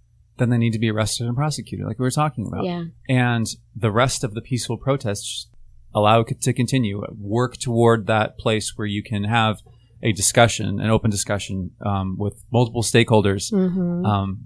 then 0.41 0.49
they 0.49 0.57
need 0.57 0.73
to 0.73 0.79
be 0.79 0.89
arrested 0.91 1.27
and 1.27 1.35
prosecuted 1.35 1.85
like 1.85 1.99
we 1.99 2.03
were 2.03 2.11
talking 2.11 2.47
about 2.47 2.65
Yeah. 2.65 2.85
and 3.07 3.45
the 3.75 3.91
rest 3.91 4.23
of 4.23 4.33
the 4.33 4.41
peaceful 4.41 4.77
protests 4.77 5.47
allow 5.93 6.21
it 6.21 6.41
to 6.41 6.53
continue. 6.53 7.03
Work 7.17 7.57
toward 7.57 8.07
that 8.07 8.37
place 8.37 8.73
where 8.77 8.87
you 8.87 9.03
can 9.03 9.23
have 9.25 9.59
a 10.03 10.11
discussion, 10.11 10.79
an 10.79 10.89
open 10.89 11.11
discussion 11.11 11.71
um, 11.85 12.15
with 12.17 12.43
multiple 12.51 12.81
stakeholders. 12.81 13.51
hmm 13.51 14.05
Um, 14.05 14.45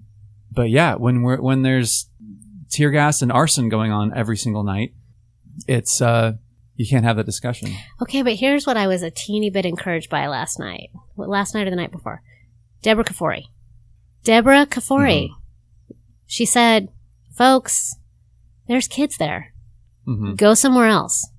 but 0.52 0.70
yeah, 0.70 0.96
when 0.96 1.22
we're 1.22 1.40
when 1.42 1.62
there's 1.62 2.10
tear 2.70 2.92
gas 2.92 3.22
and 3.22 3.32
arson 3.32 3.70
going 3.70 3.92
on 3.92 4.12
every 4.16 4.38
single 4.38 4.64
night, 4.64 4.94
it's 5.68 6.02
uh, 6.02 6.34
you 6.76 6.86
can't 6.88 7.06
have 7.06 7.16
that 7.18 7.26
discussion. 7.26 7.72
Okay, 8.02 8.22
but 8.22 8.34
here's 8.36 8.66
what 8.68 8.76
I 8.78 8.88
was 8.88 9.02
a 9.04 9.12
teeny 9.12 9.50
bit 9.50 9.66
encouraged 9.66 10.10
by 10.10 10.28
last 10.28 10.60
night. 10.60 10.90
Last 11.16 11.54
night 11.56 11.68
or 11.68 11.70
the 11.70 11.76
night 11.78 11.92
before. 11.92 12.22
Deborah 12.82 13.06
Kafoury. 13.06 13.44
Deborah 14.24 14.66
Kafoury. 14.66 15.30
She 16.28 16.46
said, 16.46 16.90
folks, 17.36 17.96
there's 18.68 18.88
kids 18.88 19.18
there. 19.18 19.54
hmm 20.06 20.34
Go 20.36 20.54
somewhere 20.54 20.88
else. 20.88 21.30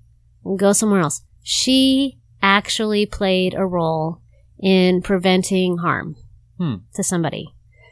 Go 0.56 0.72
somewhere 0.72 1.00
else. 1.00 1.22
She 1.42 2.18
actually 2.42 3.06
played 3.06 3.54
a 3.54 3.66
role 3.66 4.20
in 4.60 5.02
preventing 5.02 5.78
harm 5.78 6.16
Hmm. 6.58 6.76
to 6.94 7.02
somebody. 7.02 7.48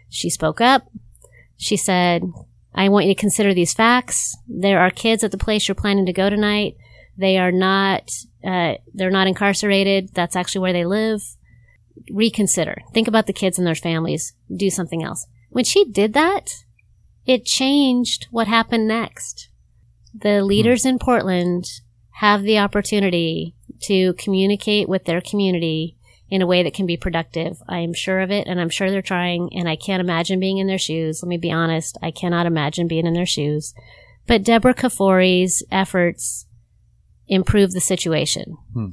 She 0.09 0.30
spoke 0.30 0.61
up. 0.61 0.88
She 1.57 1.76
said, 1.76 2.22
I 2.74 2.88
want 2.88 3.07
you 3.07 3.14
to 3.14 3.20
consider 3.20 3.53
these 3.53 3.74
facts. 3.74 4.36
There 4.49 4.80
are 4.80 4.90
kids 4.90 5.22
at 5.22 5.30
the 5.32 5.36
place 5.38 5.68
you're 5.68 5.74
planning 5.74 6.07
to 6.07 6.12
go 6.12 6.30
tonight. 6.30 6.76
They 7.16 7.36
are 7.38 7.53
not, 7.53 8.11
uh, 8.45 8.74
they're 8.95 9.11
not 9.11 9.26
incarcerated. 9.26 10.11
That's 10.14 10.34
actually 10.36 10.62
where 10.62 10.72
they 10.72 10.84
live. 10.84 11.20
Reconsider. 12.11 12.82
Think 12.92 13.09
about 13.09 13.26
the 13.26 13.32
kids 13.32 13.59
and 13.59 13.66
their 13.66 13.74
families. 13.74 14.34
Do 14.55 14.70
something 14.70 15.03
else. 15.03 15.26
When 15.51 15.64
she 15.64 15.84
did 15.84 16.12
that, 16.14 16.63
it 17.27 17.45
changed 17.45 18.29
what 18.31 18.47
happened 18.47 18.89
next. 18.89 19.49
The 20.14 20.41
hmm. 20.41 20.47
leaders 20.47 20.85
in 20.85 20.99
Portland 20.99 21.66
have 22.18 22.43
the 22.43 22.59
opportunity 22.59 23.55
to 23.83 24.14
communicate 24.14 24.89
with 24.89 25.05
their 25.05 25.20
community 25.20 25.97
in 26.31 26.43
a 26.43 26.47
way 26.47 26.62
that 26.62 26.75
can 26.75 26.87
be 26.87 26.97
productive. 26.97 27.59
I 27.68 27.79
am 27.79 27.93
sure 27.93 28.20
of 28.20 28.31
it, 28.31 28.47
and 28.47 28.61
I'm 28.61 28.70
sure 28.70 28.91
they're 28.91 29.03
trying, 29.03 29.51
and 29.53 29.68
I 29.68 29.77
can't 29.77 30.01
imagine 30.01 30.41
being 30.41 30.59
in 30.59 30.66
their 30.66 30.79
shoes. 30.79 31.22
Let 31.22 31.29
me 31.29 31.37
be 31.37 31.53
honest. 31.53 31.99
I 32.03 32.11
cannot 32.11 32.47
imagine 32.47 32.89
being 32.89 33.07
in 33.07 33.14
their 33.14 33.27
shoes. 33.27 33.75
But 34.27 34.43
Deborah 34.43 34.75
Kafoury's 34.75 35.62
efforts 35.70 36.47
improved 37.27 37.75
the 37.75 37.81
situation. 37.81 38.57
Hmm. 38.72 38.89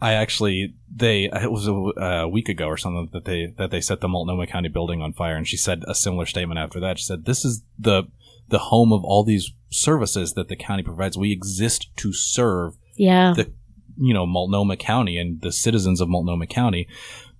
I 0.00 0.12
actually 0.12 0.74
they 0.96 1.28
uh, 1.28 1.42
it 1.42 1.52
was 1.52 1.68
a, 1.68 1.72
uh, 1.74 2.22
a 2.24 2.28
week 2.28 2.48
ago 2.48 2.66
or 2.66 2.76
something 2.76 3.10
that 3.12 3.24
they 3.26 3.52
that 3.58 3.70
they 3.70 3.80
set 3.80 4.00
the 4.00 4.08
Multnomah 4.08 4.46
County 4.46 4.68
building 4.68 5.02
on 5.02 5.12
fire, 5.12 5.36
and 5.36 5.46
she 5.46 5.56
said 5.56 5.82
a 5.86 5.94
similar 5.94 6.26
statement 6.26 6.58
after 6.58 6.80
that. 6.80 6.98
She 6.98 7.04
said, 7.04 7.24
"This 7.26 7.44
is 7.44 7.62
the 7.78 8.04
the 8.48 8.58
home 8.58 8.92
of 8.92 9.04
all 9.04 9.24
these 9.24 9.52
services 9.70 10.34
that 10.34 10.48
the 10.48 10.56
county 10.56 10.82
provides. 10.82 11.18
We 11.18 11.32
exist 11.32 11.88
to 11.96 12.12
serve 12.12 12.76
Yeah. 12.96 13.32
the 13.36 13.50
you 13.98 14.14
know 14.14 14.24
Multnomah 14.26 14.76
County 14.76 15.18
and 15.18 15.40
the 15.40 15.52
citizens 15.52 16.00
of 16.00 16.08
Multnomah 16.08 16.46
County. 16.46 16.86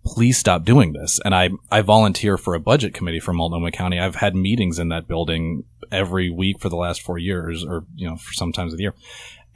Please 0.05 0.39
stop 0.39 0.65
doing 0.65 0.93
this. 0.93 1.19
And 1.25 1.35
I 1.35 1.51
I 1.71 1.81
volunteer 1.81 2.37
for 2.37 2.55
a 2.55 2.61
budget 2.61 2.93
committee 2.95 3.21
for 3.21 3.33
Multnomah 3.33 3.71
County. 3.73 3.99
I've 3.99 4.17
had 4.17 4.35
meetings 4.37 4.79
in 4.79 4.89
that 4.91 5.09
building 5.09 5.65
every 5.91 6.31
week 6.31 6.61
for 6.61 6.69
the 6.69 6.77
last 6.77 7.01
four 7.03 7.19
years, 7.19 7.65
or 7.65 7.85
you 7.95 8.09
know, 8.09 8.17
for 8.17 8.33
sometimes 8.33 8.73
of 8.73 8.77
the 8.79 8.83
year, 8.85 8.95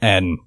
and. 0.01 0.39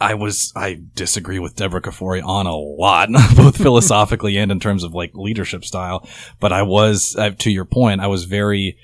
I 0.00 0.14
was 0.14 0.52
I 0.54 0.80
disagree 0.94 1.38
with 1.38 1.56
Deborah 1.56 1.82
Kafoury 1.82 2.22
on 2.24 2.46
a 2.46 2.56
lot, 2.56 3.08
both 3.36 3.56
philosophically 3.62 4.36
and 4.36 4.52
in 4.52 4.60
terms 4.60 4.84
of 4.84 4.94
like 4.94 5.12
leadership 5.14 5.64
style. 5.64 6.06
But 6.40 6.52
I 6.52 6.62
was, 6.62 7.16
uh, 7.18 7.30
to 7.30 7.50
your 7.50 7.64
point, 7.64 8.00
I 8.00 8.06
was 8.06 8.24
very, 8.24 8.78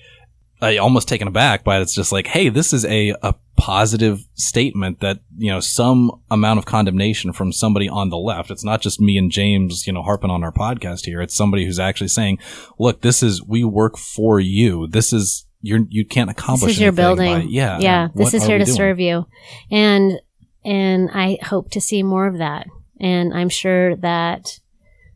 I 0.60 0.78
almost 0.78 1.08
taken 1.08 1.28
aback 1.28 1.62
by 1.62 1.78
it. 1.78 1.82
It's 1.82 1.94
just 1.94 2.10
like, 2.12 2.26
hey, 2.26 2.48
this 2.48 2.72
is 2.72 2.84
a 2.84 3.14
a 3.22 3.34
positive 3.56 4.26
statement 4.34 4.98
that 4.98 5.20
you 5.36 5.50
know 5.52 5.60
some 5.60 6.10
amount 6.30 6.58
of 6.58 6.64
condemnation 6.66 7.32
from 7.32 7.52
somebody 7.52 7.88
on 7.88 8.08
the 8.08 8.16
left. 8.16 8.50
It's 8.50 8.64
not 8.64 8.80
just 8.80 9.00
me 9.00 9.16
and 9.16 9.30
James, 9.30 9.86
you 9.86 9.92
know, 9.92 10.02
harping 10.02 10.30
on 10.30 10.42
our 10.42 10.52
podcast 10.52 11.04
here. 11.04 11.20
It's 11.20 11.34
somebody 11.36 11.64
who's 11.64 11.78
actually 11.78 12.08
saying, 12.08 12.38
look, 12.78 13.02
this 13.02 13.22
is 13.22 13.42
we 13.42 13.62
work 13.62 13.96
for 13.96 14.40
you. 14.40 14.88
This 14.88 15.12
is 15.12 15.46
you're 15.60 15.80
you 15.88 16.04
can't 16.04 16.30
accomplish. 16.30 16.70
This 16.70 16.76
is 16.76 16.82
your 16.82 16.92
building. 16.92 17.40
by- 17.42 17.46
yeah, 17.48 17.78
Yeah. 17.78 18.08
This 18.14 18.34
is 18.34 18.44
here 18.44 18.58
to 18.58 18.64
doing? 18.64 18.76
serve 18.76 19.00
you. 19.00 19.26
And, 19.70 20.18
and 20.64 21.10
I 21.12 21.38
hope 21.42 21.70
to 21.72 21.80
see 21.80 22.02
more 22.02 22.26
of 22.26 22.38
that. 22.38 22.66
And 23.00 23.34
I'm 23.34 23.48
sure 23.48 23.96
that, 23.96 24.58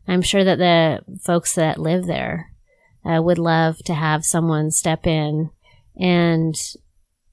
I'm 0.07 0.21
sure 0.21 0.43
that 0.43 0.57
the 0.57 0.99
folks 1.21 1.55
that 1.55 1.79
live 1.79 2.05
there 2.05 2.51
uh, 3.05 3.21
would 3.21 3.37
love 3.39 3.77
to 3.85 3.93
have 3.93 4.25
someone 4.25 4.71
step 4.71 5.07
in 5.07 5.49
and, 5.97 6.55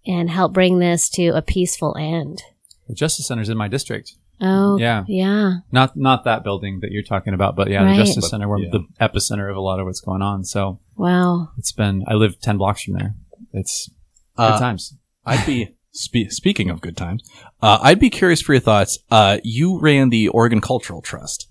and 0.07 0.31
help 0.31 0.53
bring 0.53 0.79
this 0.79 1.09
to 1.11 1.29
a 1.29 1.43
peaceful 1.43 1.97
end. 1.99 2.43
The 2.89 2.95
Justice 2.95 3.27
Center's 3.27 3.49
in 3.49 3.57
my 3.57 3.69
district. 3.69 4.13
Oh, 4.41 4.79
Yeah. 4.79 5.05
Yeah. 5.09 5.55
Not 5.73 5.97
not 5.97 6.25
that 6.25 6.45
building 6.45 6.81
that 6.81 6.91
you're 6.93 7.03
talking 7.03 7.33
about, 7.35 7.57
but 7.57 7.69
yeah, 7.71 7.83
Right. 7.83 7.97
the 7.97 8.05
Justice 8.05 8.29
Center, 8.31 8.49
where 8.49 8.59
yeah. 8.59 8.71
the 8.71 8.85
epicenter 9.01 9.51
of 9.51 9.57
a 9.57 9.61
lot 9.61 9.81
of 9.81 9.87
what's 9.87 10.01
going 10.01 10.21
on. 10.23 10.45
So 10.45 10.79
Wow. 10.95 11.49
it's 11.57 11.73
been. 11.73 12.05
I 12.07 12.15
live 12.15 12.39
ten 12.41 12.59
blocks 12.59 12.83
from 12.85 12.95
there. 12.95 13.15
It's 13.53 13.89
good 14.37 14.43
Uh, 14.43 14.59
times. 14.59 14.95
I'd 15.25 15.45
be 15.47 15.75
spe- 15.97 16.31
speaking 16.31 16.71
of 16.71 16.81
good 16.81 16.97
times. 16.97 17.29
Uh, 17.63 17.79
I'd 17.83 17.99
be 18.01 18.11
curious 18.11 18.41
for 18.41 18.53
your 18.55 18.61
thoughts. 18.61 18.99
Uh, 19.11 19.39
you 19.43 19.79
ran 19.81 20.11
the 20.11 20.29
Oregon 20.29 20.61
Cultural 20.61 21.01
Trust, 21.03 21.49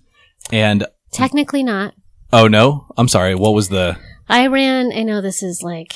and 0.52 0.86
Technically 1.12 1.62
not. 1.62 1.94
oh 2.32 2.48
no, 2.48 2.86
I'm 2.96 3.08
sorry. 3.08 3.34
What 3.34 3.54
was 3.54 3.68
the? 3.68 3.96
I 4.28 4.48
ran, 4.48 4.92
I 4.92 5.02
know 5.04 5.20
this 5.20 5.42
is 5.42 5.62
like 5.62 5.94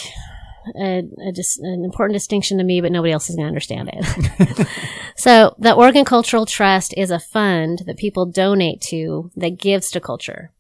a, 0.80 1.02
a 1.28 1.32
dis, 1.32 1.58
an 1.58 1.84
important 1.84 2.14
distinction 2.14 2.58
to 2.58 2.64
me, 2.64 2.80
but 2.80 2.92
nobody 2.92 3.12
else 3.12 3.28
is 3.28 3.34
going 3.36 3.44
to 3.46 3.48
understand 3.48 3.90
it. 3.92 4.66
so 5.16 5.54
the 5.58 5.74
Oregon 5.74 6.04
Cultural 6.04 6.46
Trust 6.46 6.94
is 6.96 7.10
a 7.10 7.18
fund 7.18 7.82
that 7.86 7.96
people 7.96 8.26
donate 8.26 8.80
to 8.82 9.30
that 9.36 9.58
gives 9.58 9.90
to 9.90 10.00
culture. 10.00 10.52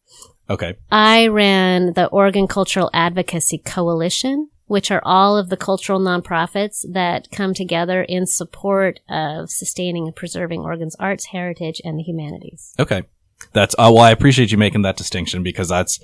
Okay, 0.48 0.74
I 0.90 1.28
ran 1.28 1.92
the 1.92 2.06
Oregon 2.06 2.48
Cultural 2.48 2.90
Advocacy 2.92 3.58
Coalition, 3.58 4.48
which 4.70 4.92
are 4.92 5.02
all 5.04 5.36
of 5.36 5.48
the 5.48 5.56
cultural 5.56 5.98
nonprofits 5.98 6.86
that 6.92 7.28
come 7.32 7.52
together 7.52 8.02
in 8.02 8.24
support 8.24 9.00
of 9.08 9.50
sustaining 9.50 10.06
and 10.06 10.14
preserving 10.14 10.60
Oregon's 10.60 10.94
arts, 11.00 11.24
heritage, 11.24 11.82
and 11.84 11.98
the 11.98 12.04
humanities. 12.04 12.72
okay. 12.78 13.02
That's 13.52 13.74
uh, 13.78 13.90
well. 13.92 14.04
I 14.04 14.10
appreciate 14.10 14.52
you 14.52 14.58
making 14.58 14.82
that 14.82 14.96
distinction 14.96 15.42
because 15.42 15.68
that's. 15.68 15.98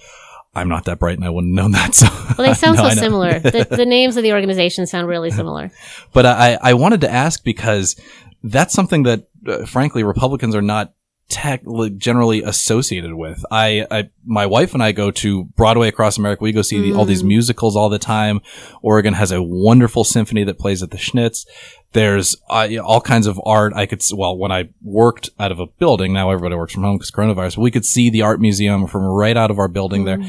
I'm 0.54 0.68
not 0.70 0.86
that 0.86 0.98
bright, 0.98 1.16
and 1.16 1.24
I 1.24 1.28
wouldn't 1.28 1.52
know 1.52 1.68
that. 1.68 1.94
So, 1.94 2.08
Well, 2.36 2.48
they 2.48 2.54
sound 2.54 2.76
No, 2.82 2.88
so 2.88 2.94
similar. 2.94 3.38
the, 3.40 3.68
the 3.70 3.84
names 3.84 4.16
of 4.16 4.22
the 4.22 4.32
organizations 4.32 4.90
sound 4.90 5.06
really 5.06 5.30
similar. 5.30 5.70
But 6.14 6.24
I, 6.24 6.58
I 6.60 6.72
wanted 6.74 7.02
to 7.02 7.10
ask 7.10 7.44
because 7.44 7.94
that's 8.42 8.72
something 8.72 9.02
that, 9.02 9.28
uh, 9.46 9.66
frankly, 9.66 10.02
Republicans 10.02 10.54
are 10.54 10.62
not 10.62 10.94
tech 11.28 11.62
like, 11.64 11.96
generally 11.96 12.42
associated 12.42 13.14
with. 13.14 13.44
I, 13.50 13.86
I, 13.90 14.10
my 14.24 14.46
wife 14.46 14.74
and 14.74 14.82
I 14.82 14.92
go 14.92 15.10
to 15.10 15.44
Broadway 15.44 15.88
across 15.88 16.18
America. 16.18 16.44
We 16.44 16.52
go 16.52 16.62
see 16.62 16.80
the, 16.80 16.96
all 16.96 17.04
these 17.04 17.24
musicals 17.24 17.76
all 17.76 17.88
the 17.88 17.98
time. 17.98 18.40
Oregon 18.82 19.14
has 19.14 19.32
a 19.32 19.42
wonderful 19.42 20.04
symphony 20.04 20.44
that 20.44 20.58
plays 20.58 20.82
at 20.82 20.90
the 20.90 20.96
Schnitz. 20.96 21.46
There's 21.92 22.36
uh, 22.48 22.66
you 22.68 22.78
know, 22.78 22.84
all 22.84 23.00
kinds 23.00 23.26
of 23.26 23.40
art. 23.44 23.72
I 23.74 23.86
could, 23.86 24.02
well, 24.14 24.36
when 24.36 24.52
I 24.52 24.68
worked 24.82 25.30
out 25.38 25.50
of 25.50 25.58
a 25.58 25.66
building, 25.66 26.12
now 26.12 26.30
everybody 26.30 26.54
works 26.54 26.74
from 26.74 26.84
home 26.84 26.96
because 26.96 27.10
coronavirus, 27.10 27.56
we 27.56 27.70
could 27.70 27.84
see 27.84 28.10
the 28.10 28.22
art 28.22 28.40
museum 28.40 28.86
from 28.86 29.02
right 29.02 29.36
out 29.36 29.50
of 29.50 29.58
our 29.58 29.68
building 29.68 30.04
there. 30.04 30.20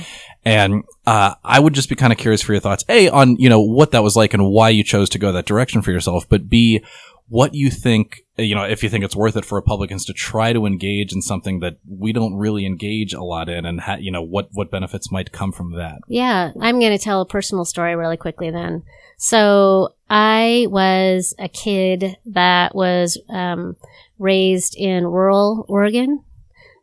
And 0.45 0.83
uh, 1.05 1.35
I 1.43 1.59
would 1.59 1.73
just 1.73 1.89
be 1.89 1.95
kind 1.95 2.13
of 2.13 2.17
curious 2.17 2.41
for 2.41 2.53
your 2.53 2.61
thoughts, 2.61 2.85
a 2.89 3.09
on 3.09 3.35
you 3.35 3.49
know 3.49 3.61
what 3.61 3.91
that 3.91 4.01
was 4.01 4.15
like 4.15 4.33
and 4.33 4.49
why 4.49 4.69
you 4.69 4.83
chose 4.83 5.09
to 5.09 5.19
go 5.19 5.31
that 5.33 5.45
direction 5.45 5.81
for 5.81 5.91
yourself, 5.91 6.27
but 6.29 6.49
b 6.49 6.83
what 7.27 7.53
you 7.53 7.69
think 7.69 8.23
you 8.37 8.55
know 8.55 8.63
if 8.63 8.83
you 8.83 8.89
think 8.89 9.03
it's 9.03 9.15
worth 9.15 9.35
it 9.35 9.45
for 9.45 9.55
Republicans 9.55 10.05
to 10.05 10.13
try 10.13 10.53
to 10.53 10.65
engage 10.65 11.13
in 11.13 11.21
something 11.21 11.59
that 11.59 11.77
we 11.87 12.13
don't 12.13 12.35
really 12.35 12.65
engage 12.65 13.13
a 13.13 13.23
lot 13.23 13.49
in, 13.49 13.65
and 13.65 13.81
ha- 13.81 13.97
you 13.99 14.11
know 14.11 14.21
what 14.21 14.49
what 14.53 14.71
benefits 14.71 15.11
might 15.11 15.31
come 15.31 15.51
from 15.51 15.73
that. 15.73 15.99
Yeah, 16.07 16.51
I'm 16.59 16.79
going 16.79 16.97
to 16.97 17.03
tell 17.03 17.21
a 17.21 17.25
personal 17.25 17.65
story 17.65 17.95
really 17.95 18.17
quickly 18.17 18.51
then. 18.51 18.83
So 19.17 19.95
I 20.09 20.67
was 20.69 21.33
a 21.39 21.49
kid 21.49 22.17
that 22.25 22.75
was 22.75 23.19
um, 23.29 23.75
raised 24.19 24.75
in 24.77 25.05
rural 25.05 25.65
Oregon. 25.67 26.23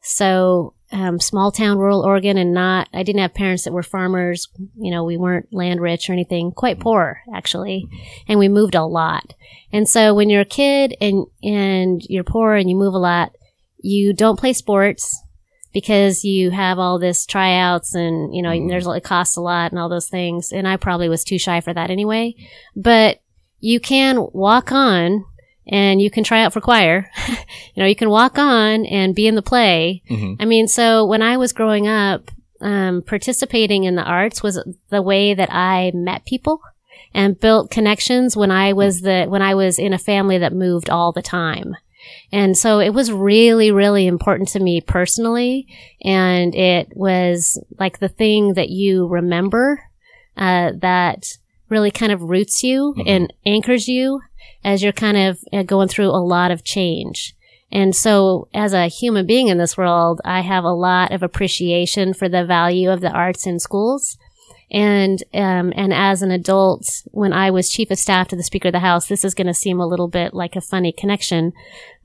So 0.02 0.74
um, 0.94 1.18
small 1.18 1.50
town 1.50 1.76
rural 1.76 2.02
Oregon 2.02 2.38
and 2.38 2.54
not, 2.54 2.88
I 2.94 3.02
didn't 3.02 3.20
have 3.20 3.34
parents 3.34 3.64
that 3.64 3.72
were 3.72 3.82
farmers. 3.82 4.48
You 4.76 4.92
know, 4.92 5.02
we 5.02 5.16
weren't 5.16 5.52
land 5.52 5.80
rich 5.80 6.08
or 6.08 6.12
anything, 6.12 6.52
quite 6.52 6.78
poor 6.78 7.20
actually. 7.34 7.88
And 8.28 8.38
we 8.38 8.48
moved 8.48 8.76
a 8.76 8.84
lot. 8.84 9.34
And 9.72 9.88
so 9.88 10.14
when 10.14 10.30
you're 10.30 10.42
a 10.42 10.46
kid 10.46 10.96
and, 11.00 11.26
and 11.42 12.00
you're 12.08 12.24
poor 12.24 12.54
and 12.54 12.70
you 12.70 12.76
move 12.76 12.94
a 12.94 12.98
lot, 12.98 13.32
you 13.80 14.12
don't 14.12 14.38
play 14.38 14.52
sports 14.52 15.20
because 15.72 16.24
you 16.24 16.52
have 16.52 16.78
all 16.78 17.00
this 17.00 17.26
tryouts 17.26 17.96
and 17.96 18.32
you 18.32 18.40
know 18.40 18.68
there's 18.68 18.86
it 18.86 19.02
costs 19.02 19.36
a 19.36 19.40
lot 19.40 19.72
and 19.72 19.78
all 19.78 19.88
those 19.88 20.08
things 20.08 20.52
and 20.52 20.68
I 20.68 20.76
probably 20.76 21.08
was 21.08 21.24
too 21.24 21.36
shy 21.36 21.60
for 21.60 21.74
that 21.74 21.90
anyway 21.90 22.36
but 22.76 23.18
you 23.58 23.80
can 23.80 24.28
walk 24.32 24.70
on 24.70 25.24
and 25.66 26.00
you 26.02 26.10
can 26.10 26.24
try 26.24 26.42
out 26.42 26.52
for 26.52 26.60
choir 26.60 27.10
you 27.28 27.36
know 27.82 27.86
you 27.86 27.96
can 27.96 28.10
walk 28.10 28.38
on 28.38 28.84
and 28.86 29.14
be 29.14 29.26
in 29.26 29.34
the 29.34 29.42
play 29.42 30.02
Mhm. 30.10 30.36
I 30.40 30.44
mean 30.44 30.68
so 30.68 31.04
when 31.06 31.22
I 31.22 31.36
was 31.36 31.52
growing 31.52 31.86
up 31.88 32.30
um, 32.60 33.02
participating 33.02 33.84
in 33.84 33.94
the 33.94 34.02
arts 34.04 34.42
was 34.42 34.62
the 34.90 35.02
way 35.02 35.34
that 35.34 35.50
I 35.52 35.90
met 35.94 36.24
people 36.24 36.60
and 37.12 37.38
built 37.38 37.70
connections 37.70 38.36
when 38.36 38.50
I 38.50 38.72
was 38.72 39.00
the 39.02 39.26
when 39.28 39.42
I 39.42 39.54
was 39.54 39.78
in 39.78 39.92
a 39.92 39.98
family 39.98 40.38
that 40.38 40.52
moved 40.52 40.88
all 40.90 41.12
the 41.12 41.22
time 41.22 41.76
and 42.30 42.56
so 42.56 42.80
it 42.80 42.90
was 42.92 43.10
really, 43.10 43.70
really 43.70 44.06
important 44.06 44.50
to 44.50 44.60
me 44.60 44.82
personally. 44.82 45.66
And 46.02 46.54
it 46.54 46.88
was 46.94 47.58
like 47.78 47.98
the 47.98 48.10
thing 48.10 48.54
that 48.54 48.68
you 48.68 49.06
remember, 49.06 49.82
uh, 50.36 50.72
that 50.80 51.24
really 51.70 51.90
kind 51.90 52.12
of 52.12 52.20
roots 52.22 52.62
you 52.62 52.94
Mhm. 52.98 53.04
and 53.06 53.32
anchors 53.46 53.88
you 53.88 54.20
as 54.64 54.82
you're 54.82 54.92
kind 54.92 55.16
of 55.16 55.38
uh, 55.52 55.62
going 55.62 55.88
through 55.88 56.08
a 56.08 56.24
lot 56.24 56.50
of 56.50 56.64
change. 56.64 57.36
And 57.70 57.94
so 57.94 58.48
as 58.54 58.72
a 58.72 58.86
human 58.86 59.26
being 59.26 59.48
in 59.48 59.58
this 59.58 59.76
world, 59.76 60.20
I 60.24 60.40
have 60.40 60.64
a 60.64 60.72
lot 60.72 61.12
of 61.12 61.22
appreciation 61.22 62.14
for 62.14 62.28
the 62.28 62.44
value 62.44 62.90
of 62.90 63.00
the 63.00 63.10
arts 63.10 63.46
in 63.46 63.58
schools. 63.58 64.16
And 64.70 65.22
um, 65.34 65.72
and 65.76 65.92
as 65.92 66.22
an 66.22 66.30
adult, 66.30 67.02
when 67.10 67.32
I 67.32 67.50
was 67.50 67.68
chief 67.68 67.90
of 67.90 67.98
staff 67.98 68.28
to 68.28 68.36
the 68.36 68.42
Speaker 68.42 68.68
of 68.68 68.72
the 68.72 68.80
House, 68.80 69.06
this 69.06 69.24
is 69.24 69.34
going 69.34 69.46
to 69.46 69.54
seem 69.54 69.78
a 69.78 69.86
little 69.86 70.08
bit 70.08 70.34
like 70.34 70.56
a 70.56 70.60
funny 70.60 70.90
connection, 70.90 71.52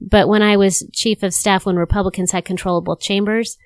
but 0.01 0.27
when 0.27 0.41
I 0.41 0.57
was 0.57 0.87
chief 0.91 1.23
of 1.23 1.33
staff, 1.33 1.65
when 1.65 1.77
Republicans 1.77 2.31
had 2.31 2.45
control 2.45 2.77
of 2.77 2.83
both 2.83 2.99
chambers, 2.99 3.57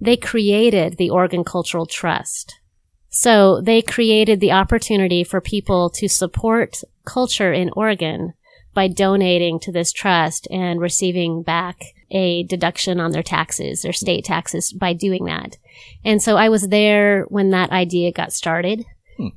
they 0.00 0.16
created 0.16 0.96
the 0.96 1.10
Oregon 1.10 1.44
Cultural 1.44 1.86
Trust. 1.86 2.60
So 3.08 3.60
they 3.60 3.82
created 3.82 4.40
the 4.40 4.52
opportunity 4.52 5.24
for 5.24 5.40
people 5.40 5.90
to 5.90 6.08
support 6.08 6.82
culture 7.04 7.52
in 7.52 7.70
Oregon 7.74 8.34
by 8.74 8.88
donating 8.88 9.58
to 9.60 9.72
this 9.72 9.92
trust 9.92 10.48
and 10.50 10.80
receiving 10.80 11.42
back 11.42 11.80
a 12.10 12.42
deduction 12.44 13.00
on 13.00 13.12
their 13.12 13.22
taxes, 13.22 13.82
their 13.82 13.92
state 13.92 14.24
taxes 14.24 14.72
by 14.72 14.92
doing 14.92 15.24
that. 15.24 15.56
And 16.04 16.22
so 16.22 16.36
I 16.36 16.48
was 16.48 16.68
there 16.68 17.24
when 17.28 17.50
that 17.50 17.70
idea 17.70 18.12
got 18.12 18.32
started. 18.32 18.84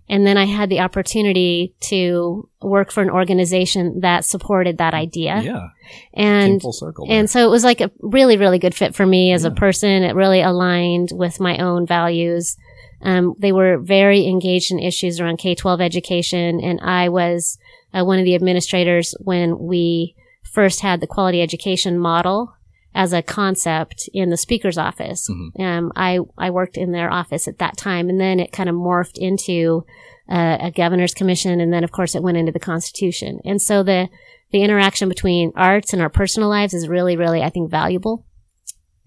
And 0.09 0.25
then 0.25 0.35
I 0.35 0.45
had 0.45 0.69
the 0.69 0.79
opportunity 0.79 1.75
to 1.81 2.49
work 2.59 2.91
for 2.91 3.03
an 3.03 3.09
organization 3.11 3.99
that 3.99 4.25
supported 4.25 4.79
that 4.79 4.95
idea. 4.95 5.41
Yeah, 5.43 5.67
And 6.13 6.59
full 6.59 6.73
circle. 6.73 7.05
there. 7.05 7.19
and 7.19 7.29
so 7.29 7.45
it 7.45 7.51
was 7.51 7.63
like 7.63 7.81
a 7.81 7.91
really, 7.99 8.35
really 8.37 8.57
good 8.57 8.73
fit 8.73 8.95
for 8.95 9.05
me 9.05 9.31
as 9.31 9.43
a 9.43 9.51
person. 9.51 10.01
It 10.01 10.15
really 10.15 10.41
aligned 10.41 11.09
with 11.13 11.39
my 11.39 11.59
own 11.59 11.85
values. 11.85 12.57
Um, 13.03 13.35
they 13.37 13.51
were 13.51 13.77
very 13.77 14.25
engaged 14.25 14.71
in 14.71 14.79
issues 14.79 15.19
around 15.19 15.37
K 15.37 15.53
12 15.53 15.81
education, 15.81 16.59
and 16.61 16.79
I 16.81 17.09
was 17.09 17.59
uh, 17.95 18.03
one 18.03 18.19
of 18.19 18.25
the 18.25 18.35
administrators 18.35 19.15
when 19.19 19.57
we 19.59 20.15
first 20.43 20.81
had 20.81 20.99
the 20.99 21.07
quality 21.07 21.41
education 21.41 21.97
model 21.97 22.53
as 22.93 23.11
a 23.11 23.21
concept 23.21 24.09
in 24.13 24.29
the 24.29 24.37
speaker's 24.37 24.77
office. 24.77 25.29
Mhm. 25.29 25.59
Um, 25.59 25.91
I, 25.95 26.19
I 26.37 26.49
worked 26.49 26.77
in 26.77 26.91
their 26.91 27.11
office 27.11 27.47
at 27.47 27.59
that 27.59 27.77
time 27.77 28.09
and 28.09 28.19
then 28.19 28.39
it 28.39 28.53
kind 28.53 28.69
of 28.69 28.75
morphed 28.75 29.17
into 29.17 29.85
uh, 30.29 30.57
a 30.61 30.71
governor's 30.71 31.13
commission. 31.13 31.59
And 31.59 31.73
then 31.73 31.83
of 31.83 31.91
course 31.91 32.15
it 32.15 32.23
went 32.23 32.37
into 32.37 32.53
the 32.53 32.59
constitution. 32.59 33.39
And 33.43 33.61
so 33.61 33.83
the, 33.83 34.07
the 34.51 34.63
interaction 34.63 35.09
between 35.09 35.51
arts 35.55 35.91
and 35.91 36.01
our 36.01 36.09
personal 36.09 36.47
lives 36.47 36.73
is 36.73 36.87
really, 36.87 37.17
really, 37.17 37.41
I 37.41 37.49
think, 37.49 37.69
valuable. 37.69 38.25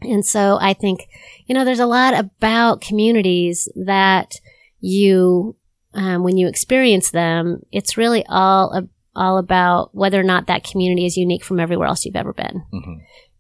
And 0.03 0.24
so 0.24 0.59
I 0.61 0.74
think, 0.74 1.09
you 1.47 1.55
know, 1.55 1.64
there's 1.64 1.80
a 1.80 1.86
lot 1.86 2.14
about 2.14 2.80
communities 2.82 3.68
that 3.74 4.34
you, 4.80 5.57
um, 5.95 6.22
when 6.22 6.36
you 6.36 6.49
experience 6.49 7.11
them, 7.11 7.61
it's 7.72 7.97
really 7.97 8.24
all, 8.28 8.89
all 9.16 9.39
about 9.39 9.95
whether 9.95 10.20
or 10.20 10.24
not 10.24 10.47
that 10.47 10.64
community 10.64 11.07
is 11.07 11.16
unique 11.16 11.45
from 11.45 11.59
everywhere 11.61 11.89
else 11.89 12.05
you've 12.05 12.16
ever 12.16 12.32
been 12.32 12.62
Mhm. 12.72 12.97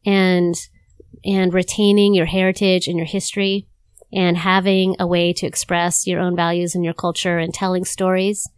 and 0.06 0.54
and 1.24 1.52
retaining 1.52 2.14
your 2.14 2.26
heritage 2.26 2.86
and 2.86 2.96
your 2.96 3.06
history 3.06 3.66
and 4.12 4.36
having 4.36 4.94
a 5.00 5.06
way 5.06 5.32
to 5.32 5.46
express 5.46 6.06
your 6.06 6.20
own 6.20 6.36
values 6.36 6.74
and 6.76 6.84
your 6.84 6.94
culture 6.94 7.38
and 7.38 7.52
telling 7.52 7.84
stories 7.84 8.48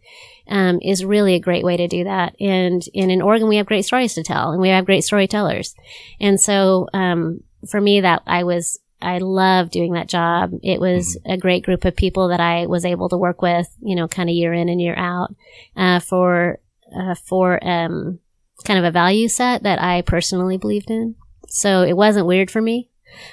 um, 0.47 0.79
is 0.81 1.03
really 1.03 1.33
a 1.33 1.39
great 1.39 1.63
way 1.65 1.75
to 1.75 1.87
do 1.87 2.03
that. 2.03 2.35
And, 2.39 2.83
and 2.93 3.11
in 3.11 3.21
Oregon, 3.21 3.49
we 3.49 3.57
have 3.57 3.65
great 3.65 3.83
stories 3.85 4.13
to 4.13 4.23
tell 4.23 4.51
and 4.51 4.61
we 4.61 4.69
have 4.69 4.85
great 4.85 5.03
storytellers. 5.03 5.73
And 6.19 6.39
so 6.39 6.87
um, 6.93 7.41
for 7.67 7.81
me, 7.81 8.01
that 8.01 8.21
I 8.27 8.43
was 8.43 8.79
I 9.01 9.17
love 9.17 9.71
doing 9.71 9.93
that 9.93 10.07
job. 10.07 10.51
It 10.63 10.79
was 10.79 11.17
a 11.25 11.37
great 11.37 11.63
group 11.63 11.85
of 11.85 11.95
people 11.95 12.29
that 12.29 12.39
I 12.39 12.67
was 12.67 12.85
able 12.85 13.09
to 13.09 13.17
work 13.17 13.41
with, 13.41 13.67
you 13.81 13.95
know, 13.95 14.07
kind 14.07 14.29
of 14.29 14.35
year 14.35 14.53
in 14.53 14.69
and 14.69 14.81
year 14.81 14.95
out 14.95 15.33
uh, 15.75 15.99
for 15.99 16.59
uh, 16.95 17.15
for 17.15 17.65
um, 17.65 18.19
kind 18.63 18.79
of 18.79 18.85
a 18.85 18.91
value 18.91 19.27
set 19.27 19.63
that 19.63 19.81
I 19.81 20.01
personally 20.01 20.57
believed 20.57 20.91
in. 20.91 21.15
So 21.47 21.83
it 21.83 21.97
wasn't 21.97 22.27
weird 22.27 22.51
for 22.51 22.61
me. 22.61 22.89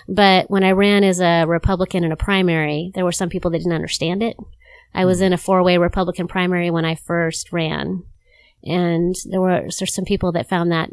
But 0.08 0.50
when 0.50 0.64
I 0.64 0.72
ran 0.72 1.04
as 1.04 1.20
a 1.20 1.44
Republican 1.44 2.04
in 2.04 2.12
a 2.12 2.16
primary, 2.16 2.90
there 2.94 3.04
were 3.04 3.12
some 3.12 3.28
people 3.28 3.50
that 3.50 3.58
didn't 3.58 3.72
understand 3.72 4.22
it. 4.22 4.36
I 4.94 5.04
was 5.04 5.20
in 5.20 5.32
a 5.32 5.38
four 5.38 5.62
way 5.62 5.78
Republican 5.78 6.28
primary 6.28 6.70
when 6.70 6.84
I 6.84 6.94
first 6.94 7.52
ran. 7.52 8.04
And 8.64 9.14
there 9.26 9.40
were 9.40 9.70
some 9.70 10.04
people 10.04 10.32
that 10.32 10.48
found 10.48 10.72
that 10.72 10.90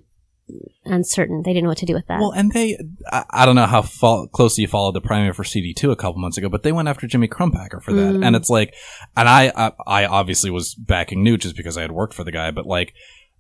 uncertain. 0.84 1.42
They 1.44 1.52
didn't 1.52 1.64
know 1.64 1.70
what 1.70 1.80
to 1.80 1.86
do 1.86 1.94
with 1.94 2.08
that. 2.08 2.20
Well, 2.20 2.32
and 2.32 2.52
they, 2.52 2.78
I, 3.12 3.26
I 3.32 3.46
don't 3.46 3.56
know 3.56 3.66
how 3.66 3.82
fo- 3.82 4.28
closely 4.28 4.64
you 4.64 4.68
followed 4.68 4.94
the 4.94 5.02
primary 5.02 5.34
for 5.34 5.44
CD2 5.44 5.92
a 5.92 5.96
couple 5.96 6.20
months 6.22 6.38
ago, 6.38 6.50
but 6.50 6.64
they 6.64 6.72
went 6.72 6.88
after 6.88 7.08
Jimmy 7.08 7.28
Crumpacker 7.28 7.82
for 7.82 7.94
that. 7.94 8.16
Mm. 8.16 8.26
And 8.26 8.36
it's 8.36 8.50
like, 8.50 8.74
and 9.18 9.28
I, 9.28 9.52
I, 9.56 9.72
I 9.88 10.06
obviously 10.06 10.52
was 10.52 10.76
backing 10.76 11.24
Knute 11.24 11.40
just 11.40 11.58
because 11.58 11.78
I 11.78 11.82
had 11.82 11.92
worked 11.92 12.14
for 12.14 12.24
the 12.24 12.32
guy, 12.32 12.52
but 12.52 12.66
like, 12.66 12.94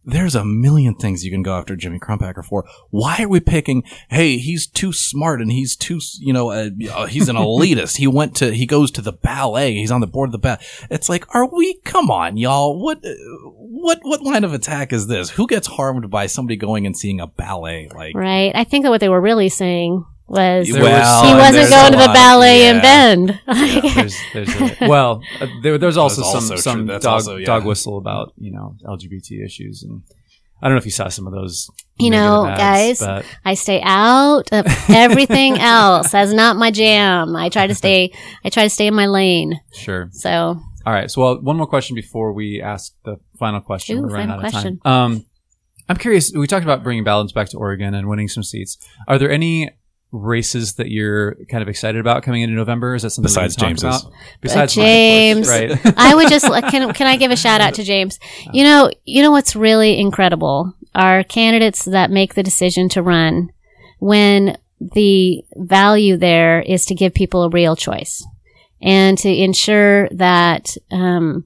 there's 0.05 0.35
a 0.35 0.45
million 0.45 0.95
things 0.95 1.25
you 1.25 1.31
can 1.31 1.43
go 1.43 1.57
after 1.57 1.75
Jimmy 1.75 1.99
Crumpacker 1.99 2.45
for. 2.45 2.65
Why 2.89 3.23
are 3.23 3.27
we 3.27 3.39
picking, 3.39 3.83
hey, 4.09 4.37
he's 4.37 4.67
too 4.67 4.93
smart 4.93 5.41
and 5.41 5.51
he's 5.51 5.75
too, 5.75 5.99
you 6.19 6.31
know, 6.31 6.51
uh, 6.51 6.69
uh, 6.91 7.05
he's 7.07 7.27
an 7.27 7.35
elitist. 7.35 7.97
he 7.97 8.07
went 8.07 8.35
to, 8.37 8.53
he 8.53 8.65
goes 8.65 8.91
to 8.91 9.01
the 9.01 9.13
ballet. 9.13 9.73
He's 9.73 9.91
on 9.91 10.01
the 10.01 10.07
board 10.07 10.29
of 10.29 10.31
the 10.31 10.37
ballet. 10.37 10.63
It's 10.89 11.09
like, 11.09 11.33
are 11.33 11.47
we, 11.47 11.79
come 11.83 12.11
on, 12.11 12.37
y'all. 12.37 12.81
What, 12.81 13.03
uh, 13.05 13.13
what, 13.43 13.99
what 14.03 14.21
line 14.21 14.43
of 14.43 14.53
attack 14.53 14.93
is 14.93 15.07
this? 15.07 15.31
Who 15.31 15.47
gets 15.47 15.67
harmed 15.67 16.09
by 16.09 16.27
somebody 16.27 16.55
going 16.55 16.85
and 16.85 16.95
seeing 16.95 17.19
a 17.19 17.27
ballet? 17.27 17.89
Like, 17.93 18.15
right? 18.15 18.51
I 18.55 18.63
think 18.63 18.83
that 18.83 18.91
what 18.91 19.01
they 19.01 19.09
were 19.09 19.21
really 19.21 19.49
saying 19.49 20.05
was 20.27 20.71
well, 20.71 21.25
he 21.25 21.33
wasn't 21.33 21.69
going 21.69 21.91
to 21.91 21.97
the 21.97 22.05
lot- 22.05 22.13
ballet 22.13 22.67
in 22.67 22.75
yeah. 22.77 22.81
Bend. 22.81 23.39
there's, 23.95 24.17
there's 24.33 24.55
a, 24.55 24.75
well, 24.87 25.21
uh, 25.39 25.47
there, 25.61 25.77
there's 25.77 25.97
also 25.97 26.21
That's 26.21 26.31
some 26.31 26.51
also 26.51 26.55
some 26.55 26.85
dog 26.87 27.05
also- 27.05 27.35
yeah. 27.35 27.45
dog 27.45 27.65
whistle 27.65 27.97
about 27.97 28.33
you 28.37 28.51
know 28.51 28.75
LGBT 28.85 29.45
issues, 29.45 29.83
and 29.83 30.01
I 30.61 30.67
don't 30.67 30.75
know 30.75 30.79
if 30.79 30.85
you 30.85 30.91
saw 30.91 31.09
some 31.09 31.27
of 31.27 31.33
those. 31.33 31.69
You 31.97 32.09
know, 32.09 32.45
ads, 32.45 32.59
guys, 32.59 32.99
but 32.99 33.25
I 33.45 33.53
stay 33.53 33.81
out 33.83 34.49
of 34.51 34.65
everything 34.89 35.57
else. 35.59 36.11
That's 36.11 36.33
not 36.33 36.57
my 36.57 36.71
jam. 36.71 37.35
I 37.35 37.49
try 37.49 37.67
to 37.67 37.75
stay. 37.83 38.11
I 38.43 38.49
try 38.49 38.63
to 38.63 38.69
stay 38.69 38.87
in 38.87 38.95
my 38.95 39.05
lane. 39.05 39.61
sure. 39.73 40.09
So 40.11 40.29
All 40.85 40.93
right. 40.93 41.09
So, 41.09 41.21
well, 41.21 41.41
one 41.41 41.55
more 41.55 41.67
question 41.67 41.95
before 41.95 42.33
we 42.33 42.61
ask 42.61 42.93
the 43.05 43.17
final 43.39 43.61
question. 43.61 43.99
Ooh, 43.99 44.01
We're 44.01 44.07
running 44.09 44.27
final 44.29 44.39
out 44.41 44.45
of 44.45 44.51
question. 44.51 44.79
time. 44.83 44.91
Um, 45.13 45.25
I'm 45.87 45.95
curious. 45.97 46.33
We 46.33 46.47
talked 46.47 46.63
about 46.65 46.83
bringing 46.83 47.03
balance 47.05 47.31
back 47.31 47.47
to 47.49 47.57
Oregon 47.57 47.93
and 47.93 48.09
winning 48.09 48.27
some 48.27 48.43
seats. 48.43 48.77
Are 49.07 49.17
there 49.19 49.29
any 49.31 49.69
races 50.15 50.75
that 50.75 50.89
you're 50.89 51.35
kind 51.49 51.61
of 51.61 51.67
excited 51.67 51.99
about 51.99 52.23
coming 52.23 52.41
into 52.41 52.55
November? 52.55 52.95
Is 52.95 53.03
that 53.03 53.11
something 53.11 53.29
Besides 53.29 53.55
we 53.57 53.59
can 53.59 53.69
James's. 53.69 54.01
talk 54.01 54.01
about? 54.03 54.13
Besides 54.41 54.77
mine, 54.77 54.85
of 54.85 54.89
James. 54.89 55.47
course, 55.47 55.85
right? 55.85 55.93
I 55.97 56.15
would 56.15 56.29
just 56.29 56.45
can 56.45 56.93
can 56.93 57.07
I 57.07 57.17
give 57.17 57.31
a 57.31 57.35
shout 57.35 57.61
out 57.61 57.73
to 57.75 57.83
James? 57.83 58.19
You 58.53 58.63
know, 58.63 58.91
you 59.05 59.21
know 59.21 59.31
what's 59.31 59.55
really 59.55 59.99
incredible 59.99 60.73
are 60.93 61.23
candidates 61.23 61.85
that 61.85 62.09
make 62.09 62.33
the 62.33 62.43
decision 62.43 62.89
to 62.89 63.01
run 63.01 63.51
when 63.99 64.57
the 64.79 65.43
value 65.55 66.17
there 66.17 66.61
is 66.61 66.85
to 66.85 66.95
give 66.95 67.13
people 67.13 67.43
a 67.43 67.49
real 67.49 67.75
choice 67.75 68.25
and 68.81 69.17
to 69.17 69.29
ensure 69.29 70.07
that 70.09 70.75
um, 70.91 71.45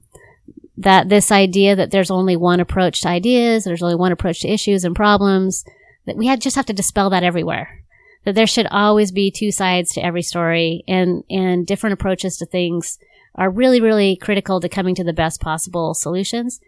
that 0.76 1.08
this 1.08 1.30
idea 1.30 1.76
that 1.76 1.90
there's 1.90 2.10
only 2.10 2.36
one 2.36 2.60
approach 2.60 3.02
to 3.02 3.08
ideas, 3.08 3.64
there's 3.64 3.82
only 3.82 3.94
one 3.94 4.12
approach 4.12 4.40
to 4.40 4.48
issues 4.48 4.84
and 4.84 4.96
problems, 4.96 5.64
that 6.06 6.16
we 6.16 6.26
had, 6.26 6.40
just 6.40 6.56
have 6.56 6.66
to 6.66 6.72
dispel 6.72 7.10
that 7.10 7.22
everywhere. 7.22 7.79
That 8.24 8.34
there 8.34 8.46
should 8.46 8.66
always 8.70 9.12
be 9.12 9.30
two 9.30 9.50
sides 9.50 9.92
to 9.94 10.04
every 10.04 10.22
story 10.22 10.84
and, 10.86 11.24
and 11.30 11.66
different 11.66 11.94
approaches 11.94 12.36
to 12.36 12.46
things 12.46 12.98
are 13.34 13.48
really, 13.50 13.80
really 13.80 14.16
critical 14.16 14.60
to 14.60 14.68
coming 14.68 14.94
to 14.96 15.04
the 15.04 15.12
best 15.14 15.40
possible 15.40 15.94
solutions. 15.94 16.60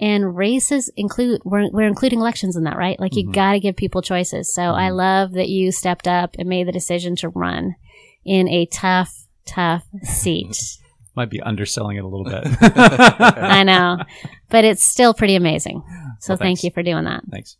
And 0.00 0.36
races 0.36 0.90
include, 0.96 1.40
we're, 1.44 1.68
we're 1.70 1.86
including 1.88 2.20
elections 2.20 2.56
in 2.56 2.64
that, 2.64 2.76
right? 2.76 2.98
Like 3.00 3.14
you 3.16 3.26
Mhm. 3.28 3.32
gotta 3.34 3.60
give 3.60 3.76
people 3.76 4.02
choices. 4.02 4.52
So 4.54 4.62
I 4.62 4.90
love 4.90 5.32
that 5.32 5.48
you 5.48 5.72
stepped 5.72 6.06
up 6.06 6.36
and 6.38 6.48
made 6.48 6.66
the 6.68 6.72
decision 6.72 7.16
to 7.16 7.28
run 7.28 7.74
in 8.24 8.48
a 8.48 8.66
tough, 8.66 9.26
tough 9.44 9.84
seat. 10.02 10.56
Might 11.16 11.30
be 11.30 11.40
underselling 11.42 11.96
it 11.98 12.04
a 12.04 12.08
little 12.08 12.24
bit. 12.24 12.42
I 12.62 13.64
know, 13.64 13.98
but 14.48 14.64
it's 14.64 14.82
still 14.84 15.12
pretty 15.14 15.34
amazing. 15.34 15.82
So 16.20 16.32
Well, 16.34 16.38
thank 16.38 16.62
you 16.64 16.70
for 16.70 16.82
doing 16.82 17.04
that. 17.04 17.22
Thanks. 17.30 17.56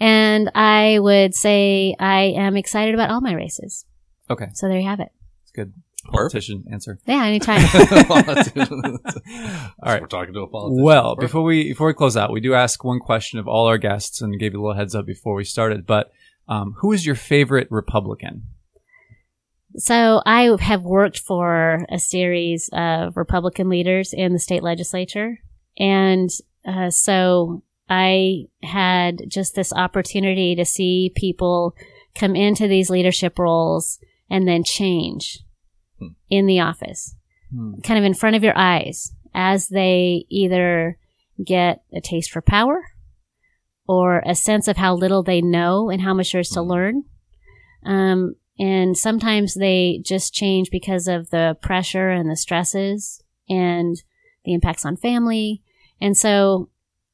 And 0.00 0.50
I 0.54 0.98
would 0.98 1.34
say 1.34 1.94
I 1.98 2.34
am 2.36 2.56
excited 2.56 2.94
about 2.94 3.10
all 3.10 3.20
my 3.20 3.34
races. 3.34 3.84
Okay. 4.30 4.46
So 4.54 4.68
there 4.68 4.78
you 4.78 4.88
have 4.88 5.00
it. 5.00 5.10
It's 5.42 5.52
good. 5.52 5.72
Perfect. 6.04 6.32
Politician 6.32 6.64
answer. 6.72 6.98
Yeah, 7.06 7.24
anytime. 7.24 7.60
All 9.80 9.92
right. 9.92 10.00
We're 10.00 10.08
talking 10.08 10.34
to 10.34 10.40
a 10.40 10.48
politician. 10.48 10.82
Well, 10.82 11.14
before 11.14 11.42
we 11.42 11.68
before 11.68 11.86
we 11.86 11.94
close 11.94 12.16
out, 12.16 12.32
we 12.32 12.40
do 12.40 12.54
ask 12.54 12.82
one 12.82 12.98
question 12.98 13.38
of 13.38 13.46
all 13.46 13.68
our 13.68 13.78
guests, 13.78 14.20
and 14.20 14.36
gave 14.36 14.52
you 14.52 14.60
a 14.60 14.62
little 14.62 14.76
heads 14.76 14.96
up 14.96 15.06
before 15.06 15.36
we 15.36 15.44
started. 15.44 15.86
But 15.86 16.10
um, 16.48 16.74
who 16.78 16.90
is 16.90 17.06
your 17.06 17.14
favorite 17.14 17.68
Republican? 17.70 18.48
so 19.76 20.22
I 20.26 20.54
have 20.60 20.82
worked 20.82 21.18
for 21.18 21.84
a 21.90 21.98
series 21.98 22.68
of 22.72 23.16
Republican 23.16 23.68
leaders 23.68 24.12
in 24.12 24.32
the 24.32 24.38
state 24.38 24.62
legislature. 24.62 25.38
And 25.78 26.30
uh, 26.66 26.90
so 26.90 27.62
I 27.94 28.44
had 28.62 29.24
just 29.28 29.54
this 29.54 29.70
opportunity 29.72 30.54
to 30.56 30.64
see 30.64 31.12
people 31.14 31.74
come 32.14 32.34
into 32.34 32.66
these 32.66 32.88
leadership 32.88 33.38
roles 33.38 33.98
and 34.30 34.48
then 34.48 34.64
change 34.64 35.40
Hmm. 35.98 36.08
in 36.30 36.46
the 36.46 36.60
office. 36.60 37.14
Hmm. 37.54 37.80
kind 37.82 37.98
of 37.98 38.04
in 38.06 38.14
front 38.14 38.34
of 38.34 38.42
your 38.42 38.56
eyes 38.56 39.12
as 39.34 39.68
they 39.68 40.24
either 40.30 40.96
get 41.44 41.82
a 41.92 42.00
taste 42.00 42.30
for 42.30 42.40
power 42.40 42.80
or 43.86 44.22
a 44.24 44.34
sense 44.34 44.68
of 44.68 44.78
how 44.78 44.94
little 44.94 45.22
they 45.22 45.42
know 45.42 45.90
and 45.90 46.00
how 46.00 46.14
much 46.14 46.32
there 46.32 46.40
is 46.40 46.48
to 46.50 46.60
Mhm. 46.60 46.68
learn. 46.70 47.04
Um, 47.84 48.36
and 48.58 48.96
sometimes 48.96 49.52
they 49.54 50.00
just 50.02 50.32
change 50.32 50.70
because 50.70 51.06
of 51.08 51.28
the 51.28 51.58
pressure 51.60 52.08
and 52.08 52.30
the 52.30 52.36
stresses 52.36 53.22
and 53.50 53.96
the 54.46 54.54
impacts 54.54 54.86
on 54.86 54.96
family. 54.96 55.62
And 56.00 56.16
so 56.16 56.70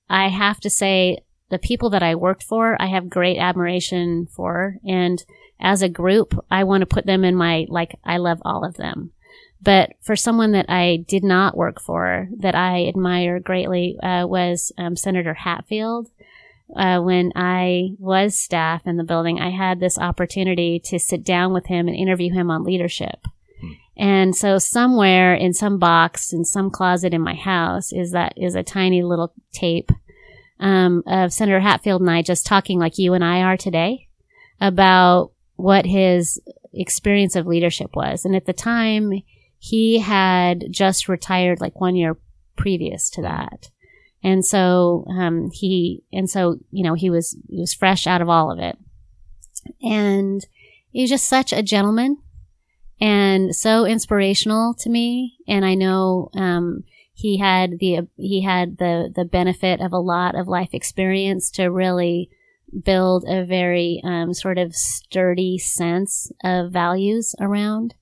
I 0.09 0.29
have 0.29 0.61
to 0.61 0.71
say 0.71 1.19
the 1.51 1.59
people 1.59 1.91
that 1.91 2.03
I 2.03 2.15
worked 2.15 2.43
for, 2.43 2.81
I 2.81 2.87
have 2.87 3.11
great 3.11 3.39
admiration 3.39 4.27
for. 4.27 4.77
And 4.87 5.25
as 5.61 5.83
a 5.83 5.89
group, 5.89 6.35
I 6.51 6.65
want 6.65 6.83
to 6.83 6.87
put 6.87 7.07
them 7.07 7.25
in 7.25 7.35
my, 7.35 7.67
like, 7.69 7.99
I 8.05 8.19
love 8.19 8.41
all 8.45 8.65
of 8.65 8.77
them. 8.77 9.13
But 9.61 9.95
for 10.01 10.15
someone 10.15 10.53
that 10.53 10.67
I 10.69 11.05
did 11.09 11.25
not 11.25 11.57
work 11.57 11.81
for, 11.81 12.29
that 12.39 12.55
I 12.55 12.87
admire 12.87 13.41
greatly, 13.41 13.99
uh, 14.03 14.27
was 14.27 14.73
um, 14.79 14.95
Senator 14.95 15.35
Hatfield. 15.35 16.11
Uh, 16.77 17.01
when 17.01 17.33
I 17.35 17.91
was 17.99 18.39
staff 18.39 18.87
in 18.87 18.99
the 18.99 19.05
building, 19.05 19.41
I 19.41 19.51
had 19.51 19.81
this 19.81 19.99
opportunity 19.99 20.79
to 20.85 20.99
sit 20.99 21.25
down 21.25 21.53
with 21.53 21.67
him 21.67 21.89
and 21.89 21.97
interview 21.97 22.33
him 22.33 22.51
on 22.51 22.63
leadership. 22.63 23.27
And 23.99 24.37
so 24.37 24.59
somewhere 24.59 25.35
in 25.35 25.53
some 25.53 25.79
box, 25.79 26.33
in 26.33 26.45
some 26.45 26.71
closet 26.71 27.13
in 27.13 27.21
my 27.21 27.35
house, 27.35 27.93
is 27.93 28.13
that 28.13 28.35
is 28.37 28.55
a 28.55 28.63
tiny 28.63 29.03
little 29.03 29.35
tape 29.53 29.91
um, 30.61 31.03
of 31.07 31.33
Senator 31.33 31.61
Hatfield 31.61 32.01
and 32.01 32.11
I 32.11 32.23
just 32.23 32.47
talking 32.47 32.79
like 32.79 32.99
you 32.99 33.15
and 33.15 33.25
I 33.25 33.43
are 33.43 33.57
today 33.57 34.09
about 34.61 35.33
what 35.57 35.85
his 35.85 36.41
experience 36.73 37.35
of 37.35 37.47
leadership 37.47 37.97
was. 37.97 38.25
And 38.25 38.37
at 38.37 38.47
the 38.47 38.53
time, 38.53 39.13
he 39.59 39.99
had 39.99 40.67
just 40.71 41.09
retired 41.09 41.61
like 41.61 41.81
one 41.81 41.97
year 41.97 42.17
previous 42.57 43.11
to 43.11 43.23
that. 43.23 43.71
And 44.23 44.45
so, 44.45 45.05
um, 45.09 45.51
he, 45.53 46.05
and 46.13 46.31
so, 46.31 46.59
you 46.71 46.85
know, 46.85 46.95
he 46.95 47.11
was, 47.11 47.37
he 47.49 47.61
was 47.61 47.75
fresh 47.75 48.07
out 48.07 48.21
of 48.21 48.29
all 48.29 48.53
of 48.53 48.59
it. 48.59 48.77
And 49.83 50.45
he 50.91 51.03
was 51.03 51.11
just 51.11 51.29
such 51.29 51.53
a 51.53 51.63
gentleman 51.63 52.19
and 53.01 53.55
so 53.55 53.85
inspirational 53.85 54.75
to 54.75 54.91
me. 54.91 55.37
And 55.47 55.65
I 55.65 55.75
know, 55.75 56.31
um, 56.35 56.85
he 57.13 57.39
had 57.39 57.79
the, 57.81 58.07
he 58.17 58.43
had 58.43 58.79
the, 58.79 59.13
the 59.15 59.25
benefit 59.25 59.81
of 59.81 59.93
a 59.93 59.99
lot 59.99 60.37
of 60.37 60.47
life 60.47 60.71
experience 60.73 61.51
to 61.53 61.67
really 61.67 62.31
build 62.85 63.25
a 63.27 63.45
very, 63.45 64.01
um, 64.05 64.35
sort 64.35 64.59
of 64.59 64.75
sturdy 64.77 65.59
sense 65.59 66.31
of 66.45 66.73
values 66.73 67.35
around. 67.41 67.95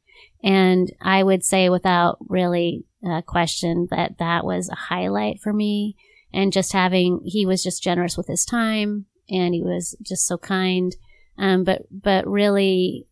And 0.43 0.93
I 1.01 1.23
would 1.23 1.45
say 1.45 1.69
without 1.69 2.19
really 2.29 2.85
uh, 3.07 3.23
question 3.23 3.89
that 3.91 4.19
that 4.19 4.45
was 4.45 4.69
a 4.69 4.75
highlight 4.75 5.41
for 5.41 5.53
me. 5.53 5.97
And 6.33 6.53
just 6.53 6.73
having, 6.73 7.21
he 7.25 7.47
was 7.47 7.63
just 7.63 7.83
generous 7.83 8.17
with 8.17 8.27
his 8.27 8.45
time 8.45 9.07
and 9.31 9.55
he 9.55 9.63
was 9.63 9.97
just 10.03 10.27
so 10.27 10.37
kind. 10.37 10.95
Um, 11.39 11.65
but, 11.65 11.83
but 11.91 12.27
really, 12.27 13.07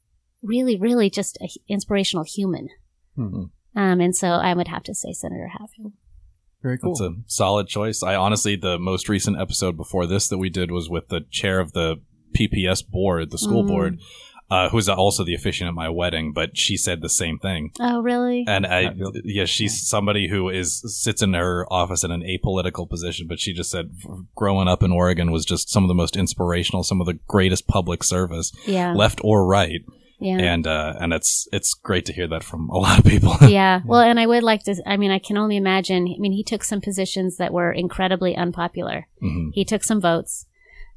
really, 0.45 0.79
really 0.79 1.11
just 1.11 1.37
an 1.41 1.49
inspirational 1.69 2.25
human. 2.25 2.69
Mhm. 3.19 3.51
Um, 3.77 4.01
and 4.01 4.15
so 4.15 4.29
I 4.29 4.55
would 4.55 4.69
have 4.69 4.83
to 4.85 4.95
say 4.95 5.13
Senator 5.13 5.49
Hatfield. 5.49 5.93
Very 6.63 6.79
cool. 6.79 6.91
That's 6.95 7.01
a 7.01 7.15
solid 7.27 7.67
choice. 7.67 8.03
I 8.03 8.15
honestly, 8.15 8.57
the 8.57 8.79
most 8.79 9.09
recent 9.09 9.39
episode 9.39 9.77
before 9.77 10.07
this 10.07 10.29
that 10.29 10.39
we 10.39 10.49
did 10.51 10.71
was 10.71 10.89
with 10.89 11.09
the 11.09 11.21
chair 11.31 11.61
of 11.61 11.73
the 11.73 11.97
PPS 12.35 12.83
board, 12.83 13.31
the 13.31 13.39
school 13.39 13.65
Mm. 13.65 13.69
board, 13.69 13.99
uh, 14.51 14.69
who's 14.71 14.89
also 14.89 15.25
the 15.25 15.35
officiant 15.35 15.69
at 15.69 15.75
my 15.75 15.89
wedding, 15.89 16.33
but 16.33 16.57
she 16.57 16.77
said 16.77 17.01
the 17.01 17.09
same 17.09 17.39
thing. 17.39 17.71
Oh, 17.81 18.01
really? 18.01 18.45
And 18.47 18.67
I, 18.67 18.95
yeah, 19.25 19.45
she's 19.47 19.87
somebody 19.87 20.29
who 20.29 20.49
is 20.49 20.81
sits 21.03 21.23
in 21.23 21.35
her 21.35 21.67
office 21.73 22.05
in 22.05 22.11
an 22.11 22.23
apolitical 22.23 22.89
position, 22.89 23.27
but 23.29 23.41
she 23.41 23.53
just 23.53 23.71
said 23.71 23.91
growing 24.35 24.69
up 24.69 24.83
in 24.83 24.91
Oregon 24.93 25.31
was 25.33 25.45
just 25.45 25.71
some 25.71 25.83
of 25.85 25.89
the 25.89 25.95
most 25.95 26.17
inspirational, 26.17 26.83
some 26.83 27.01
of 27.01 27.07
the 27.07 27.19
greatest 27.27 27.67
public 27.67 28.03
service, 28.05 28.53
yeah. 28.67 28.93
left 28.95 29.21
or 29.25 29.47
right, 29.47 29.81
Yeah. 30.21 30.39
and 30.39 30.67
uh, 30.67 30.95
and 31.01 31.13
it's 31.13 31.47
it's 31.53 31.75
great 31.75 32.07
to 32.07 32.13
hear 32.13 32.29
that 32.29 32.45
from 32.45 32.69
a 32.71 32.79
lot 32.85 32.99
of 32.99 33.05
people. 33.05 33.37
yeah. 33.49 33.81
Well, 33.85 34.01
and 34.01 34.19
I 34.19 34.27
would 34.27 34.43
like 34.43 34.63
to, 34.65 34.77
I 34.87 34.97
mean, 34.97 35.11
I 35.11 35.19
can 35.19 35.37
only 35.37 35.57
imagine. 35.57 36.07
I 36.15 36.19
mean, 36.19 36.33
he 36.33 36.45
took 36.45 36.65
some 36.65 36.81
positions 36.81 37.37
that 37.37 37.53
were 37.53 37.73
incredibly 37.73 38.35
unpopular. 38.37 39.07
Mhm. 39.23 39.51
He 39.53 39.65
took 39.65 39.85
some 39.85 40.01
votes 40.01 40.47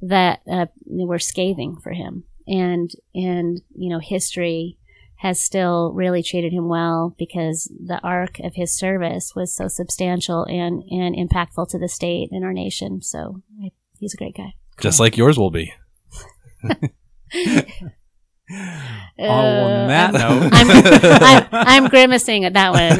that 0.02 0.42
uh, 0.50 0.68
were 0.86 1.20
scathing 1.20 1.78
for 1.82 1.92
him. 1.94 2.24
And, 2.48 2.92
and, 3.14 3.62
you 3.76 3.90
know, 3.90 4.00
history 4.00 4.78
has 5.22 5.42
still 5.42 5.92
really 5.94 6.22
treated 6.22 6.54
him 6.54 6.70
well 6.70 7.16
because 7.18 7.70
the 7.84 8.00
arc 8.04 8.40
of 8.40 8.54
his 8.56 8.78
service 8.78 9.34
was 9.36 9.54
so 9.54 9.68
substantial 9.68 10.46
and, 10.46 10.84
and 10.92 11.16
impactful 11.16 11.68
to 11.70 11.80
the 11.80 11.90
state 11.90 12.30
and 12.32 12.46
our 12.46 12.54
nation. 12.54 13.02
So 13.02 13.42
I, 13.62 13.72
he's 14.00 14.14
a 14.14 14.18
great 14.18 14.38
guy. 14.38 14.54
Just 14.80 15.00
like 15.00 15.18
yours 15.18 15.38
will 15.40 15.50
be. 15.52 15.74
On 19.20 19.88
that 19.88 20.16
Uh, 20.16 20.18
note, 20.40 20.50
I'm, 20.54 20.68
I'm, 21.24 21.48
I'm 21.52 21.88
grimacing 21.90 22.46
at 22.46 22.54
that 22.54 22.72
one. 22.72 22.98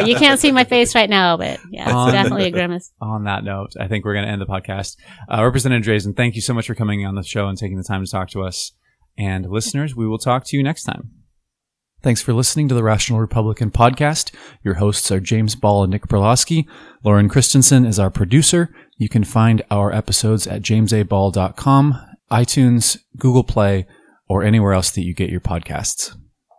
So 0.00 0.04
you 0.06 0.16
can't 0.16 0.38
see 0.40 0.52
my 0.52 0.64
face 0.64 0.94
right 0.94 1.08
now, 1.08 1.36
but 1.36 1.60
yeah, 1.70 1.84
it's 1.84 1.92
On- 1.92 2.12
definitely 2.12 2.46
a 2.46 2.50
grimace. 2.50 2.92
on 3.00 3.24
that 3.24 3.44
note, 3.44 3.70
I 3.80 3.88
think 3.88 4.04
we're 4.04 4.14
going 4.14 4.26
to 4.26 4.30
end 4.30 4.40
the 4.42 4.46
podcast. 4.46 4.96
Uh, 5.30 5.42
Representative 5.44 5.86
Drazan, 5.86 6.16
thank 6.16 6.34
you 6.34 6.40
so 6.42 6.52
much 6.54 6.66
for 6.66 6.74
coming 6.74 7.06
on 7.06 7.14
the 7.14 7.22
show 7.22 7.46
and 7.48 7.56
taking 7.56 7.76
the 7.78 7.84
time 7.84 8.04
to 8.04 8.10
talk 8.10 8.28
to 8.30 8.42
us. 8.42 8.72
And 9.16 9.48
listeners, 9.48 9.94
we 9.94 10.06
will 10.08 10.18
talk 10.18 10.44
to 10.46 10.56
you 10.56 10.62
next 10.62 10.82
time. 10.82 11.10
Thanks 12.02 12.20
for 12.20 12.34
listening 12.34 12.68
to 12.68 12.74
the 12.74 12.82
Rational 12.82 13.20
Republican 13.20 13.70
podcast. 13.70 14.34
Your 14.62 14.74
hosts 14.74 15.10
are 15.10 15.20
James 15.20 15.54
Ball 15.54 15.84
and 15.84 15.90
Nick 15.92 16.06
Perlowski. 16.08 16.66
Lauren 17.02 17.30
Christensen 17.30 17.86
is 17.86 17.98
our 17.98 18.10
producer. 18.10 18.68
You 18.98 19.08
can 19.08 19.24
find 19.24 19.62
our 19.70 19.90
episodes 19.90 20.46
at 20.46 20.60
jamesaball.com, 20.62 21.94
iTunes, 22.30 22.98
Google 23.16 23.44
Play, 23.44 23.86
or 24.28 24.42
anywhere 24.42 24.72
else 24.72 24.90
that 24.92 25.04
you 25.04 25.14
get 25.14 25.30
your 25.30 25.40
podcasts. 25.40 26.16